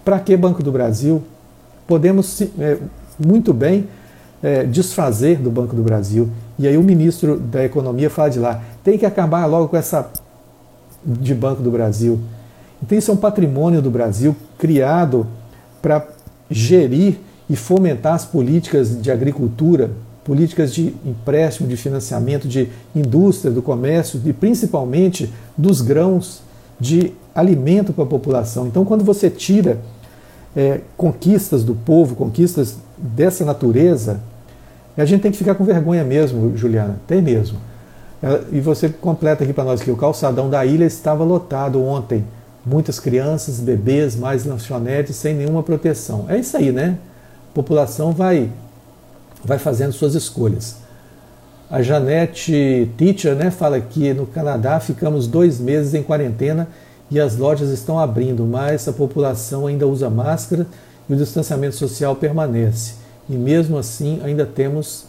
para 0.05 0.19
que 0.19 0.37
Banco 0.37 0.63
do 0.63 0.73
Brasil? 0.73 1.23
Podemos 1.87 2.41
é, 2.59 2.79
muito 3.19 3.53
bem 3.53 3.87
é, 4.43 4.65
desfazer 4.65 5.39
do 5.39 5.51
Banco 5.51 5.75
do 5.75 5.83
Brasil. 5.83 6.29
E 6.59 6.67
aí 6.69 6.77
o 6.77 6.83
ministro 6.83 7.39
da 7.39 7.65
Economia 7.65 8.11
fala 8.11 8.29
de 8.31 8.39
lá, 8.39 8.63
tem 8.83 8.99
que 8.99 9.07
acabar 9.07 9.47
logo 9.47 9.69
com 9.69 9.77
essa 9.77 10.11
de 11.05 11.35
Banco 11.35 11.63
do 11.63 11.71
Brasil. 11.71 12.19
Então 12.83 12.97
isso 12.97 13.11
é 13.11 13.15
um 13.15 13.19
patrimônio 13.19 13.81
do 13.81 13.91
Brasil 13.91 14.35
criado 14.59 15.27
para 15.81 16.07
gerir 16.51 17.19
e 17.49 17.57
fomentar 17.57 18.15
as 18.15 18.25
políticas 18.25 19.01
de 19.01 19.11
agricultura, 19.11 19.91
políticas 20.25 20.73
de 20.73 20.95
empréstimo, 21.05 21.69
de 21.69 21.77
financiamento, 21.77 22.49
de 22.49 22.69
indústria, 22.95 23.53
do 23.53 23.61
comércio 23.61 24.21
e 24.25 24.33
principalmente 24.33 25.31
dos 25.57 25.83
grãos 25.83 26.43
de 26.81 27.13
alimento 27.35 27.93
para 27.93 28.05
a 28.05 28.07
população. 28.07 28.67
Então, 28.67 28.85
quando 28.85 29.05
você 29.05 29.29
tira 29.29 29.79
é, 30.57 30.81
conquistas 30.97 31.65
do 31.65 31.75
povo, 31.75 32.15
conquistas 32.15 32.77
dessa 33.05 33.45
natureza, 33.45 34.21
a 34.97 35.05
gente 35.05 35.21
tem 35.21 35.31
que 35.31 35.37
ficar 35.37 35.55
com 35.55 35.65
vergonha 35.65 36.03
mesmo, 36.05 36.57
Juliana, 36.57 36.97
tem 37.07 37.21
mesmo. 37.21 37.59
É, 38.23 38.41
e 38.53 38.61
você 38.61 38.89
completa 38.89 39.45
aqui 39.45 39.53
para 39.53 39.65
nós 39.65 39.83
que 39.83 39.91
o 39.91 39.97
calçadão 39.97 40.49
da 40.49 40.65
ilha 40.65 40.87
estava 40.87 41.23
lotado 41.23 41.83
ontem. 41.85 42.25
Muitas 42.65 42.99
crianças, 42.99 43.61
bebês, 43.61 44.17
mais 44.17 44.47
lanchonetes 44.47 45.17
sem 45.17 45.35
nenhuma 45.35 45.63
proteção. 45.63 46.25
É 46.29 46.39
isso 46.39 46.57
aí, 46.57 46.73
né? 46.73 46.97
A 47.51 47.55
população 47.55 48.13
vai 48.13 48.51
vai 49.45 49.59
fazendo 49.59 49.93
suas 49.93 50.15
escolhas. 50.15 50.77
A 51.71 51.83
Janete 51.83 52.91
Teacher 52.97 53.35
né, 53.35 53.51
fala 53.51 53.79
que 53.79 54.15
no 54.15 54.25
Canadá 54.25 54.81
ficamos 54.81 55.27
dois 55.27 55.61
meses 55.61 55.93
em 55.93 56.03
quarentena 56.03 56.67
e 57.11 57.21
as 57.21 57.37
lojas 57.37 57.69
estão 57.69 57.99
abrindo, 57.99 58.47
mas 58.47 58.89
a 58.89 58.93
população 58.93 59.67
ainda 59.67 59.87
usa 59.87 60.09
máscara 60.09 60.67
o 61.09 61.15
distanciamento 61.15 61.77
social 61.77 62.17
permanece. 62.17 62.95
E 63.29 63.35
mesmo 63.35 63.79
assim 63.79 64.21
ainda 64.23 64.45
temos 64.45 65.05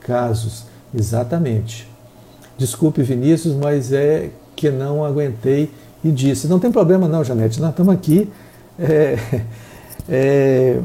casos. 0.00 0.64
Exatamente. 0.94 1.88
Desculpe, 2.58 3.02
Vinícius, 3.02 3.54
mas 3.54 3.92
é 3.92 4.30
que 4.54 4.70
não 4.70 5.04
aguentei 5.04 5.70
e 6.04 6.10
disse. 6.10 6.46
Não 6.46 6.58
tem 6.58 6.70
problema 6.70 7.08
não, 7.08 7.24
Janete, 7.24 7.60
nós 7.60 7.70
estamos 7.70 7.94
aqui. 7.94 8.30
É, 8.78 9.18
é, 10.08 10.80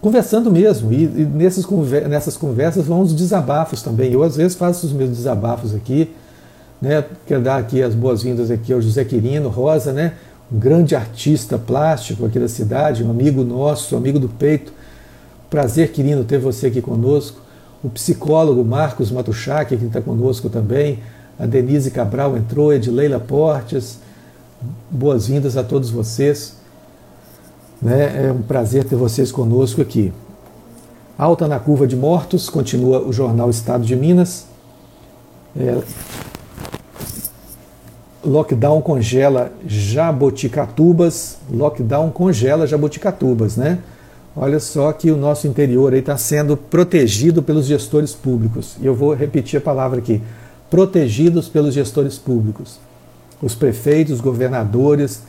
conversando 0.00 0.50
mesmo. 0.50 0.92
E, 0.92 1.04
e 1.04 1.24
nesses, 1.24 1.66
nessas 2.08 2.36
conversas 2.36 2.86
vão 2.86 3.00
os 3.00 3.14
desabafos 3.14 3.82
também. 3.82 4.12
Eu, 4.12 4.22
às 4.22 4.36
vezes, 4.36 4.56
faço 4.56 4.86
os 4.86 4.92
meus 4.92 5.10
desabafos 5.10 5.74
aqui. 5.74 6.14
Né? 6.80 7.04
Quero 7.26 7.42
dar 7.42 7.56
aqui 7.56 7.82
as 7.82 7.94
boas-vindas 7.94 8.50
aqui 8.50 8.72
ao 8.72 8.80
José 8.80 9.04
Quirino 9.04 9.48
Rosa, 9.48 9.92
né? 9.92 10.12
Um 10.50 10.58
grande 10.58 10.94
artista 10.94 11.58
plástico 11.58 12.24
aqui 12.24 12.38
da 12.38 12.48
cidade, 12.48 13.02
um 13.02 13.10
amigo 13.10 13.42
nosso, 13.42 13.96
amigo 13.96 14.18
do 14.18 14.28
peito. 14.28 14.72
Prazer, 15.50 15.92
Quirino, 15.92 16.24
ter 16.24 16.38
você 16.38 16.68
aqui 16.68 16.80
conosco. 16.80 17.40
O 17.82 17.90
psicólogo 17.90 18.64
Marcos 18.64 19.10
Matuchak, 19.10 19.76
que 19.76 19.84
está 19.84 20.00
conosco 20.00 20.48
também. 20.48 21.00
A 21.38 21.46
Denise 21.46 21.90
Cabral 21.90 22.36
entrou, 22.36 22.72
Edileila 22.72 23.20
Portes. 23.20 23.98
Boas-vindas 24.90 25.56
a 25.56 25.62
todos 25.62 25.90
vocês. 25.90 26.56
Né? 27.80 28.26
É 28.26 28.32
um 28.32 28.42
prazer 28.42 28.84
ter 28.84 28.96
vocês 28.96 29.30
conosco 29.30 29.82
aqui. 29.82 30.12
Alta 31.18 31.48
na 31.48 31.58
curva 31.58 31.86
de 31.86 31.96
mortos, 31.96 32.48
continua 32.48 33.00
o 33.00 33.12
jornal 33.12 33.50
Estado 33.50 33.84
de 33.84 33.96
Minas. 33.96 34.46
É, 35.58 35.78
lockdown 38.26 38.82
congela 38.82 39.52
jaboticatubas. 39.66 41.38
Lockdown 41.50 42.10
congela 42.10 42.66
jaboticatubas, 42.66 43.56
né? 43.56 43.78
Olha 44.36 44.60
só 44.60 44.92
que 44.92 45.10
o 45.10 45.16
nosso 45.16 45.46
interior 45.46 45.94
está 45.94 46.16
sendo 46.16 46.56
protegido 46.56 47.42
pelos 47.42 47.66
gestores 47.66 48.12
públicos. 48.12 48.76
E 48.80 48.86
eu 48.86 48.94
vou 48.94 49.14
repetir 49.14 49.58
a 49.58 49.62
palavra 49.62 49.98
aqui: 49.98 50.20
protegidos 50.68 51.48
pelos 51.48 51.72
gestores 51.72 52.18
públicos. 52.18 52.78
Os 53.40 53.54
prefeitos, 53.54 54.14
os 54.14 54.20
governadores, 54.20 55.22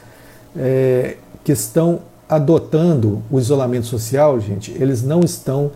é, 0.56 1.18
que 1.44 1.52
estão 1.52 2.00
adotando 2.28 3.22
o 3.32 3.40
isolamento 3.40 3.86
social, 3.86 4.40
gente, 4.40 4.72
eles 4.72 5.02
não 5.02 5.22
estão 5.22 5.72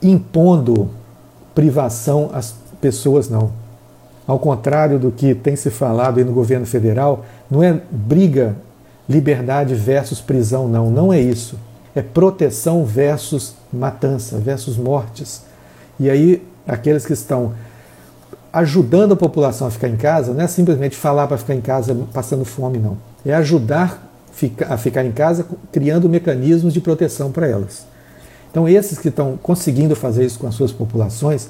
impondo 0.00 0.88
privação 1.54 2.30
às 2.32 2.54
pessoas, 2.80 3.28
não. 3.28 3.50
Ao 4.28 4.38
contrário 4.38 4.98
do 4.98 5.10
que 5.10 5.34
tem 5.34 5.56
se 5.56 5.70
falado 5.70 6.18
aí 6.18 6.24
no 6.24 6.32
governo 6.32 6.66
federal, 6.66 7.24
não 7.50 7.62
é 7.62 7.80
briga 7.90 8.54
liberdade 9.08 9.74
versus 9.74 10.20
prisão, 10.20 10.68
não. 10.68 10.90
Não 10.90 11.10
é 11.10 11.18
isso. 11.18 11.58
É 11.94 12.02
proteção 12.02 12.84
versus 12.84 13.54
matança, 13.72 14.36
versus 14.36 14.76
mortes. 14.76 15.44
E 15.98 16.10
aí, 16.10 16.46
aqueles 16.66 17.06
que 17.06 17.14
estão 17.14 17.54
ajudando 18.52 19.12
a 19.12 19.16
população 19.16 19.66
a 19.66 19.70
ficar 19.70 19.88
em 19.88 19.96
casa, 19.96 20.34
não 20.34 20.42
é 20.42 20.46
simplesmente 20.46 20.94
falar 20.94 21.26
para 21.26 21.38
ficar 21.38 21.54
em 21.54 21.62
casa 21.62 21.96
passando 22.12 22.44
fome, 22.44 22.78
não. 22.78 22.98
É 23.24 23.32
ajudar 23.34 24.10
a 24.68 24.76
ficar 24.76 25.06
em 25.06 25.12
casa, 25.12 25.46
criando 25.72 26.06
mecanismos 26.06 26.74
de 26.74 26.82
proteção 26.82 27.32
para 27.32 27.46
elas. 27.46 27.86
Então, 28.50 28.68
esses 28.68 28.98
que 28.98 29.08
estão 29.08 29.38
conseguindo 29.42 29.96
fazer 29.96 30.26
isso 30.26 30.38
com 30.38 30.46
as 30.46 30.54
suas 30.54 30.70
populações 30.70 31.48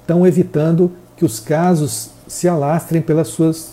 estão 0.00 0.24
evitando 0.24 0.92
que 1.16 1.24
os 1.24 1.40
casos 1.40 2.10
se 2.26 2.48
alastrem 2.48 3.00
pelas 3.00 3.28
suas 3.28 3.70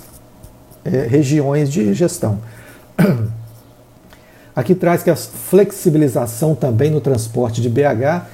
é, 0.83 1.07
regiões 1.07 1.71
de 1.71 1.93
gestão. 1.93 2.39
Aqui 4.55 4.75
traz 4.75 5.01
que 5.01 5.09
a 5.09 5.15
flexibilização 5.15 6.53
também 6.53 6.91
no 6.91 6.99
transporte 6.99 7.61
de 7.61 7.69
BH, 7.69 8.25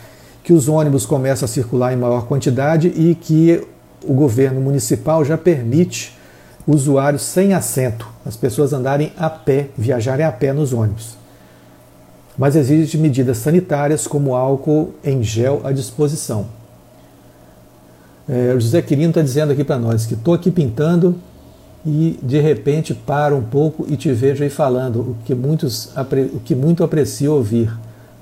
que 0.43 0.51
os 0.51 0.67
ônibus 0.67 1.05
começam 1.05 1.45
a 1.45 1.49
circular 1.49 1.93
em 1.93 1.97
maior 1.97 2.25
quantidade 2.25 2.87
e 2.87 3.13
que 3.15 3.65
o 4.03 4.13
governo 4.13 4.59
municipal 4.59 5.23
já 5.23 5.37
permite 5.37 6.17
usuários 6.65 7.21
sem 7.21 7.53
assento, 7.53 8.09
as 8.25 8.35
pessoas 8.35 8.73
andarem 8.73 9.13
a 9.17 9.29
pé, 9.29 9.69
viajarem 9.77 10.25
a 10.25 10.31
pé 10.31 10.51
nos 10.51 10.73
ônibus. 10.73 11.15
Mas 12.37 12.55
existem 12.55 12.99
medidas 12.99 13.37
sanitárias 13.37 14.05
como 14.05 14.35
álcool 14.35 14.93
em 15.03 15.23
gel 15.23 15.61
à 15.63 15.71
disposição. 15.71 16.56
É, 18.27 18.53
o 18.53 18.59
José 18.59 18.81
Quirino 18.81 19.09
está 19.09 19.21
dizendo 19.21 19.53
aqui 19.53 19.63
para 19.63 19.77
nós 19.77 20.05
que 20.05 20.13
estou 20.13 20.33
aqui 20.33 20.51
pintando 20.51 21.15
e 21.85 22.19
de 22.21 22.39
repente 22.39 22.93
paro 22.93 23.37
um 23.37 23.43
pouco 23.43 23.85
e 23.89 23.95
te 23.95 24.11
vejo 24.11 24.43
aí 24.43 24.49
falando, 24.49 24.99
o 24.99 25.17
que, 25.23 25.33
muitos, 25.33 25.89
o 26.33 26.39
que 26.39 26.53
muito 26.53 26.83
aprecio 26.83 27.33
ouvir. 27.33 27.71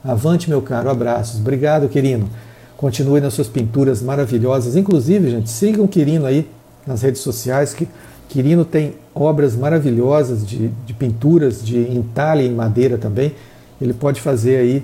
Avante, 0.04 0.50
meu 0.50 0.62
caro, 0.62 0.90
abraços. 0.90 1.40
Obrigado, 1.40 1.90
Quirino. 1.90 2.30
Continue 2.78 3.20
nas 3.20 3.34
suas 3.34 3.48
pinturas 3.48 4.04
maravilhosas. 4.04 4.76
Inclusive, 4.76 5.32
gente, 5.32 5.50
sigam 5.50 5.86
o 5.86 5.88
Quirino 5.88 6.28
aí 6.28 6.48
nas 6.86 7.02
redes 7.02 7.22
sociais, 7.22 7.74
que 7.74 7.88
Quirino 8.30 8.64
tem 8.64 8.94
obras 9.16 9.56
maravilhosas 9.56 10.46
de, 10.46 10.68
de 10.86 10.94
pinturas 10.94 11.66
de 11.66 11.80
entalhe 11.80 12.46
em 12.46 12.52
madeira 12.52 12.98
também. 12.98 13.34
Ele 13.82 13.94
pode 13.94 14.22
fazer 14.22 14.58
aí 14.58 14.84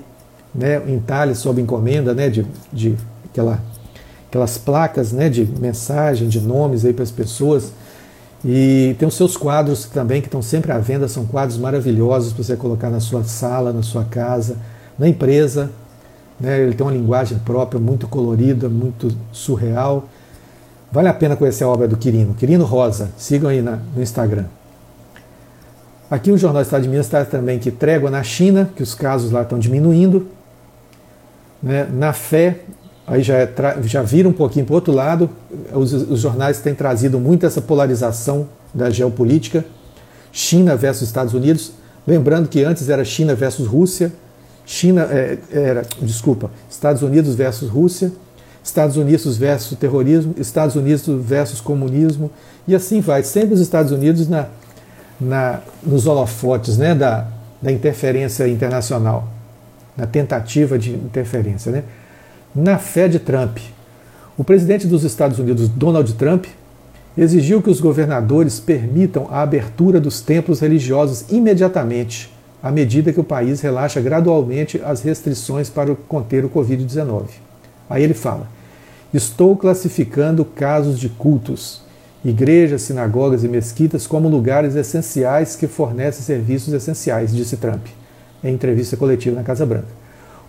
né, 0.55 0.81
entalhe 0.87 1.35
sob 1.35 1.61
encomenda, 1.61 2.13
né, 2.13 2.29
de, 2.29 2.45
de 2.73 2.95
aquela, 3.29 3.59
aquelas 4.31 4.57
placas 4.57 5.11
né, 5.11 5.27
de 5.29 5.45
mensagem, 5.45 6.29
de 6.29 6.39
nomes 6.39 6.85
aí 6.85 6.93
para 6.93 7.03
as 7.03 7.11
pessoas. 7.11 7.73
E 8.45 8.95
tem 8.97 9.05
os 9.05 9.13
seus 9.13 9.35
quadros 9.35 9.83
também 9.85 10.21
que 10.21 10.27
estão 10.27 10.41
sempre 10.41 10.71
à 10.71 10.79
venda, 10.79 11.05
são 11.09 11.25
quadros 11.25 11.57
maravilhosos 11.57 12.31
para 12.31 12.41
você 12.41 12.55
colocar 12.55 12.89
na 12.89 13.01
sua 13.01 13.25
sala, 13.25 13.73
na 13.73 13.83
sua 13.83 14.05
casa, 14.05 14.55
na 14.97 15.09
empresa. 15.09 15.69
Né? 16.39 16.61
Ele 16.61 16.73
tem 16.73 16.87
uma 16.87 16.93
linguagem 16.93 17.37
própria, 17.39 17.79
muito 17.79 18.07
colorida, 18.07 18.69
muito 18.69 19.09
surreal. 19.33 20.07
Vale 20.89 21.09
a 21.09 21.13
pena 21.13 21.35
conhecer 21.35 21.65
a 21.65 21.67
obra 21.67 21.85
do 21.85 21.97
Quirino. 21.97 22.33
Quirino 22.33 22.63
Rosa, 22.63 23.09
sigam 23.17 23.49
aí 23.49 23.61
na, 23.61 23.79
no 23.93 24.01
Instagram. 24.01 24.45
Aqui 26.09 26.31
o 26.31 26.37
Jornal 26.37 26.61
Estado 26.61 26.83
de 26.83 26.89
Minas 26.89 27.05
está 27.05 27.25
também 27.25 27.59
que 27.59 27.69
trégua 27.69 28.09
na 28.09 28.23
China, 28.23 28.69
que 28.77 28.81
os 28.81 28.95
casos 28.95 29.29
lá 29.29 29.41
estão 29.41 29.59
diminuindo. 29.59 30.27
Né? 31.61 31.85
Na 31.91 32.13
fé, 32.13 32.61
aí 33.11 33.21
já, 33.21 33.35
é 33.35 33.49
já 33.83 34.01
vira 34.01 34.27
um 34.27 34.33
pouquinho 34.33 34.65
para 34.65 34.71
o 34.71 34.75
outro 34.75 34.93
lado. 34.93 35.29
Os, 35.73 35.91
os 35.91 36.21
jornais 36.21 36.59
têm 36.59 36.73
trazido 36.73 37.19
muito 37.19 37.45
essa 37.45 37.61
polarização 37.61 38.47
da 38.73 38.89
geopolítica. 38.89 39.65
China 40.31 40.77
versus 40.77 41.09
Estados 41.09 41.33
Unidos. 41.33 41.73
Lembrando 42.07 42.47
que 42.47 42.63
antes 42.63 42.87
era 42.89 43.03
China 43.03 43.35
versus 43.35 43.67
Rússia. 43.67 44.13
China 44.65 45.07
é, 45.11 45.37
era, 45.51 45.81
desculpa, 46.01 46.49
Estados 46.69 47.01
Unidos 47.01 47.35
versus 47.35 47.69
Rússia. 47.69 48.13
Estados 48.63 48.95
Unidos 48.95 49.37
versus 49.37 49.77
terrorismo, 49.77 50.35
Estados 50.37 50.75
Unidos 50.75 51.03
versus 51.07 51.59
comunismo, 51.59 52.29
e 52.67 52.75
assim 52.75 53.01
vai. 53.01 53.23
Sempre 53.23 53.55
os 53.55 53.59
Estados 53.59 53.91
Unidos 53.91 54.27
na, 54.27 54.45
na, 55.19 55.61
nos 55.81 56.05
holofotes 56.05 56.77
né, 56.77 56.93
da, 56.93 57.27
da 57.59 57.71
interferência 57.71 58.47
internacional, 58.47 59.27
na 59.97 60.05
tentativa 60.05 60.77
de 60.77 60.91
interferência. 60.91 61.71
Né? 61.71 61.83
Na 62.53 62.77
fé 62.77 63.07
de 63.07 63.17
Trump, 63.17 63.59
o 64.37 64.43
presidente 64.43 64.85
dos 64.85 65.03
Estados 65.03 65.39
Unidos, 65.39 65.69
Donald 65.69 66.13
Trump, 66.15 66.45
exigiu 67.17 67.61
que 67.61 67.69
os 67.69 67.79
governadores 67.79 68.59
permitam 68.59 69.27
a 69.31 69.41
abertura 69.41 70.01
dos 70.01 70.19
templos 70.19 70.59
religiosos 70.59 71.25
imediatamente, 71.29 72.29
à 72.61 72.69
medida 72.69 73.13
que 73.13 73.19
o 73.19 73.23
país 73.23 73.61
relaxa 73.61 74.01
gradualmente 74.01 74.81
as 74.83 75.01
restrições 75.01 75.69
para 75.69 75.95
conter 76.07 76.43
o 76.43 76.49
Covid-19. 76.49 77.23
Aí 77.89 78.03
ele 78.03 78.13
fala: 78.13 78.47
Estou 79.13 79.55
classificando 79.55 80.43
casos 80.43 80.99
de 80.99 81.07
cultos, 81.07 81.83
igrejas, 82.23 82.81
sinagogas 82.81 83.45
e 83.45 83.47
mesquitas 83.47 84.05
como 84.05 84.27
lugares 84.27 84.75
essenciais 84.75 85.55
que 85.55 85.67
fornecem 85.67 86.21
serviços 86.21 86.73
essenciais, 86.73 87.33
disse 87.33 87.55
Trump 87.55 87.85
em 88.43 88.53
entrevista 88.53 88.97
coletiva 88.97 89.35
na 89.35 89.43
Casa 89.43 89.65
Branca. 89.65 90.00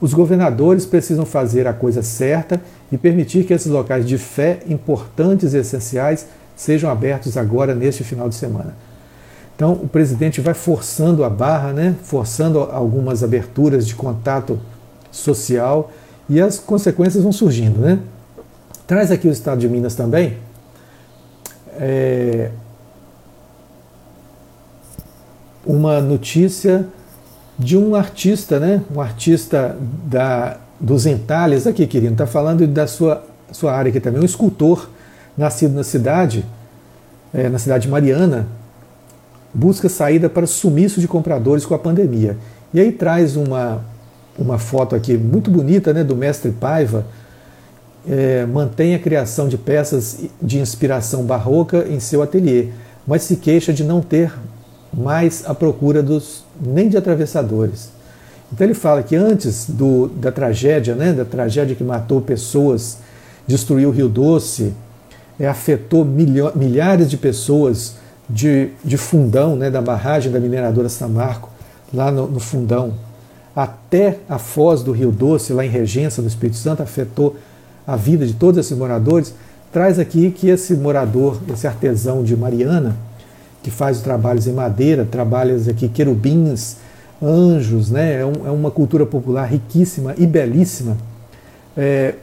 Os 0.02 0.12
governadores 0.12 0.84
precisam 0.84 1.24
fazer 1.24 1.68
a 1.68 1.72
coisa 1.72 2.02
certa 2.02 2.60
e 2.90 2.98
permitir 2.98 3.44
que 3.44 3.54
esses 3.54 3.68
locais 3.68 4.04
de 4.04 4.18
fé 4.18 4.58
importantes 4.68 5.54
e 5.54 5.58
essenciais 5.58 6.26
sejam 6.56 6.90
abertos 6.90 7.36
agora 7.36 7.72
neste 7.72 8.02
final 8.02 8.28
de 8.28 8.34
semana. 8.34 8.74
Então 9.54 9.74
o 9.74 9.86
presidente 9.86 10.40
vai 10.40 10.54
forçando 10.54 11.22
a 11.22 11.30
barra, 11.30 11.72
né? 11.72 11.94
forçando 12.02 12.58
algumas 12.58 13.22
aberturas 13.22 13.86
de 13.86 13.94
contato 13.94 14.58
social 15.12 15.92
e 16.28 16.40
as 16.40 16.58
consequências 16.58 17.22
vão 17.22 17.30
surgindo. 17.30 17.78
Né? 17.78 18.00
Traz 18.88 19.12
aqui 19.12 19.28
o 19.28 19.30
estado 19.30 19.60
de 19.60 19.68
Minas 19.68 19.94
também. 19.94 20.36
É, 21.78 22.50
uma 25.64 26.00
notícia 26.00 26.88
de 27.62 27.76
um 27.76 27.94
artista, 27.94 28.58
né? 28.58 28.82
Um 28.94 29.00
artista 29.00 29.76
da, 30.04 30.56
dos 30.80 31.06
entalhes 31.06 31.66
aqui, 31.66 31.86
querido. 31.86 32.12
Está 32.12 32.26
falando 32.26 32.66
da 32.66 32.86
sua, 32.86 33.24
sua 33.52 33.72
área 33.72 33.90
aqui 33.90 34.00
também. 34.00 34.20
Um 34.20 34.24
escultor 34.24 34.90
nascido 35.38 35.74
na 35.74 35.84
cidade, 35.84 36.44
é, 37.32 37.48
na 37.48 37.58
cidade 37.58 37.84
de 37.84 37.88
Mariana, 37.88 38.48
busca 39.54 39.88
saída 39.88 40.28
para 40.28 40.46
sumiço 40.46 41.00
de 41.00 41.06
compradores 41.06 41.64
com 41.64 41.74
a 41.74 41.78
pandemia. 41.78 42.36
E 42.74 42.80
aí 42.80 42.90
traz 42.90 43.36
uma, 43.36 43.84
uma 44.36 44.58
foto 44.58 44.96
aqui 44.96 45.16
muito 45.16 45.50
bonita 45.50 45.92
né, 45.92 46.02
do 46.02 46.16
mestre 46.16 46.50
Paiva. 46.50 47.06
É, 48.08 48.44
mantém 48.46 48.96
a 48.96 48.98
criação 48.98 49.46
de 49.46 49.56
peças 49.56 50.18
de 50.42 50.58
inspiração 50.58 51.22
barroca 51.22 51.86
em 51.88 52.00
seu 52.00 52.20
ateliê, 52.20 52.70
mas 53.06 53.22
se 53.22 53.36
queixa 53.36 53.72
de 53.72 53.84
não 53.84 54.00
ter 54.00 54.32
mais 54.92 55.44
a 55.46 55.54
procura 55.54 56.02
dos 56.02 56.41
nem 56.60 56.88
de 56.88 56.96
atravessadores. 56.96 57.90
Então 58.52 58.66
ele 58.66 58.74
fala 58.74 59.02
que 59.02 59.16
antes 59.16 59.68
do, 59.68 60.08
da 60.08 60.30
tragédia, 60.30 60.94
né, 60.94 61.12
da 61.12 61.24
tragédia 61.24 61.74
que 61.74 61.82
matou 61.82 62.20
pessoas, 62.20 62.98
destruiu 63.46 63.88
o 63.88 63.92
Rio 63.92 64.08
Doce, 64.08 64.74
é, 65.40 65.48
afetou 65.48 66.04
milho, 66.04 66.52
milhares 66.54 67.08
de 67.08 67.16
pessoas 67.16 67.94
de, 68.28 68.68
de 68.84 68.96
fundão, 68.96 69.56
né, 69.56 69.70
da 69.70 69.80
barragem 69.80 70.30
da 70.30 70.38
mineradora 70.38 70.88
Samarco, 70.88 71.48
lá 71.92 72.10
no, 72.10 72.26
no 72.26 72.40
fundão, 72.40 72.94
até 73.54 74.18
a 74.28 74.38
foz 74.38 74.82
do 74.82 74.92
Rio 74.92 75.10
Doce, 75.10 75.52
lá 75.52 75.64
em 75.64 75.68
Regência, 75.68 76.22
no 76.22 76.28
Espírito 76.28 76.56
Santo, 76.56 76.82
afetou 76.82 77.36
a 77.86 77.96
vida 77.96 78.26
de 78.26 78.34
todos 78.34 78.58
esses 78.58 78.76
moradores, 78.76 79.34
traz 79.72 79.98
aqui 79.98 80.30
que 80.30 80.48
esse 80.48 80.74
morador, 80.74 81.38
esse 81.52 81.66
artesão 81.66 82.22
de 82.22 82.36
Mariana, 82.36 82.96
que 83.62 83.70
faz 83.70 84.00
trabalhos 84.00 84.46
em 84.46 84.52
madeira, 84.52 85.04
trabalhos 85.04 85.68
aqui 85.68 85.88
querubins, 85.88 86.76
anjos, 87.22 87.90
né? 87.90 88.20
É, 88.20 88.26
um, 88.26 88.46
é 88.46 88.50
uma 88.50 88.70
cultura 88.70 89.06
popular 89.06 89.44
riquíssima 89.44 90.14
e 90.18 90.26
belíssima. 90.26 90.96
É, 91.76 92.14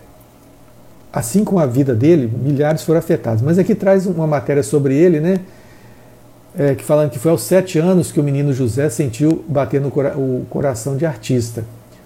assim 1.11 1.43
como 1.43 1.59
a 1.59 1.65
vida 1.65 1.95
dele, 1.95 2.27
milhares 2.27 2.83
foram 2.83 2.99
afetados. 2.99 3.41
Mas 3.41 3.57
aqui 3.57 3.73
traz 3.73 4.05
uma 4.05 4.27
matéria 4.27 4.61
sobre 4.61 4.95
ele, 4.95 5.19
né? 5.19 5.39
É, 6.57 6.75
que 6.75 6.83
falando 6.83 7.11
que 7.11 7.19
foi 7.19 7.31
aos 7.31 7.43
sete 7.43 7.79
anos 7.79 8.11
que 8.11 8.19
o 8.19 8.23
menino 8.23 8.51
José 8.51 8.89
sentiu 8.89 9.45
bater 9.47 9.79
no 9.79 9.91
cora 9.91 10.17
o 10.17 10.45
coração 10.49 10.97
de 10.97 11.05
artista. 11.05 11.63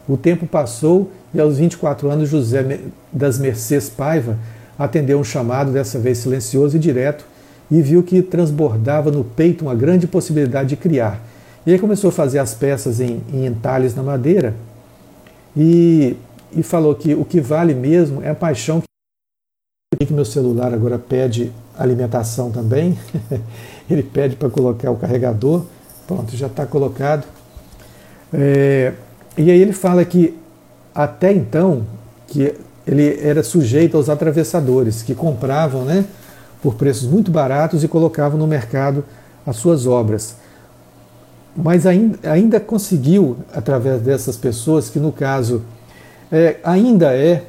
O 0.08 0.18
tempo 0.18 0.46
passou 0.46 1.10
e 1.34 1.40
aos 1.40 1.58
24 1.58 2.10
anos 2.10 2.30
José 2.30 2.82
das 3.12 3.40
Mercês 3.40 3.90
Paiva 3.90 4.38
atendeu 4.78 5.18
um 5.18 5.24
chamado, 5.24 5.72
dessa 5.72 5.98
vez 5.98 6.18
silencioso 6.18 6.76
e 6.76 6.80
direto, 6.80 7.26
e 7.70 7.82
viu 7.82 8.04
que 8.04 8.22
transbordava 8.22 9.12
no 9.12 9.24
peito 9.24 9.64
uma 9.66 9.76
grande 9.76 10.08
possibilidade 10.08 10.70
de 10.70 10.76
criar. 10.76 11.22
E 11.66 11.72
aí 11.72 11.80
começou 11.80 12.10
a 12.10 12.12
fazer 12.12 12.40
as 12.40 12.54
peças 12.54 13.00
em, 13.00 13.22
em 13.32 13.46
entalhes 13.46 13.96
na 13.96 14.04
madeira 14.04 14.54
e, 15.56 16.16
e 16.52 16.62
falou 16.62 16.94
que 16.94 17.14
o 17.14 17.24
que 17.24 17.40
vale 17.40 17.74
mesmo 17.74 18.22
é 18.22 18.30
a 18.30 18.36
paixão 18.36 18.82
que, 20.00 20.06
que 20.06 20.14
meu 20.14 20.26
celular 20.26 20.74
agora 20.74 21.00
pede 21.00 21.52
alimentação 21.78 22.52
também. 22.52 22.98
ele 23.90 24.04
pede 24.04 24.36
para 24.36 24.50
colocar 24.50 24.92
o 24.92 24.96
carregador. 24.96 25.66
Pronto, 26.08 26.36
já 26.36 26.48
está 26.48 26.66
colocado. 26.66 27.26
É, 28.34 28.94
e 29.38 29.50
aí 29.50 29.62
ele 29.62 29.74
fala 29.74 30.04
que 30.04 30.38
até 30.94 31.32
então 31.32 31.86
que 32.28 32.54
ele 32.86 33.20
era 33.22 33.44
sujeito 33.44 33.96
aos 33.96 34.10
atravessadores 34.10 35.02
que 35.02 35.16
compravam, 35.16 35.86
né? 35.86 36.06
Por 36.64 36.76
preços 36.76 37.08
muito 37.10 37.30
baratos 37.30 37.84
e 37.84 37.88
colocavam 37.90 38.40
no 38.40 38.48
mercado 38.48 39.04
as 39.46 39.58
suas 39.58 39.86
obras. 39.86 40.38
Mas 41.56 41.86
ainda, 41.86 42.32
ainda 42.32 42.60
conseguiu, 42.60 43.38
através 43.54 44.02
dessas 44.02 44.38
pessoas, 44.38 44.90
que 44.90 44.98
no 44.98 45.12
caso 45.12 45.62
é, 46.32 46.56
ainda 46.64 47.14
é, 47.14 47.44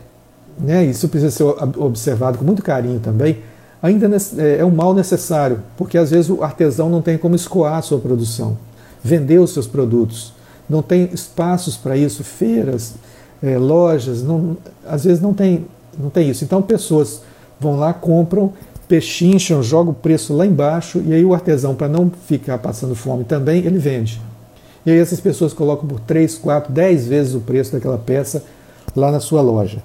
né, 0.59 0.85
isso 0.85 1.09
precisa 1.09 1.31
ser 1.31 1.45
observado 1.79 2.37
com 2.37 2.45
muito 2.45 2.63
carinho 2.63 2.99
também, 2.99 3.39
ainda 3.81 4.11
é, 4.37 4.59
é 4.59 4.65
um 4.65 4.71
mal 4.71 4.93
necessário, 4.93 5.61
porque 5.77 5.97
às 5.97 6.11
vezes 6.11 6.29
o 6.29 6.43
artesão 6.43 6.91
não 6.91 7.01
tem 7.01 7.17
como 7.17 7.37
escoar 7.37 7.79
a 7.79 7.83
sua 7.83 7.99
produção, 7.99 8.59
vender 9.03 9.39
os 9.39 9.53
seus 9.53 9.67
produtos, 9.67 10.35
não 10.69 10.83
tem 10.83 11.09
espaços 11.13 11.77
para 11.77 11.97
isso, 11.97 12.25
feiras, 12.25 12.95
é, 13.41 13.57
lojas, 13.59 14.23
não, 14.23 14.57
às 14.87 15.05
vezes 15.05 15.23
não 15.23 15.33
tem, 15.33 15.67
não 15.97 16.11
tem 16.11 16.29
isso. 16.29 16.43
Então 16.45 16.61
pessoas 16.61 17.23
vão 17.61 17.77
lá, 17.77 17.95
compram 17.95 18.53
pechincham, 18.89 19.63
joga 19.63 19.91
o 19.91 19.95
preço 19.95 20.35
lá 20.35 20.47
embaixo 20.47 21.03
e 21.05 21.13
aí 21.13 21.25
o 21.25 21.35
artesão, 21.35 21.75
para 21.75 21.89
não 21.89 22.11
ficar 22.27 22.59
passando 22.59 22.95
fome 22.95 23.25
também, 23.25 23.65
ele 23.65 23.79
vende. 23.79 24.21
E 24.85 24.91
aí 24.91 24.99
essas 24.99 25.21
pessoas 25.21 25.53
colocam 25.53 25.89
por 25.89 26.01
3, 26.01 26.37
4, 26.37 26.73
10 26.73 27.07
vezes 27.07 27.35
o 27.35 27.41
preço 27.41 27.73
daquela 27.73 27.99
peça 27.99 28.45
lá 28.95 29.11
na 29.11 29.21
sua 29.21 29.41
loja. 29.41 29.83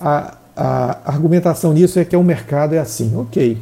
A, 0.00 0.36
a 0.56 0.98
argumentação 1.04 1.72
nisso 1.72 1.98
é 1.98 2.04
que 2.04 2.16
o 2.16 2.22
mercado 2.22 2.74
é 2.74 2.78
assim, 2.78 3.16
ok, 3.16 3.58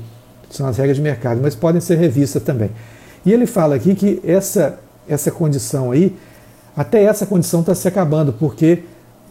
são 0.51 0.67
as 0.67 0.77
regras 0.77 0.97
de 0.97 1.03
mercado, 1.03 1.41
mas 1.43 1.55
podem 1.55 1.81
ser 1.81 1.97
revistas 1.97 2.43
também. 2.43 2.71
E 3.25 3.33
ele 3.33 3.47
fala 3.47 3.75
aqui 3.75 3.95
que 3.95 4.21
essa, 4.25 4.79
essa 5.09 5.31
condição 5.31 5.91
aí, 5.91 6.17
até 6.77 7.03
essa 7.03 7.27
condição 7.27 7.61
está 7.61 7.75
se 7.75 7.89
acabando, 7.89 8.33
porque 8.33 8.83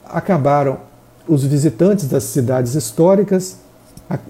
acabaram 0.05 0.77
os 1.27 1.43
visitantes 1.43 2.07
das 2.07 2.23
cidades 2.23 2.75
históricas, 2.75 3.57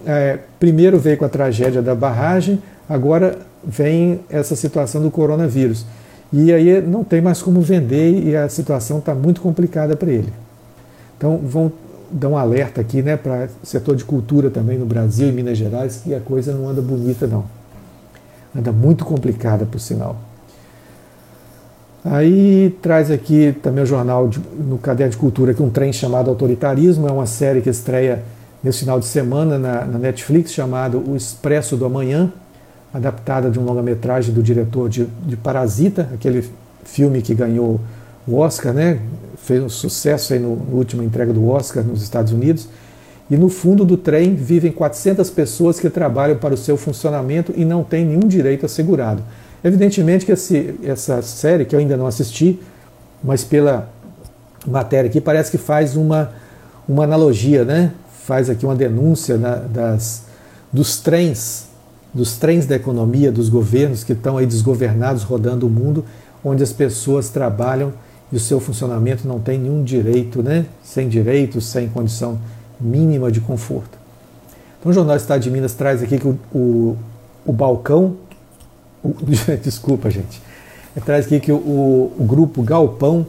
é, 0.06 0.40
primeiro 0.60 0.98
veio 0.98 1.18
com 1.18 1.26
a 1.26 1.30
tragédia 1.30 1.82
da 1.82 1.94
barragem, 1.94 2.62
agora 2.88 3.38
vem 3.64 4.20
essa 4.30 4.56
situação 4.56 5.02
do 5.02 5.12
coronavírus. 5.12 5.86
E 6.32 6.52
aí 6.52 6.82
não 6.82 7.04
tem 7.04 7.22
mais 7.22 7.42
como 7.42 7.62
vender 7.62 8.24
e 8.24 8.36
a 8.36 8.50
situação 8.50 9.00
está 9.00 9.14
muito 9.14 9.42
complicada 9.42 9.96
para 9.96 10.12
ele. 10.12 10.34
Então 11.18 11.38
vão 11.38 11.72
dar 12.12 12.30
um 12.30 12.38
alerta 12.38 12.82
aqui 12.82 13.02
né, 13.02 13.18
para 13.18 13.50
o 13.64 13.66
setor 13.66 13.96
de 13.96 14.04
cultura 14.04 14.50
também 14.50 14.78
no 14.78 14.86
Brasil 14.86 15.30
e 15.30 15.32
Minas 15.32 15.58
Gerais 15.58 16.02
que 16.04 16.14
a 16.14 16.20
coisa 16.20 16.54
não 16.54 16.70
anda 16.70 16.82
bonita 16.82 17.28
não. 17.28 17.46
Anda 18.56 18.72
muito 18.72 19.06
complicada 19.06 19.66
por 19.66 19.80
sinal. 19.80 20.18
Aí 22.04 22.78
traz 22.82 23.10
aqui 23.10 23.56
também 23.64 23.84
o 23.84 23.88
jornal 23.88 24.28
de, 24.28 24.40
no 24.60 24.78
Caderno 24.78 25.12
de 25.12 25.18
Cultura 25.18 25.54
que 25.54 25.64
um 25.64 25.70
trem 25.70 25.92
chamado 25.92 26.30
Autoritarismo, 26.30 27.08
é 27.08 27.12
uma 27.12 27.26
série 27.26 27.62
que 27.62 27.70
estreia 27.70 28.24
nesse 28.66 28.80
final 28.80 29.00
de 29.00 29.06
semana 29.06 29.60
na, 29.60 29.86
na 29.86 30.00
Netflix 30.00 30.52
chamado 30.52 30.98
O 31.08 31.16
Expresso 31.16 31.78
do 31.78 31.86
Amanhã, 31.86 32.34
adaptada 32.92 33.52
de 33.52 33.60
um 33.60 33.64
longa-metragem 33.64 34.34
do 34.34 34.42
diretor 34.42 34.90
de, 34.90 35.06
de, 35.24 35.38
Parasita, 35.38 36.10
aquele 36.12 36.50
filme 36.84 37.22
que 37.22 37.36
ganhou 37.36 37.80
o 38.28 38.38
Oscar, 38.38 38.74
né? 38.74 39.00
fez 39.38 39.62
um 39.62 39.70
sucesso 39.70 40.34
aí 40.34 40.40
no, 40.40 40.56
no 40.56 40.78
última 40.78 41.04
entrega 41.04 41.32
do 41.32 41.48
Oscar 41.48 41.84
nos 41.84 42.02
Estados 42.02 42.34
Unidos. 42.34 42.68
E 43.30 43.38
no 43.38 43.50
fundo 43.50 43.86
do 43.86 43.98
trem 43.98 44.34
vivem 44.34 44.72
400 44.72 45.30
pessoas 45.30 45.80
que 45.80 45.88
trabalham 45.88 46.38
para 46.38 46.56
o 46.56 46.58
seu 46.58 46.76
funcionamento 46.76 47.54
e 47.56 47.64
não 47.64 47.84
têm 47.84 48.04
nenhum 48.04 48.28
direito 48.28 48.66
assegurado. 48.66 49.22
Evidentemente 49.64 50.26
que 50.26 50.32
esse, 50.32 50.74
essa 50.84 51.22
série, 51.22 51.66
que 51.66 51.76
eu 51.76 51.80
ainda 51.80 51.96
não 51.96 52.08
assisti, 52.08 52.60
mas 53.24 53.44
pela 53.44 53.90
matéria 54.66 55.08
aqui, 55.08 55.22
parece 55.22 55.52
que 55.52 55.58
faz 55.60 55.96
uma, 55.96 56.32
uma 56.88 57.04
analogia, 57.04 57.64
né? 57.64 57.92
Faz 58.26 58.50
aqui 58.50 58.66
uma 58.66 58.76
denúncia 58.76 59.38
né, 59.38 59.62
das, 59.72 60.24
dos 60.74 60.98
trens, 60.98 61.68
dos 62.12 62.38
trens 62.38 62.66
da 62.66 62.76
economia, 62.76 63.32
dos 63.32 63.50
governos 63.50 64.04
que 64.04 64.14
estão 64.14 64.38
aí 64.38 64.48
desgovernados 64.48 65.22
rodando 65.22 65.68
o 65.68 65.70
mundo, 65.70 66.04
onde 66.44 66.64
as 66.64 66.74
pessoas 66.74 67.30
trabalham 67.30 67.94
e 68.32 68.36
o 68.36 68.40
seu 68.40 68.60
funcionamento 68.60 69.28
não 69.28 69.40
tem 69.40 69.60
nenhum 69.60 69.84
direito, 69.84 70.42
né? 70.42 70.66
sem 70.84 71.08
direitos, 71.08 71.68
sem 71.68 71.88
condição 71.88 72.40
mínima 72.82 73.32
de 73.32 73.40
conforto. 73.40 73.96
Então 74.80 74.92
o 74.92 74.94
Jornal 74.94 75.18
Estado 75.18 75.42
de 75.42 75.52
Minas 75.52 75.74
traz 75.74 76.02
aqui 76.02 76.18
que 76.18 76.28
o, 76.28 76.40
o, 76.52 76.98
o 77.46 77.54
balcão, 77.54 78.18
o, 79.04 79.16
desculpa 79.62 80.10
gente, 80.10 80.42
traz 81.06 81.28
aqui 81.28 81.40
que 81.40 81.52
o, 81.52 81.56
o 81.56 82.26
grupo 82.28 82.64
Galpão 82.64 83.28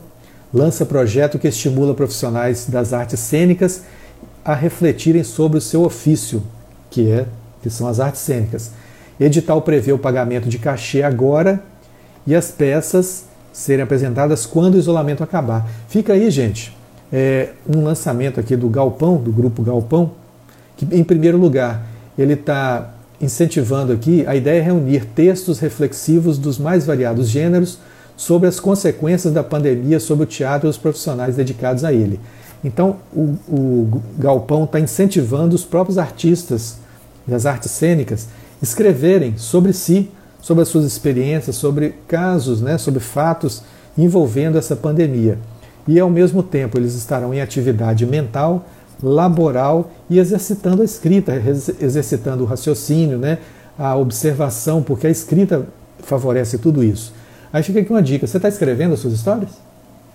lança 0.54 0.86
projeto 0.86 1.38
que 1.38 1.48
estimula 1.48 1.92
profissionais 1.92 2.66
das 2.66 2.94
artes 2.94 3.20
cênicas 3.20 3.82
a 4.46 4.54
refletirem 4.54 5.24
sobre 5.24 5.58
o 5.58 5.60
seu 5.60 5.82
ofício, 5.82 6.40
que, 6.88 7.10
é, 7.10 7.26
que 7.60 7.68
são 7.68 7.88
as 7.88 7.98
artes 7.98 8.20
cênicas. 8.20 8.70
Edital 9.18 9.60
prevê 9.60 9.92
o 9.92 9.98
pagamento 9.98 10.48
de 10.48 10.56
cachê 10.56 11.02
agora 11.02 11.60
e 12.24 12.32
as 12.32 12.52
peças 12.52 13.24
serem 13.52 13.82
apresentadas 13.82 14.46
quando 14.46 14.74
o 14.74 14.78
isolamento 14.78 15.24
acabar. 15.24 15.68
Fica 15.88 16.12
aí, 16.12 16.30
gente, 16.30 16.76
é, 17.12 17.50
um 17.68 17.82
lançamento 17.82 18.38
aqui 18.38 18.54
do 18.54 18.68
Galpão, 18.68 19.16
do 19.16 19.32
grupo 19.32 19.64
Galpão, 19.64 20.12
que 20.76 20.86
em 20.92 21.02
primeiro 21.02 21.38
lugar 21.38 21.84
ele 22.16 22.34
está 22.34 22.94
incentivando 23.20 23.92
aqui 23.92 24.24
a 24.28 24.36
ideia 24.36 24.60
é 24.60 24.62
reunir 24.62 25.06
textos 25.06 25.58
reflexivos 25.58 26.38
dos 26.38 26.56
mais 26.56 26.86
variados 26.86 27.28
gêneros 27.28 27.78
sobre 28.16 28.48
as 28.48 28.60
consequências 28.60 29.34
da 29.34 29.42
pandemia 29.42 29.98
sobre 29.98 30.24
o 30.24 30.26
teatro 30.26 30.68
e 30.68 30.70
os 30.70 30.76
profissionais 30.76 31.34
dedicados 31.34 31.82
a 31.82 31.92
ele. 31.92 32.20
Então, 32.66 32.96
o, 33.14 33.36
o 33.48 34.02
Galpão 34.18 34.64
está 34.64 34.80
incentivando 34.80 35.54
os 35.54 35.64
próprios 35.64 35.98
artistas 35.98 36.78
das 37.24 37.46
artes 37.46 37.70
cênicas 37.70 38.26
escreverem 38.60 39.38
sobre 39.38 39.72
si, 39.72 40.10
sobre 40.42 40.62
as 40.62 40.68
suas 40.68 40.84
experiências, 40.84 41.54
sobre 41.54 41.94
casos, 42.08 42.60
né, 42.60 42.76
sobre 42.76 42.98
fatos 42.98 43.62
envolvendo 43.96 44.58
essa 44.58 44.74
pandemia. 44.74 45.38
E, 45.86 46.00
ao 46.00 46.10
mesmo 46.10 46.42
tempo, 46.42 46.76
eles 46.76 46.94
estarão 46.94 47.32
em 47.32 47.40
atividade 47.40 48.04
mental, 48.04 48.66
laboral 49.00 49.92
e 50.10 50.18
exercitando 50.18 50.82
a 50.82 50.84
escrita, 50.84 51.40
exercitando 51.80 52.42
o 52.42 52.46
raciocínio, 52.46 53.16
né, 53.16 53.38
a 53.78 53.94
observação, 53.94 54.82
porque 54.82 55.06
a 55.06 55.10
escrita 55.10 55.68
favorece 56.00 56.58
tudo 56.58 56.82
isso. 56.82 57.12
Aí 57.52 57.62
fica 57.62 57.78
aqui 57.78 57.92
uma 57.92 58.02
dica: 58.02 58.26
você 58.26 58.38
está 58.38 58.48
escrevendo 58.48 58.94
as 58.94 58.98
suas 58.98 59.14
histórias? 59.14 59.50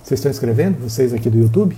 Vocês 0.04 0.20
estão 0.20 0.30
escrevendo? 0.30 0.80
Vocês 0.82 1.14
aqui 1.14 1.30
do 1.30 1.38
YouTube? 1.38 1.78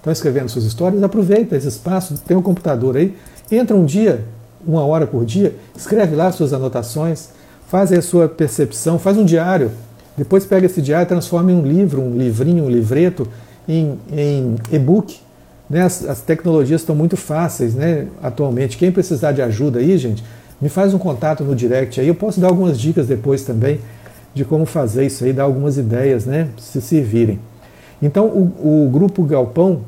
Estão 0.00 0.12
escrevendo 0.12 0.48
suas 0.48 0.64
histórias? 0.64 1.02
Aproveita 1.02 1.54
esse 1.54 1.68
espaço, 1.68 2.14
tem 2.26 2.34
um 2.34 2.40
computador 2.40 2.96
aí, 2.96 3.14
entra 3.52 3.76
um 3.76 3.84
dia, 3.84 4.24
uma 4.66 4.82
hora 4.82 5.06
por 5.06 5.26
dia, 5.26 5.54
escreve 5.76 6.16
lá 6.16 6.32
suas 6.32 6.54
anotações, 6.54 7.28
faz 7.68 7.92
a 7.92 8.00
sua 8.00 8.26
percepção, 8.26 8.98
faz 8.98 9.18
um 9.18 9.24
diário. 9.26 9.70
Depois 10.16 10.46
pega 10.46 10.64
esse 10.64 10.80
diário 10.80 11.04
e 11.04 11.08
transforma 11.08 11.52
em 11.52 11.54
um 11.54 11.62
livro, 11.62 12.00
um 12.00 12.16
livrinho, 12.16 12.64
um 12.64 12.70
livreto, 12.70 13.28
em, 13.68 13.98
em 14.10 14.56
e-book. 14.72 15.18
Né? 15.68 15.82
As, 15.82 16.02
as, 16.08 16.22
tecnologias 16.22 16.80
estão 16.80 16.96
muito 16.96 17.16
fáceis 17.16 17.74
né, 17.74 18.06
atualmente. 18.22 18.78
Quem 18.78 18.90
precisar 18.90 19.32
de 19.32 19.42
ajuda 19.42 19.80
aí, 19.80 19.98
gente, 19.98 20.24
me 20.60 20.70
faz 20.70 20.94
um 20.94 20.98
contato 20.98 21.44
no 21.44 21.54
direct 21.54 22.00
aí. 22.00 22.08
Eu 22.08 22.14
posso 22.14 22.40
dar 22.40 22.48
algumas 22.48 22.80
dicas 22.80 23.06
depois 23.06 23.42
também 23.42 23.78
de 24.34 24.46
como 24.46 24.64
fazer 24.64 25.04
isso 25.04 25.24
aí, 25.24 25.32
dar 25.32 25.42
algumas 25.42 25.76
ideias, 25.76 26.24
né? 26.24 26.48
Se 26.58 26.80
servirem. 26.80 27.38
Então, 28.02 28.26
o, 28.26 28.86
o 28.86 28.90
grupo 28.90 29.22
Galpão, 29.24 29.82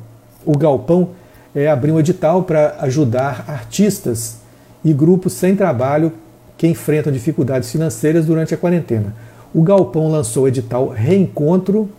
o 0.45 0.57
Galpão, 0.57 1.09
é, 1.55 1.69
abriu 1.69 1.95
um 1.95 1.99
edital 1.99 2.43
para 2.43 2.77
ajudar 2.79 3.45
artistas 3.47 4.37
e 4.83 4.93
grupos 4.93 5.33
sem 5.33 5.55
trabalho 5.55 6.11
que 6.57 6.67
enfrentam 6.67 7.11
dificuldades 7.11 7.71
financeiras 7.71 8.25
durante 8.25 8.53
a 8.53 8.57
quarentena. 8.57 9.15
O 9.53 9.61
Galpão 9.61 10.09
lançou 10.09 10.43
o 10.43 10.47
edital 10.47 10.89
Reencontro 10.89 11.89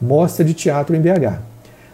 Mostra 0.00 0.44
de 0.44 0.54
Teatro 0.54 0.94
em 0.94 1.00
BH. 1.00 1.40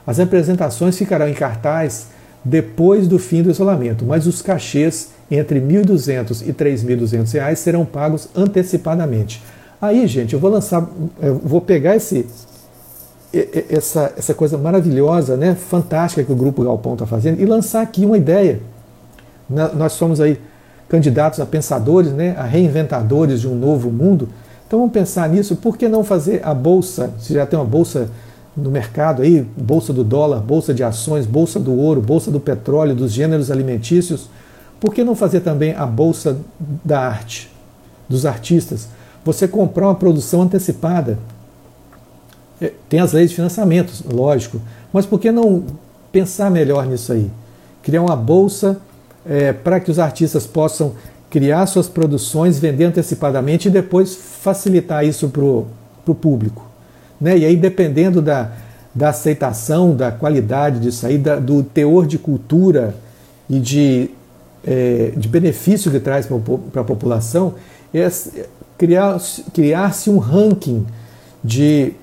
As 0.06 0.18
apresentações 0.18 0.96
ficarão 0.98 1.28
em 1.28 1.34
cartaz 1.34 2.08
depois 2.44 3.06
do 3.06 3.18
fim 3.18 3.42
do 3.42 3.50
isolamento, 3.50 4.04
mas 4.04 4.26
os 4.26 4.42
cachês 4.42 5.10
entre 5.30 5.60
R$ 5.60 5.66
1.200 5.84 6.42
e 6.42 6.46
R$ 6.46 6.52
3.200 6.52 7.54
serão 7.54 7.84
pagos 7.84 8.28
antecipadamente. 8.34 9.42
Aí, 9.80 10.06
gente, 10.06 10.34
eu 10.34 10.40
vou 10.40 10.50
lançar, 10.50 10.88
eu 11.20 11.36
vou 11.38 11.60
pegar 11.60 11.96
esse, 11.96 12.26
essa, 13.70 14.12
essa 14.16 14.34
coisa 14.34 14.58
maravilhosa, 14.58 15.36
né, 15.36 15.54
fantástica 15.54 16.22
que 16.22 16.32
o 16.32 16.36
Grupo 16.36 16.62
Galpão 16.62 16.94
está 16.94 17.06
fazendo 17.06 17.40
e 17.40 17.46
lançar 17.46 17.82
aqui 17.82 18.04
uma 18.04 18.16
ideia. 18.16 18.60
Nós 19.48 19.92
somos 19.92 20.20
aí 20.20 20.38
candidatos 20.88 21.40
a 21.40 21.46
pensadores, 21.46 22.12
né, 22.12 22.34
a 22.36 22.44
reinventadores 22.44 23.40
de 23.40 23.48
um 23.48 23.54
novo 23.54 23.90
mundo. 23.90 24.28
Então 24.66 24.78
vamos 24.78 24.92
pensar 24.92 25.28
nisso. 25.28 25.56
Por 25.56 25.76
que 25.76 25.88
não 25.88 26.04
fazer 26.04 26.40
a 26.44 26.54
bolsa? 26.54 27.10
Se 27.18 27.34
já 27.34 27.46
tem 27.46 27.58
uma 27.58 27.64
bolsa 27.64 28.08
no 28.56 28.70
mercado 28.70 29.22
aí, 29.22 29.46
bolsa 29.56 29.92
do 29.92 30.04
dólar, 30.04 30.40
bolsa 30.40 30.74
de 30.74 30.84
ações, 30.84 31.26
bolsa 31.26 31.58
do 31.58 31.74
ouro, 31.74 32.00
bolsa 32.00 32.30
do 32.30 32.38
petróleo, 32.38 32.94
dos 32.94 33.12
gêneros 33.12 33.50
alimentícios, 33.50 34.28
por 34.78 34.92
que 34.92 35.02
não 35.02 35.14
fazer 35.14 35.40
também 35.40 35.74
a 35.74 35.86
bolsa 35.86 36.36
da 36.84 37.00
arte, 37.00 37.50
dos 38.08 38.26
artistas? 38.26 38.88
você 39.24 39.46
comprar 39.46 39.86
uma 39.86 39.94
produção 39.94 40.42
antecipada. 40.42 41.18
É, 42.62 42.70
tem 42.88 43.00
as 43.00 43.12
leis 43.12 43.30
de 43.30 43.36
financiamento, 43.36 43.92
lógico, 44.08 44.60
mas 44.92 45.04
por 45.04 45.18
que 45.18 45.32
não 45.32 45.64
pensar 46.12 46.48
melhor 46.48 46.86
nisso 46.86 47.12
aí? 47.12 47.28
Criar 47.82 48.02
uma 48.02 48.14
bolsa 48.14 48.80
é, 49.26 49.52
para 49.52 49.80
que 49.80 49.90
os 49.90 49.98
artistas 49.98 50.46
possam 50.46 50.92
criar 51.28 51.66
suas 51.66 51.88
produções, 51.88 52.60
vender 52.60 52.84
antecipadamente 52.84 53.66
e 53.66 53.70
depois 53.70 54.14
facilitar 54.14 55.04
isso 55.04 55.28
para 55.28 55.42
o 55.42 56.14
público. 56.14 56.64
Né? 57.20 57.38
E 57.38 57.44
aí, 57.44 57.56
dependendo 57.56 58.22
da, 58.22 58.52
da 58.94 59.08
aceitação, 59.08 59.96
da 59.96 60.12
qualidade 60.12 60.78
disso 60.78 61.04
aí, 61.04 61.18
da, 61.18 61.40
do 61.40 61.64
teor 61.64 62.06
de 62.06 62.16
cultura 62.16 62.94
e 63.50 63.58
de, 63.58 64.10
é, 64.64 65.12
de 65.16 65.26
benefício 65.26 65.90
que 65.90 65.98
traz 65.98 66.26
para 66.26 66.82
a 66.82 66.84
população, 66.84 67.54
criar-se 68.78 69.42
criar 69.52 69.92
um 70.08 70.18
ranking 70.18 70.86
de, 71.42 71.94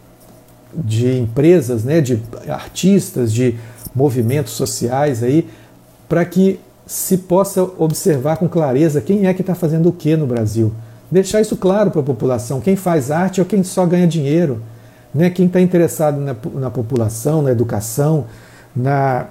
de 0.74 1.18
empresas, 1.18 1.84
né, 1.84 2.02
de 2.02 2.22
artistas, 2.48 3.34
de 3.34 3.56
movimentos 3.96 4.54
sociais 4.54 5.24
aí, 5.24 5.48
para 6.08 6.24
que 6.26 6.60
se 6.86 7.18
possa 7.18 7.64
observar 7.78 8.38
com 8.38 8.48
clareza 8.48 9.02
quem 9.02 9.28
é 9.28 9.34
que 9.34 9.42
está 9.42 9.54
fazendo 9.54 9.90
o 9.90 9.94
que 9.94 10.16
no 10.16 10.26
Brasil. 10.26 10.72
Deixar 11.12 11.42
isso 11.42 11.56
claro 11.56 11.92
para 11.92 12.02
a 12.02 12.04
população. 12.04 12.62
Quem 12.62 12.76
faz 12.76 13.12
arte 13.12 13.40
ou 13.40 13.46
quem 13.46 13.64
só 13.64 13.86
ganha 13.86 14.08
dinheiro. 14.08 14.62
Né? 15.14 15.30
Quem 15.30 15.48
está 15.48 15.60
interessado 15.60 16.20
na, 16.20 16.36
na, 16.56 16.70
população, 16.70 17.42
na 17.42 17.52
educação, 17.52 18.26
na, 18.76 19.28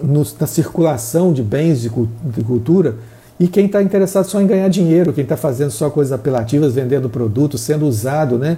no, 0.00 0.24
na 0.38 0.46
circulação 0.46 1.32
de 1.32 1.42
bens 1.42 1.80
de, 1.80 1.90
de 1.90 2.44
cultura 2.44 2.96
e 3.38 3.46
quem 3.46 3.66
está 3.66 3.82
interessado 3.82 4.24
só 4.24 4.40
em 4.40 4.46
ganhar 4.46 4.68
dinheiro, 4.68 5.12
quem 5.12 5.22
está 5.22 5.36
fazendo 5.36 5.70
só 5.70 5.90
coisas 5.90 6.12
apelativas, 6.12 6.74
vendendo 6.74 7.08
produtos, 7.10 7.60
sendo 7.60 7.86
usado 7.86 8.38
né, 8.38 8.56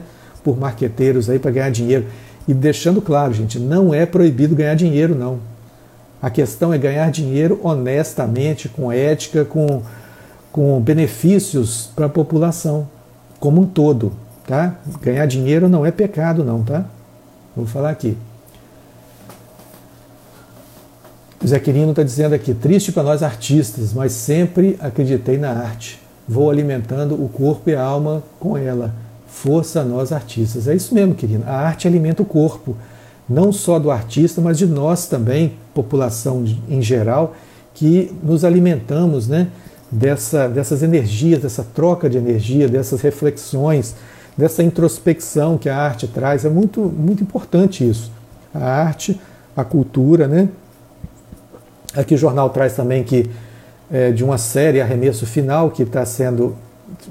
por 0.48 0.58
marqueteiros 0.58 1.28
aí 1.28 1.38
para 1.38 1.50
ganhar 1.50 1.70
dinheiro. 1.70 2.06
E 2.46 2.54
deixando 2.54 3.02
claro, 3.02 3.34
gente, 3.34 3.58
não 3.58 3.92
é 3.92 4.06
proibido 4.06 4.56
ganhar 4.56 4.74
dinheiro, 4.74 5.14
não. 5.14 5.40
A 6.22 6.30
questão 6.30 6.72
é 6.72 6.78
ganhar 6.78 7.10
dinheiro 7.10 7.60
honestamente, 7.62 8.66
com 8.66 8.90
ética, 8.90 9.44
com, 9.44 9.82
com 10.50 10.80
benefícios 10.80 11.90
para 11.94 12.06
a 12.06 12.08
população 12.08 12.88
como 13.38 13.60
um 13.60 13.66
todo. 13.66 14.10
Tá? 14.46 14.76
Ganhar 15.02 15.26
dinheiro 15.26 15.68
não 15.68 15.84
é 15.84 15.90
pecado, 15.90 16.42
não, 16.42 16.62
tá? 16.62 16.86
Vou 17.54 17.66
falar 17.66 17.90
aqui. 17.90 18.16
O 21.44 21.46
Zé 21.46 21.58
Quirino 21.58 21.90
está 21.90 22.02
dizendo 22.02 22.34
aqui, 22.34 22.54
triste 22.54 22.90
para 22.90 23.02
nós 23.02 23.22
artistas, 23.22 23.92
mas 23.92 24.12
sempre 24.12 24.78
acreditei 24.80 25.36
na 25.36 25.50
arte. 25.50 26.00
Vou 26.26 26.50
alimentando 26.50 27.22
o 27.22 27.28
corpo 27.28 27.68
e 27.68 27.74
a 27.74 27.82
alma 27.82 28.22
com 28.40 28.56
ela. 28.56 28.94
Força 29.28 29.82
a 29.82 29.84
nós 29.84 30.10
artistas. 30.10 30.66
É 30.66 30.74
isso 30.74 30.94
mesmo, 30.94 31.14
querido. 31.14 31.44
A 31.46 31.54
arte 31.54 31.86
alimenta 31.86 32.22
o 32.22 32.26
corpo, 32.26 32.76
não 33.28 33.52
só 33.52 33.78
do 33.78 33.90
artista, 33.90 34.40
mas 34.40 34.58
de 34.58 34.66
nós 34.66 35.06
também, 35.06 35.52
população 35.72 36.44
em 36.68 36.82
geral, 36.82 37.36
que 37.74 38.12
nos 38.22 38.44
alimentamos 38.44 39.28
né, 39.28 39.48
dessa, 39.90 40.48
dessas 40.48 40.82
energias, 40.82 41.42
dessa 41.42 41.62
troca 41.62 42.10
de 42.10 42.18
energia, 42.18 42.66
dessas 42.66 43.00
reflexões, 43.00 43.94
dessa 44.36 44.62
introspecção 44.62 45.56
que 45.56 45.68
a 45.68 45.76
arte 45.76 46.08
traz. 46.08 46.44
É 46.44 46.48
muito, 46.48 46.80
muito 46.80 47.22
importante 47.22 47.88
isso. 47.88 48.10
A 48.52 48.64
arte, 48.64 49.20
a 49.56 49.62
cultura, 49.62 50.26
né? 50.26 50.48
Aqui 51.94 52.14
o 52.14 52.18
jornal 52.18 52.50
traz 52.50 52.74
também 52.74 53.04
que 53.04 53.30
é, 53.90 54.10
de 54.10 54.22
uma 54.22 54.38
série 54.38 54.80
Arremesso 54.80 55.26
Final, 55.26 55.70
que 55.70 55.82
está 55.82 56.04
sendo 56.04 56.56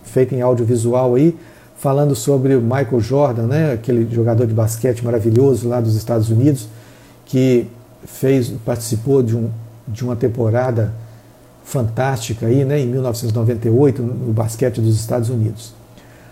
feita 0.04 0.36
em 0.36 0.42
audiovisual 0.42 1.16
aí, 1.16 1.36
falando 1.78 2.16
sobre 2.16 2.56
o 2.56 2.62
Michael 2.62 3.00
Jordan, 3.00 3.48
né, 3.48 3.74
aquele 3.74 4.08
jogador 4.14 4.48
de 4.48 4.54
basquete 4.54 5.04
maravilhoso 5.04 5.68
lá 5.68 5.80
dos 5.80 5.96
Estados 5.96 6.30
Unidos, 6.30 6.68
que 7.26 7.68
fez, 8.06 8.50
participou 8.66 9.22
de, 9.22 9.36
um, 9.36 9.50
de 9.88 10.04
uma 10.04 10.16
temporada 10.16 10.94
fantástica 11.64 12.48
aí, 12.48 12.66
né, 12.66 12.80
em 12.80 12.88
1998 12.88 14.02
no 14.02 14.34
basquete 14.34 14.82
dos 14.82 14.96
Estados 14.96 15.30
Unidos. 15.30 15.74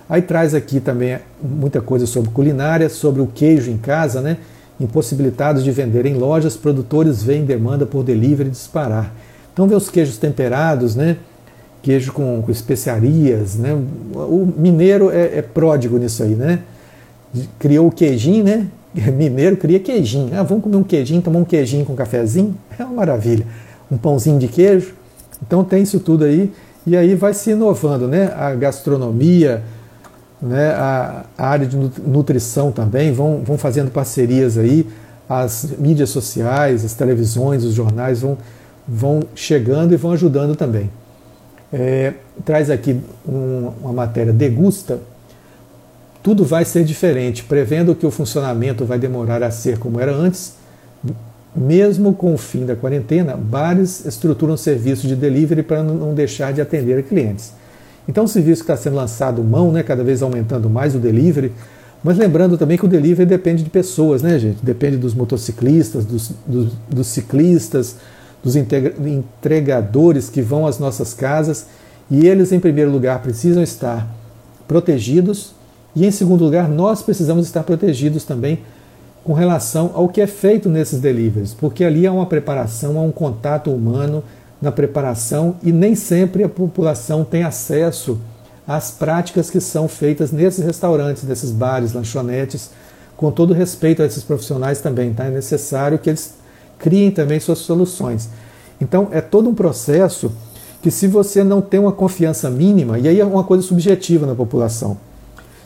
Aí 0.10 0.22
traz 0.22 0.54
aqui 0.54 0.80
também 0.80 1.20
muita 1.42 1.82
coisa 1.82 2.06
sobre 2.06 2.30
culinária, 2.32 2.90
sobre 2.90 3.22
o 3.22 3.28
queijo 3.28 3.70
em 3.70 3.78
casa, 3.78 4.22
né, 4.22 4.38
Impossibilitados 4.80 5.64
de 5.64 5.72
vender 5.72 6.06
em 6.06 6.16
lojas, 6.16 6.58
produtores 6.58 7.24
veem 7.24 7.46
demanda 7.46 7.86
por 7.86 8.04
delivery 8.04 8.50
disparar. 8.50 9.14
Então 9.54 9.68
vê 9.68 9.76
os 9.76 9.90
queijos 9.90 10.18
temperados, 10.18 10.96
né? 10.96 11.16
Queijo 11.86 12.14
com, 12.14 12.42
com 12.42 12.52
especiarias, 12.52 13.58
né? 13.58 13.72
O 14.16 14.52
mineiro 14.58 15.12
é, 15.12 15.38
é, 15.38 15.42
pródigo 15.44 16.00
nisso 16.00 16.24
aí, 16.24 16.34
né? 16.34 16.62
Criou 17.60 17.90
o 17.90 17.92
queijinho, 17.92 18.44
né? 18.44 18.66
Mineiro 19.14 19.56
cria 19.56 19.80
queijinho. 19.80 20.32
Ah, 20.34 20.42
vamos 20.42 20.64
comer 20.64 20.78
um 20.78 20.84
queijinho, 20.84 21.22
tomar 21.22 21.38
um 21.38 21.46
queijinho 21.46 21.86
com 21.86 21.94
cafezinho? 21.94 22.58
É 22.80 22.84
uma 22.84 22.92
maravilha. 22.92 23.46
Um 23.92 23.98
pãozinho 23.98 24.40
de 24.40 24.48
queijo. 24.48 24.96
Então 25.46 25.64
tem 25.64 25.84
isso 25.84 26.00
tudo 26.00 26.26
aí. 26.26 26.52
E 26.88 26.98
aí 26.98 27.14
vai 27.14 27.36
se 27.36 27.52
inovando, 27.52 28.08
né? 28.08 28.34
A 28.36 28.56
gastronomia, 28.56 29.62
né, 30.42 30.70
a, 30.70 31.26
a, 31.38 31.48
área 31.48 31.68
de 31.68 31.78
nutrição 31.78 32.72
também, 32.72 33.14
vão, 33.14 33.44
vão 33.46 33.60
fazendo 33.60 33.92
parcerias 33.92 34.58
aí, 34.58 34.88
as 35.30 35.68
mídias 35.78 36.10
sociais, 36.10 36.84
as 36.84 36.96
televisões, 36.96 37.64
os 37.64 37.76
jornais 37.76 38.22
vão, 38.22 38.40
vão 38.88 39.22
chegando 39.36 39.94
e 39.94 39.98
vão 39.98 40.14
ajudando 40.14 40.56
também. 40.56 40.90
É, 41.74 42.14
traz 42.44 42.70
aqui 42.70 43.00
um, 43.28 43.72
uma 43.82 43.94
matéria 43.94 44.32
degusta. 44.32 45.00
Tudo 46.22 46.44
vai 46.44 46.66
ser 46.66 46.84
diferente, 46.84 47.44
prevendo 47.44 47.94
que 47.94 48.06
o 48.06 48.12
funcionamento 48.12 48.86
vai 48.86 48.98
demorar 48.98 49.44
a 49.44 49.52
ser 49.52 49.78
como 49.78 50.00
era 50.00 50.14
antes. 50.14 50.54
Mesmo 51.56 52.14
com 52.14 52.34
o 52.34 52.38
fim 52.38 52.66
da 52.66 52.76
quarentena, 52.76 53.38
bares 53.38 54.06
estruturam 54.06 54.58
serviço 54.58 55.08
de 55.08 55.16
delivery 55.16 55.64
para 55.64 55.82
não 55.82 56.14
deixar 56.14 56.52
de 56.52 56.60
atender 56.60 57.04
clientes. 57.04 57.54
Então, 58.08 58.26
o 58.26 58.28
serviço 58.28 58.64
que 58.64 58.72
está 58.72 58.82
sendo 58.82 58.96
lançado 58.96 59.44
mão, 59.44 59.72
né, 59.72 59.82
cada 59.82 60.04
vez 60.04 60.22
aumentando 60.22 60.70
mais 60.70 60.96
o 60.96 61.00
delivery, 61.00 61.52
mas 62.04 62.18
lembrando 62.18 62.58
também 62.58 62.78
que 62.78 62.86
o 62.86 62.88
delivery 62.88 63.28
depende 63.28 63.64
de 63.64 63.70
pessoas, 63.70 64.22
né, 64.22 64.38
gente? 64.38 64.64
Depende 64.64 64.96
dos 64.98 65.16
motociclistas, 65.16 66.06
dos, 66.06 66.32
dos, 66.46 66.74
dos 66.88 67.08
ciclistas, 67.08 67.96
dos 68.46 68.56
entregadores 68.56 70.30
que 70.30 70.40
vão 70.40 70.68
às 70.68 70.78
nossas 70.78 71.16
casas 71.16 71.66
e 72.12 72.28
eles, 72.28 72.52
em 72.52 72.60
primeiro 72.60 72.92
lugar, 72.92 73.20
precisam 73.24 73.64
estar 73.64 74.08
protegidos 74.68 75.56
e, 75.96 76.06
em 76.06 76.12
segundo 76.12 76.44
lugar, 76.44 76.70
nós 76.70 77.02
precisamos 77.02 77.48
estar 77.48 77.64
protegidos 77.64 78.24
também 78.24 78.60
com 79.24 79.34
relação 79.34 79.90
ao 79.96 80.08
que 80.08 80.22
é 80.22 80.28
feito 80.28 80.70
nesses 80.70 81.00
deliveries, 81.00 81.56
porque 81.56 81.84
ali 81.84 82.06
há 82.06 82.12
uma 82.12 82.28
preparação, 82.28 83.00
há 83.00 83.02
um 83.02 83.12
contato 83.12 83.72
humano 83.72 84.24
na 84.62 84.72
preparação 84.72 85.56
e 85.64 85.72
nem 85.72 85.96
sempre 85.96 86.44
a 86.44 86.50
população 86.50 87.24
tem 87.24 87.42
acesso 87.42 88.20
às 88.68 88.92
práticas 88.92 89.50
que 89.50 89.60
são 89.60 89.88
feitas 89.88 90.32
nesses 90.32 90.64
restaurantes, 90.64 91.24
nesses 91.24 91.50
bares, 91.50 91.94
lanchonetes, 91.94 92.70
com 93.18 93.32
todo 93.32 93.56
respeito 93.56 94.04
a 94.04 94.06
esses 94.06 94.24
profissionais 94.24 94.82
também, 94.82 95.12
tá? 95.16 95.26
É 95.26 95.32
necessário 95.32 95.98
que 95.98 96.12
eles 96.12 96.36
criem 96.78 97.12
também 97.12 97.40
suas 97.40 97.60
soluções. 97.60 98.30
Então 98.80 99.08
é 99.12 99.22
todo 99.22 99.50
um 99.50 99.56
processo 99.56 100.32
que 100.82 100.92
se 100.92 101.08
você 101.08 101.44
não 101.44 101.62
tem 101.62 101.80
uma 101.80 101.92
confiança 101.92 102.50
mínima, 102.50 103.00
e 103.00 103.08
aí 103.08 103.20
é 103.20 103.26
uma 103.26 103.44
coisa 103.44 103.64
subjetiva 103.64 104.28
na 104.28 104.36
população, 104.36 104.98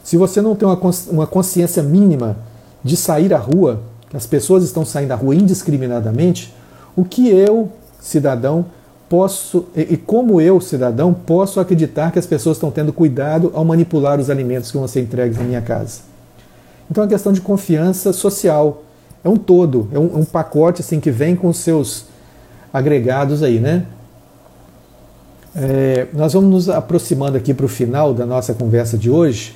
se 0.03 0.15
você 0.15 0.41
não 0.41 0.55
tem 0.55 0.67
uma 1.11 1.27
consciência 1.27 1.83
mínima 1.83 2.37
de 2.83 2.95
sair 2.95 3.33
à 3.33 3.37
rua, 3.37 3.81
que 4.09 4.15
as 4.15 4.25
pessoas 4.25 4.63
estão 4.63 4.85
saindo 4.85 5.11
à 5.11 5.15
rua 5.15 5.35
indiscriminadamente, 5.35 6.53
o 6.95 7.03
que 7.03 7.27
eu, 7.29 7.69
cidadão, 7.99 8.65
posso, 9.09 9.65
e 9.75 9.97
como 9.97 10.39
eu, 10.39 10.61
cidadão, 10.61 11.13
posso 11.13 11.59
acreditar 11.59 12.11
que 12.11 12.19
as 12.19 12.25
pessoas 12.25 12.57
estão 12.57 12.71
tendo 12.71 12.93
cuidado 12.93 13.51
ao 13.53 13.65
manipular 13.65 14.19
os 14.19 14.29
alimentos 14.29 14.71
que 14.71 14.77
vão 14.77 14.87
ser 14.87 15.01
entregues 15.01 15.37
na 15.37 15.43
minha 15.43 15.61
casa? 15.61 16.01
Então 16.89 17.03
é 17.03 17.05
uma 17.05 17.11
questão 17.11 17.31
de 17.31 17.41
confiança 17.41 18.13
social. 18.13 18.83
É 19.23 19.29
um 19.29 19.35
todo, 19.35 19.89
é 19.91 19.99
um, 19.99 20.19
um 20.19 20.25
pacote 20.25 20.81
assim 20.81 20.99
que 20.99 21.11
vem 21.11 21.35
com 21.35 21.51
seus 21.51 22.05
agregados 22.71 23.43
aí, 23.43 23.59
né? 23.59 23.85
É, 25.55 26.07
nós 26.13 26.33
vamos 26.33 26.49
nos 26.49 26.69
aproximando 26.69 27.35
aqui 27.35 27.53
para 27.53 27.65
o 27.65 27.69
final 27.69 28.13
da 28.13 28.25
nossa 28.25 28.53
conversa 28.53 28.97
de 28.97 29.09
hoje, 29.09 29.55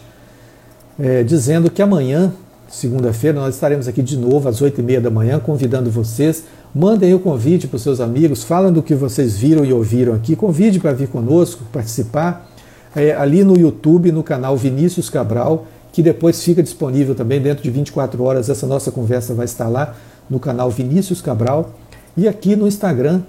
é, 0.99 1.23
dizendo 1.23 1.69
que 1.69 1.81
amanhã, 1.81 2.33
segunda-feira, 2.67 3.39
nós 3.39 3.55
estaremos 3.55 3.87
aqui 3.87 4.01
de 4.01 4.17
novo 4.17 4.49
às 4.49 4.61
oito 4.61 4.81
e 4.81 4.83
meia 4.83 4.99
da 4.99 5.09
manhã, 5.09 5.39
convidando 5.39 5.89
vocês. 5.91 6.43
Mandem 6.73 7.13
o 7.13 7.19
convite 7.19 7.67
para 7.67 7.77
os 7.77 7.83
seus 7.83 8.01
amigos, 8.01 8.43
falem 8.43 8.73
do 8.73 8.81
que 8.81 8.95
vocês 8.95 9.37
viram 9.37 9.63
e 9.63 9.71
ouviram 9.71 10.13
aqui, 10.13 10.35
convide 10.35 10.79
para 10.79 10.91
vir 10.91 11.07
conosco, 11.07 11.63
participar. 11.71 12.49
É, 12.95 13.13
ali 13.15 13.43
no 13.43 13.57
YouTube, 13.57 14.11
no 14.11 14.23
canal 14.23 14.57
Vinícius 14.57 15.09
Cabral, 15.09 15.65
que 15.93 16.01
depois 16.01 16.43
fica 16.43 16.61
disponível 16.61 17.13
também 17.13 17.39
dentro 17.39 17.63
de 17.63 17.69
24 17.69 18.21
horas. 18.23 18.49
Essa 18.49 18.65
nossa 18.65 18.91
conversa 18.91 19.35
vai 19.35 19.45
estar 19.45 19.69
lá 19.69 19.95
no 20.27 20.39
canal 20.39 20.69
Vinícius 20.71 21.21
Cabral. 21.21 21.69
E 22.17 22.27
aqui 22.27 22.55
no 22.55 22.67
Instagram, 22.67 23.21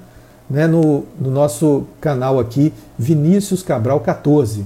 né, 0.49 0.67
no, 0.67 1.05
no 1.21 1.31
nosso 1.31 1.85
canal 2.01 2.41
aqui, 2.41 2.73
Vinícius 2.99 3.62
Cabral 3.62 4.01
14. 4.01 4.65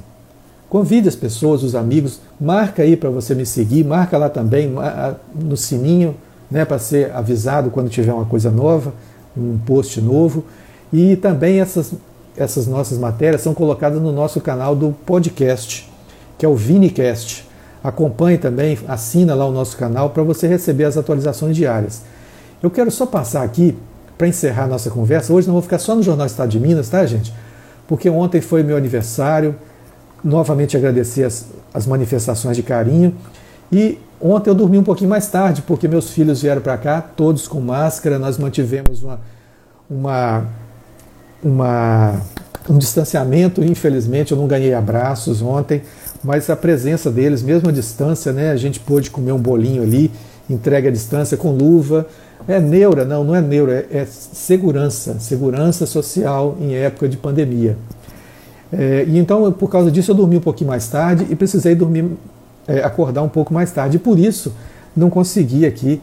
Convide 0.71 1.09
as 1.09 1.17
pessoas, 1.17 1.65
os 1.65 1.75
amigos, 1.75 2.21
marca 2.41 2.83
aí 2.83 2.97
para 2.97 3.11
você 3.11 3.35
me 3.35 3.45
seguir, 3.45 3.85
marca 3.85 4.17
lá 4.17 4.29
também 4.29 4.73
no 5.35 5.57
sininho, 5.57 6.15
né, 6.49 6.65
para 6.65 6.79
ser 6.79 7.11
avisado 7.13 7.69
quando 7.69 7.89
tiver 7.89 8.13
uma 8.13 8.27
coisa 8.27 8.51
nova, 8.51 8.95
um 9.37 9.59
post 9.59 10.01
novo. 10.01 10.45
E 10.93 11.17
também 11.17 11.61
essas, 11.61 11.95
essas 12.37 12.69
nossas 12.69 12.97
matérias 12.97 13.41
são 13.41 13.55
colocadas 13.55 14.01
no 14.01 14.13
nosso 14.13 14.41
canal 14.41 14.77
do 14.77 14.95
podcast, 15.05 15.91
que 16.39 16.47
é 16.47 16.49
o 16.49 16.55
Vinicast. 16.55 17.48
Acompanhe 17.83 18.39
também, 18.39 18.79
assina 18.89 19.35
lá 19.35 19.47
o 19.47 19.53
nosso 19.53 19.77
canal 19.77 20.11
para 20.11 20.23
você 20.23 20.49
receber 20.49 20.85
as 20.85 20.97
atualizações 20.97 21.57
diárias. 21.57 22.03
Eu 22.63 22.71
quero 22.71 22.91
só 22.91 23.07
passar 23.07 23.43
aqui 23.43 23.77
para 24.17 24.27
encerrar 24.27 24.67
nossa 24.67 24.91
conversa, 24.91 25.33
hoje 25.33 25.47
não 25.47 25.55
vou 25.55 25.63
ficar 25.63 25.79
só 25.79 25.95
no 25.95 26.03
Jornal 26.03 26.27
Estado 26.27 26.49
de 26.49 26.59
Minas, 26.59 26.89
tá, 26.89 27.07
gente? 27.07 27.33
Porque 27.87 28.11
ontem 28.11 28.41
foi 28.41 28.65
meu 28.65 28.77
aniversário, 28.77 29.55
novamente 30.25 30.77
agradecer 30.77 31.23
as, 31.23 31.47
as 31.73 31.87
manifestações 31.87 32.57
de 32.57 32.63
carinho. 32.65 33.15
E 33.71 33.99
ontem 34.21 34.51
eu 34.51 34.55
dormi 34.55 34.77
um 34.77 34.83
pouquinho 34.83 35.09
mais 35.09 35.29
tarde, 35.29 35.63
porque 35.63 35.87
meus 35.87 36.11
filhos 36.11 36.43
vieram 36.43 36.61
para 36.61 36.77
cá, 36.77 37.01
todos 37.01 37.47
com 37.47 37.61
máscara, 37.61 38.19
nós 38.19 38.39
mantivemos 38.39 39.05
uma, 39.05 39.21
uma, 39.89 40.47
uma, 41.43 42.21
um 42.69 42.77
distanciamento, 42.77 43.63
infelizmente 43.63 44.33
eu 44.33 44.39
não 44.39 44.49
ganhei 44.49 44.75
abraços 44.75 45.41
ontem, 45.41 45.83
mas 46.23 46.49
a 46.51 46.57
presença 46.57 47.11
deles, 47.11 47.43
mesmo 47.43 47.69
à 47.69 47.73
distância, 47.73 48.33
né, 48.33 48.51
a 48.51 48.57
gente 48.57 48.81
pôde 48.81 49.11
comer 49.11 49.33
um 49.33 49.39
bolinho 49.39 49.83
ali, 49.83 50.11
entrega 50.49 50.89
à 50.89 50.93
distância 50.93 51.37
com 51.37 51.53
luva, 51.53 52.07
é 52.47 52.59
neura, 52.61 53.05
não, 53.05 53.25
não 53.25 53.35
é 53.35 53.41
neura, 53.41 53.87
é, 53.91 53.99
é 53.99 54.07
segurança, 54.07 55.17
segurança 55.21 55.87
social 55.87 56.57
em 56.61 56.75
época 56.75 57.09
de 57.09 57.17
pandemia. 57.17 57.77
É, 58.73 59.05
e 59.07 59.19
então, 59.19 59.51
por 59.53 59.71
causa 59.71 59.91
disso, 59.91 60.11
eu 60.11 60.15
dormi 60.15 60.37
um 60.37 60.41
pouquinho 60.41 60.69
mais 60.69 60.87
tarde 60.89 61.27
e 61.29 61.37
precisei 61.37 61.75
dormir, 61.75 62.11
é, 62.67 62.81
acordar 62.81 63.23
um 63.23 63.29
pouco 63.29 63.53
mais 63.53 63.71
tarde. 63.71 63.97
E 63.97 63.99
por 64.01 64.19
isso, 64.19 64.53
não 64.97 65.09
consegui 65.11 65.67
aqui 65.67 66.01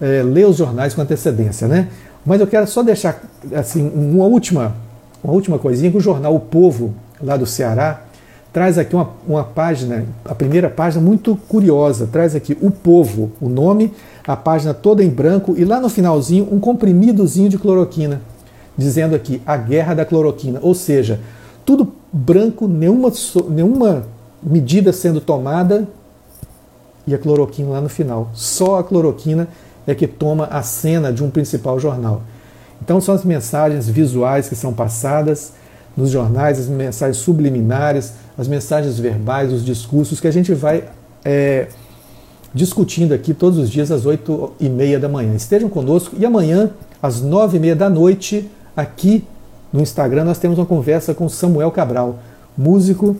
é, 0.00 0.22
ler 0.22 0.46
os 0.46 0.56
jornais 0.56 0.94
com 0.94 1.02
antecedência, 1.02 1.68
né? 1.68 1.88
Mas 2.24 2.40
eu 2.40 2.46
quero 2.46 2.66
só 2.66 2.82
deixar 2.82 3.22
assim 3.54 3.90
uma 3.94 4.26
última, 4.26 4.74
uma 5.22 5.32
última 5.32 5.58
coisinha 5.58 5.90
que 5.90 5.96
o 5.96 6.00
jornal 6.00 6.34
O 6.34 6.40
Povo, 6.40 6.94
lá 7.22 7.36
do 7.36 7.46
Ceará, 7.46 8.02
traz 8.52 8.78
aqui 8.78 8.94
uma, 8.94 9.10
uma 9.26 9.44
página, 9.44 10.06
a 10.24 10.34
primeira 10.34 10.68
página 10.70 11.02
muito 11.02 11.36
curiosa, 11.48 12.08
traz 12.10 12.34
aqui 12.34 12.56
o 12.60 12.70
povo, 12.70 13.32
o 13.40 13.48
nome, 13.48 13.92
a 14.26 14.36
página 14.36 14.72
toda 14.72 15.04
em 15.04 15.10
branco 15.10 15.54
e 15.56 15.64
lá 15.64 15.80
no 15.80 15.88
finalzinho 15.88 16.48
um 16.50 16.58
comprimidozinho 16.58 17.48
de 17.48 17.58
cloroquina, 17.58 18.20
dizendo 18.76 19.14
aqui 19.14 19.42
a 19.46 19.56
guerra 19.56 19.94
da 19.94 20.04
cloroquina, 20.04 20.58
ou 20.62 20.74
seja, 20.74 21.20
tudo 21.64 21.92
branco, 22.12 22.66
nenhuma, 22.66 23.12
nenhuma 23.50 24.04
medida 24.42 24.92
sendo 24.92 25.20
tomada 25.20 25.86
e 27.06 27.14
a 27.14 27.18
cloroquina 27.18 27.70
lá 27.70 27.80
no 27.80 27.88
final. 27.88 28.30
Só 28.32 28.78
a 28.78 28.84
cloroquina 28.84 29.48
é 29.86 29.94
que 29.94 30.06
toma 30.06 30.44
a 30.46 30.62
cena 30.62 31.12
de 31.12 31.22
um 31.24 31.30
principal 31.30 31.78
jornal. 31.80 32.22
Então 32.82 33.00
são 33.00 33.14
as 33.14 33.24
mensagens 33.24 33.88
visuais 33.88 34.48
que 34.48 34.54
são 34.54 34.72
passadas 34.72 35.52
nos 35.96 36.10
jornais, 36.10 36.58
as 36.58 36.68
mensagens 36.68 37.16
subliminares, 37.16 38.12
as 38.38 38.46
mensagens 38.46 38.98
verbais, 39.00 39.52
os 39.52 39.64
discursos 39.64 40.20
que 40.20 40.28
a 40.28 40.30
gente 40.30 40.54
vai 40.54 40.84
é, 41.24 41.66
discutindo 42.54 43.12
aqui 43.12 43.34
todos 43.34 43.58
os 43.58 43.68
dias 43.68 43.90
às 43.90 44.06
oito 44.06 44.52
e 44.60 44.68
meia 44.68 44.98
da 44.98 45.08
manhã. 45.08 45.34
Estejam 45.34 45.68
conosco 45.68 46.14
e 46.16 46.24
amanhã 46.24 46.70
às 47.02 47.20
nove 47.20 47.56
e 47.56 47.60
meia 47.60 47.74
da 47.74 47.90
noite 47.90 48.48
aqui 48.76 49.24
no 49.72 49.80
Instagram 49.82 50.24
nós 50.24 50.38
temos 50.38 50.56
uma 50.56 50.64
conversa 50.64 51.12
com 51.12 51.28
Samuel 51.28 51.70
Cabral, 51.70 52.20
músico, 52.56 53.16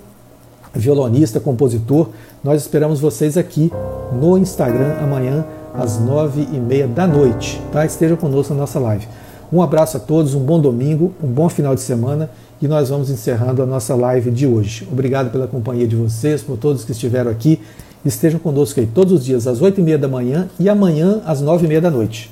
violonista, 0.73 1.41
compositor. 1.41 2.09
Nós 2.43 2.63
esperamos 2.63 3.01
vocês 3.01 3.37
aqui 3.37 3.73
no 4.13 4.39
Instagram 4.39 4.95
amanhã 5.03 5.45
às 5.75 5.99
nove 5.99 6.47
e 6.53 6.59
meia 6.59 6.87
da 6.87 7.07
noite. 7.07 7.61
Tá? 7.73 7.85
Estejam 7.85 8.17
conosco 8.17 8.55
na 8.55 8.61
nossa 8.61 8.79
live. 8.79 9.07
Um 9.53 9.63
abraço 9.63 9.97
a 9.97 10.01
todos, 10.01 10.35
um 10.35 10.41
bom 10.41 10.61
domingo, 10.61 11.13
um 11.23 11.27
bom 11.27 11.49
final 11.49 11.75
de 11.75 11.81
semana 11.81 12.31
e 12.61 12.67
nós 12.69 12.89
vamos 12.89 13.11
encerrando 13.11 13.63
a 13.63 13.67
nossa 13.67 13.95
live 13.95 14.31
de 14.31 14.47
hoje. 14.47 14.87
Obrigado 14.91 15.31
pela 15.31 15.47
companhia 15.47 15.87
de 15.87 15.97
vocês, 15.97 16.43
por 16.43 16.57
todos 16.57 16.85
que 16.85 16.93
estiveram 16.93 17.31
aqui. 17.31 17.61
Estejam 18.05 18.39
conosco 18.39 18.81
aí 18.81 18.87
todos 18.87 19.13
os 19.13 19.25
dias 19.25 19.47
às 19.47 19.61
oito 19.61 19.81
e 19.81 19.83
meia 19.83 19.99
da 19.99 20.09
manhã 20.09 20.49
e 20.59 20.69
amanhã 20.69 21.21
às 21.25 21.41
nove 21.41 21.67
e 21.67 21.69
meia 21.69 21.81
da 21.81 21.91
noite. 21.91 22.31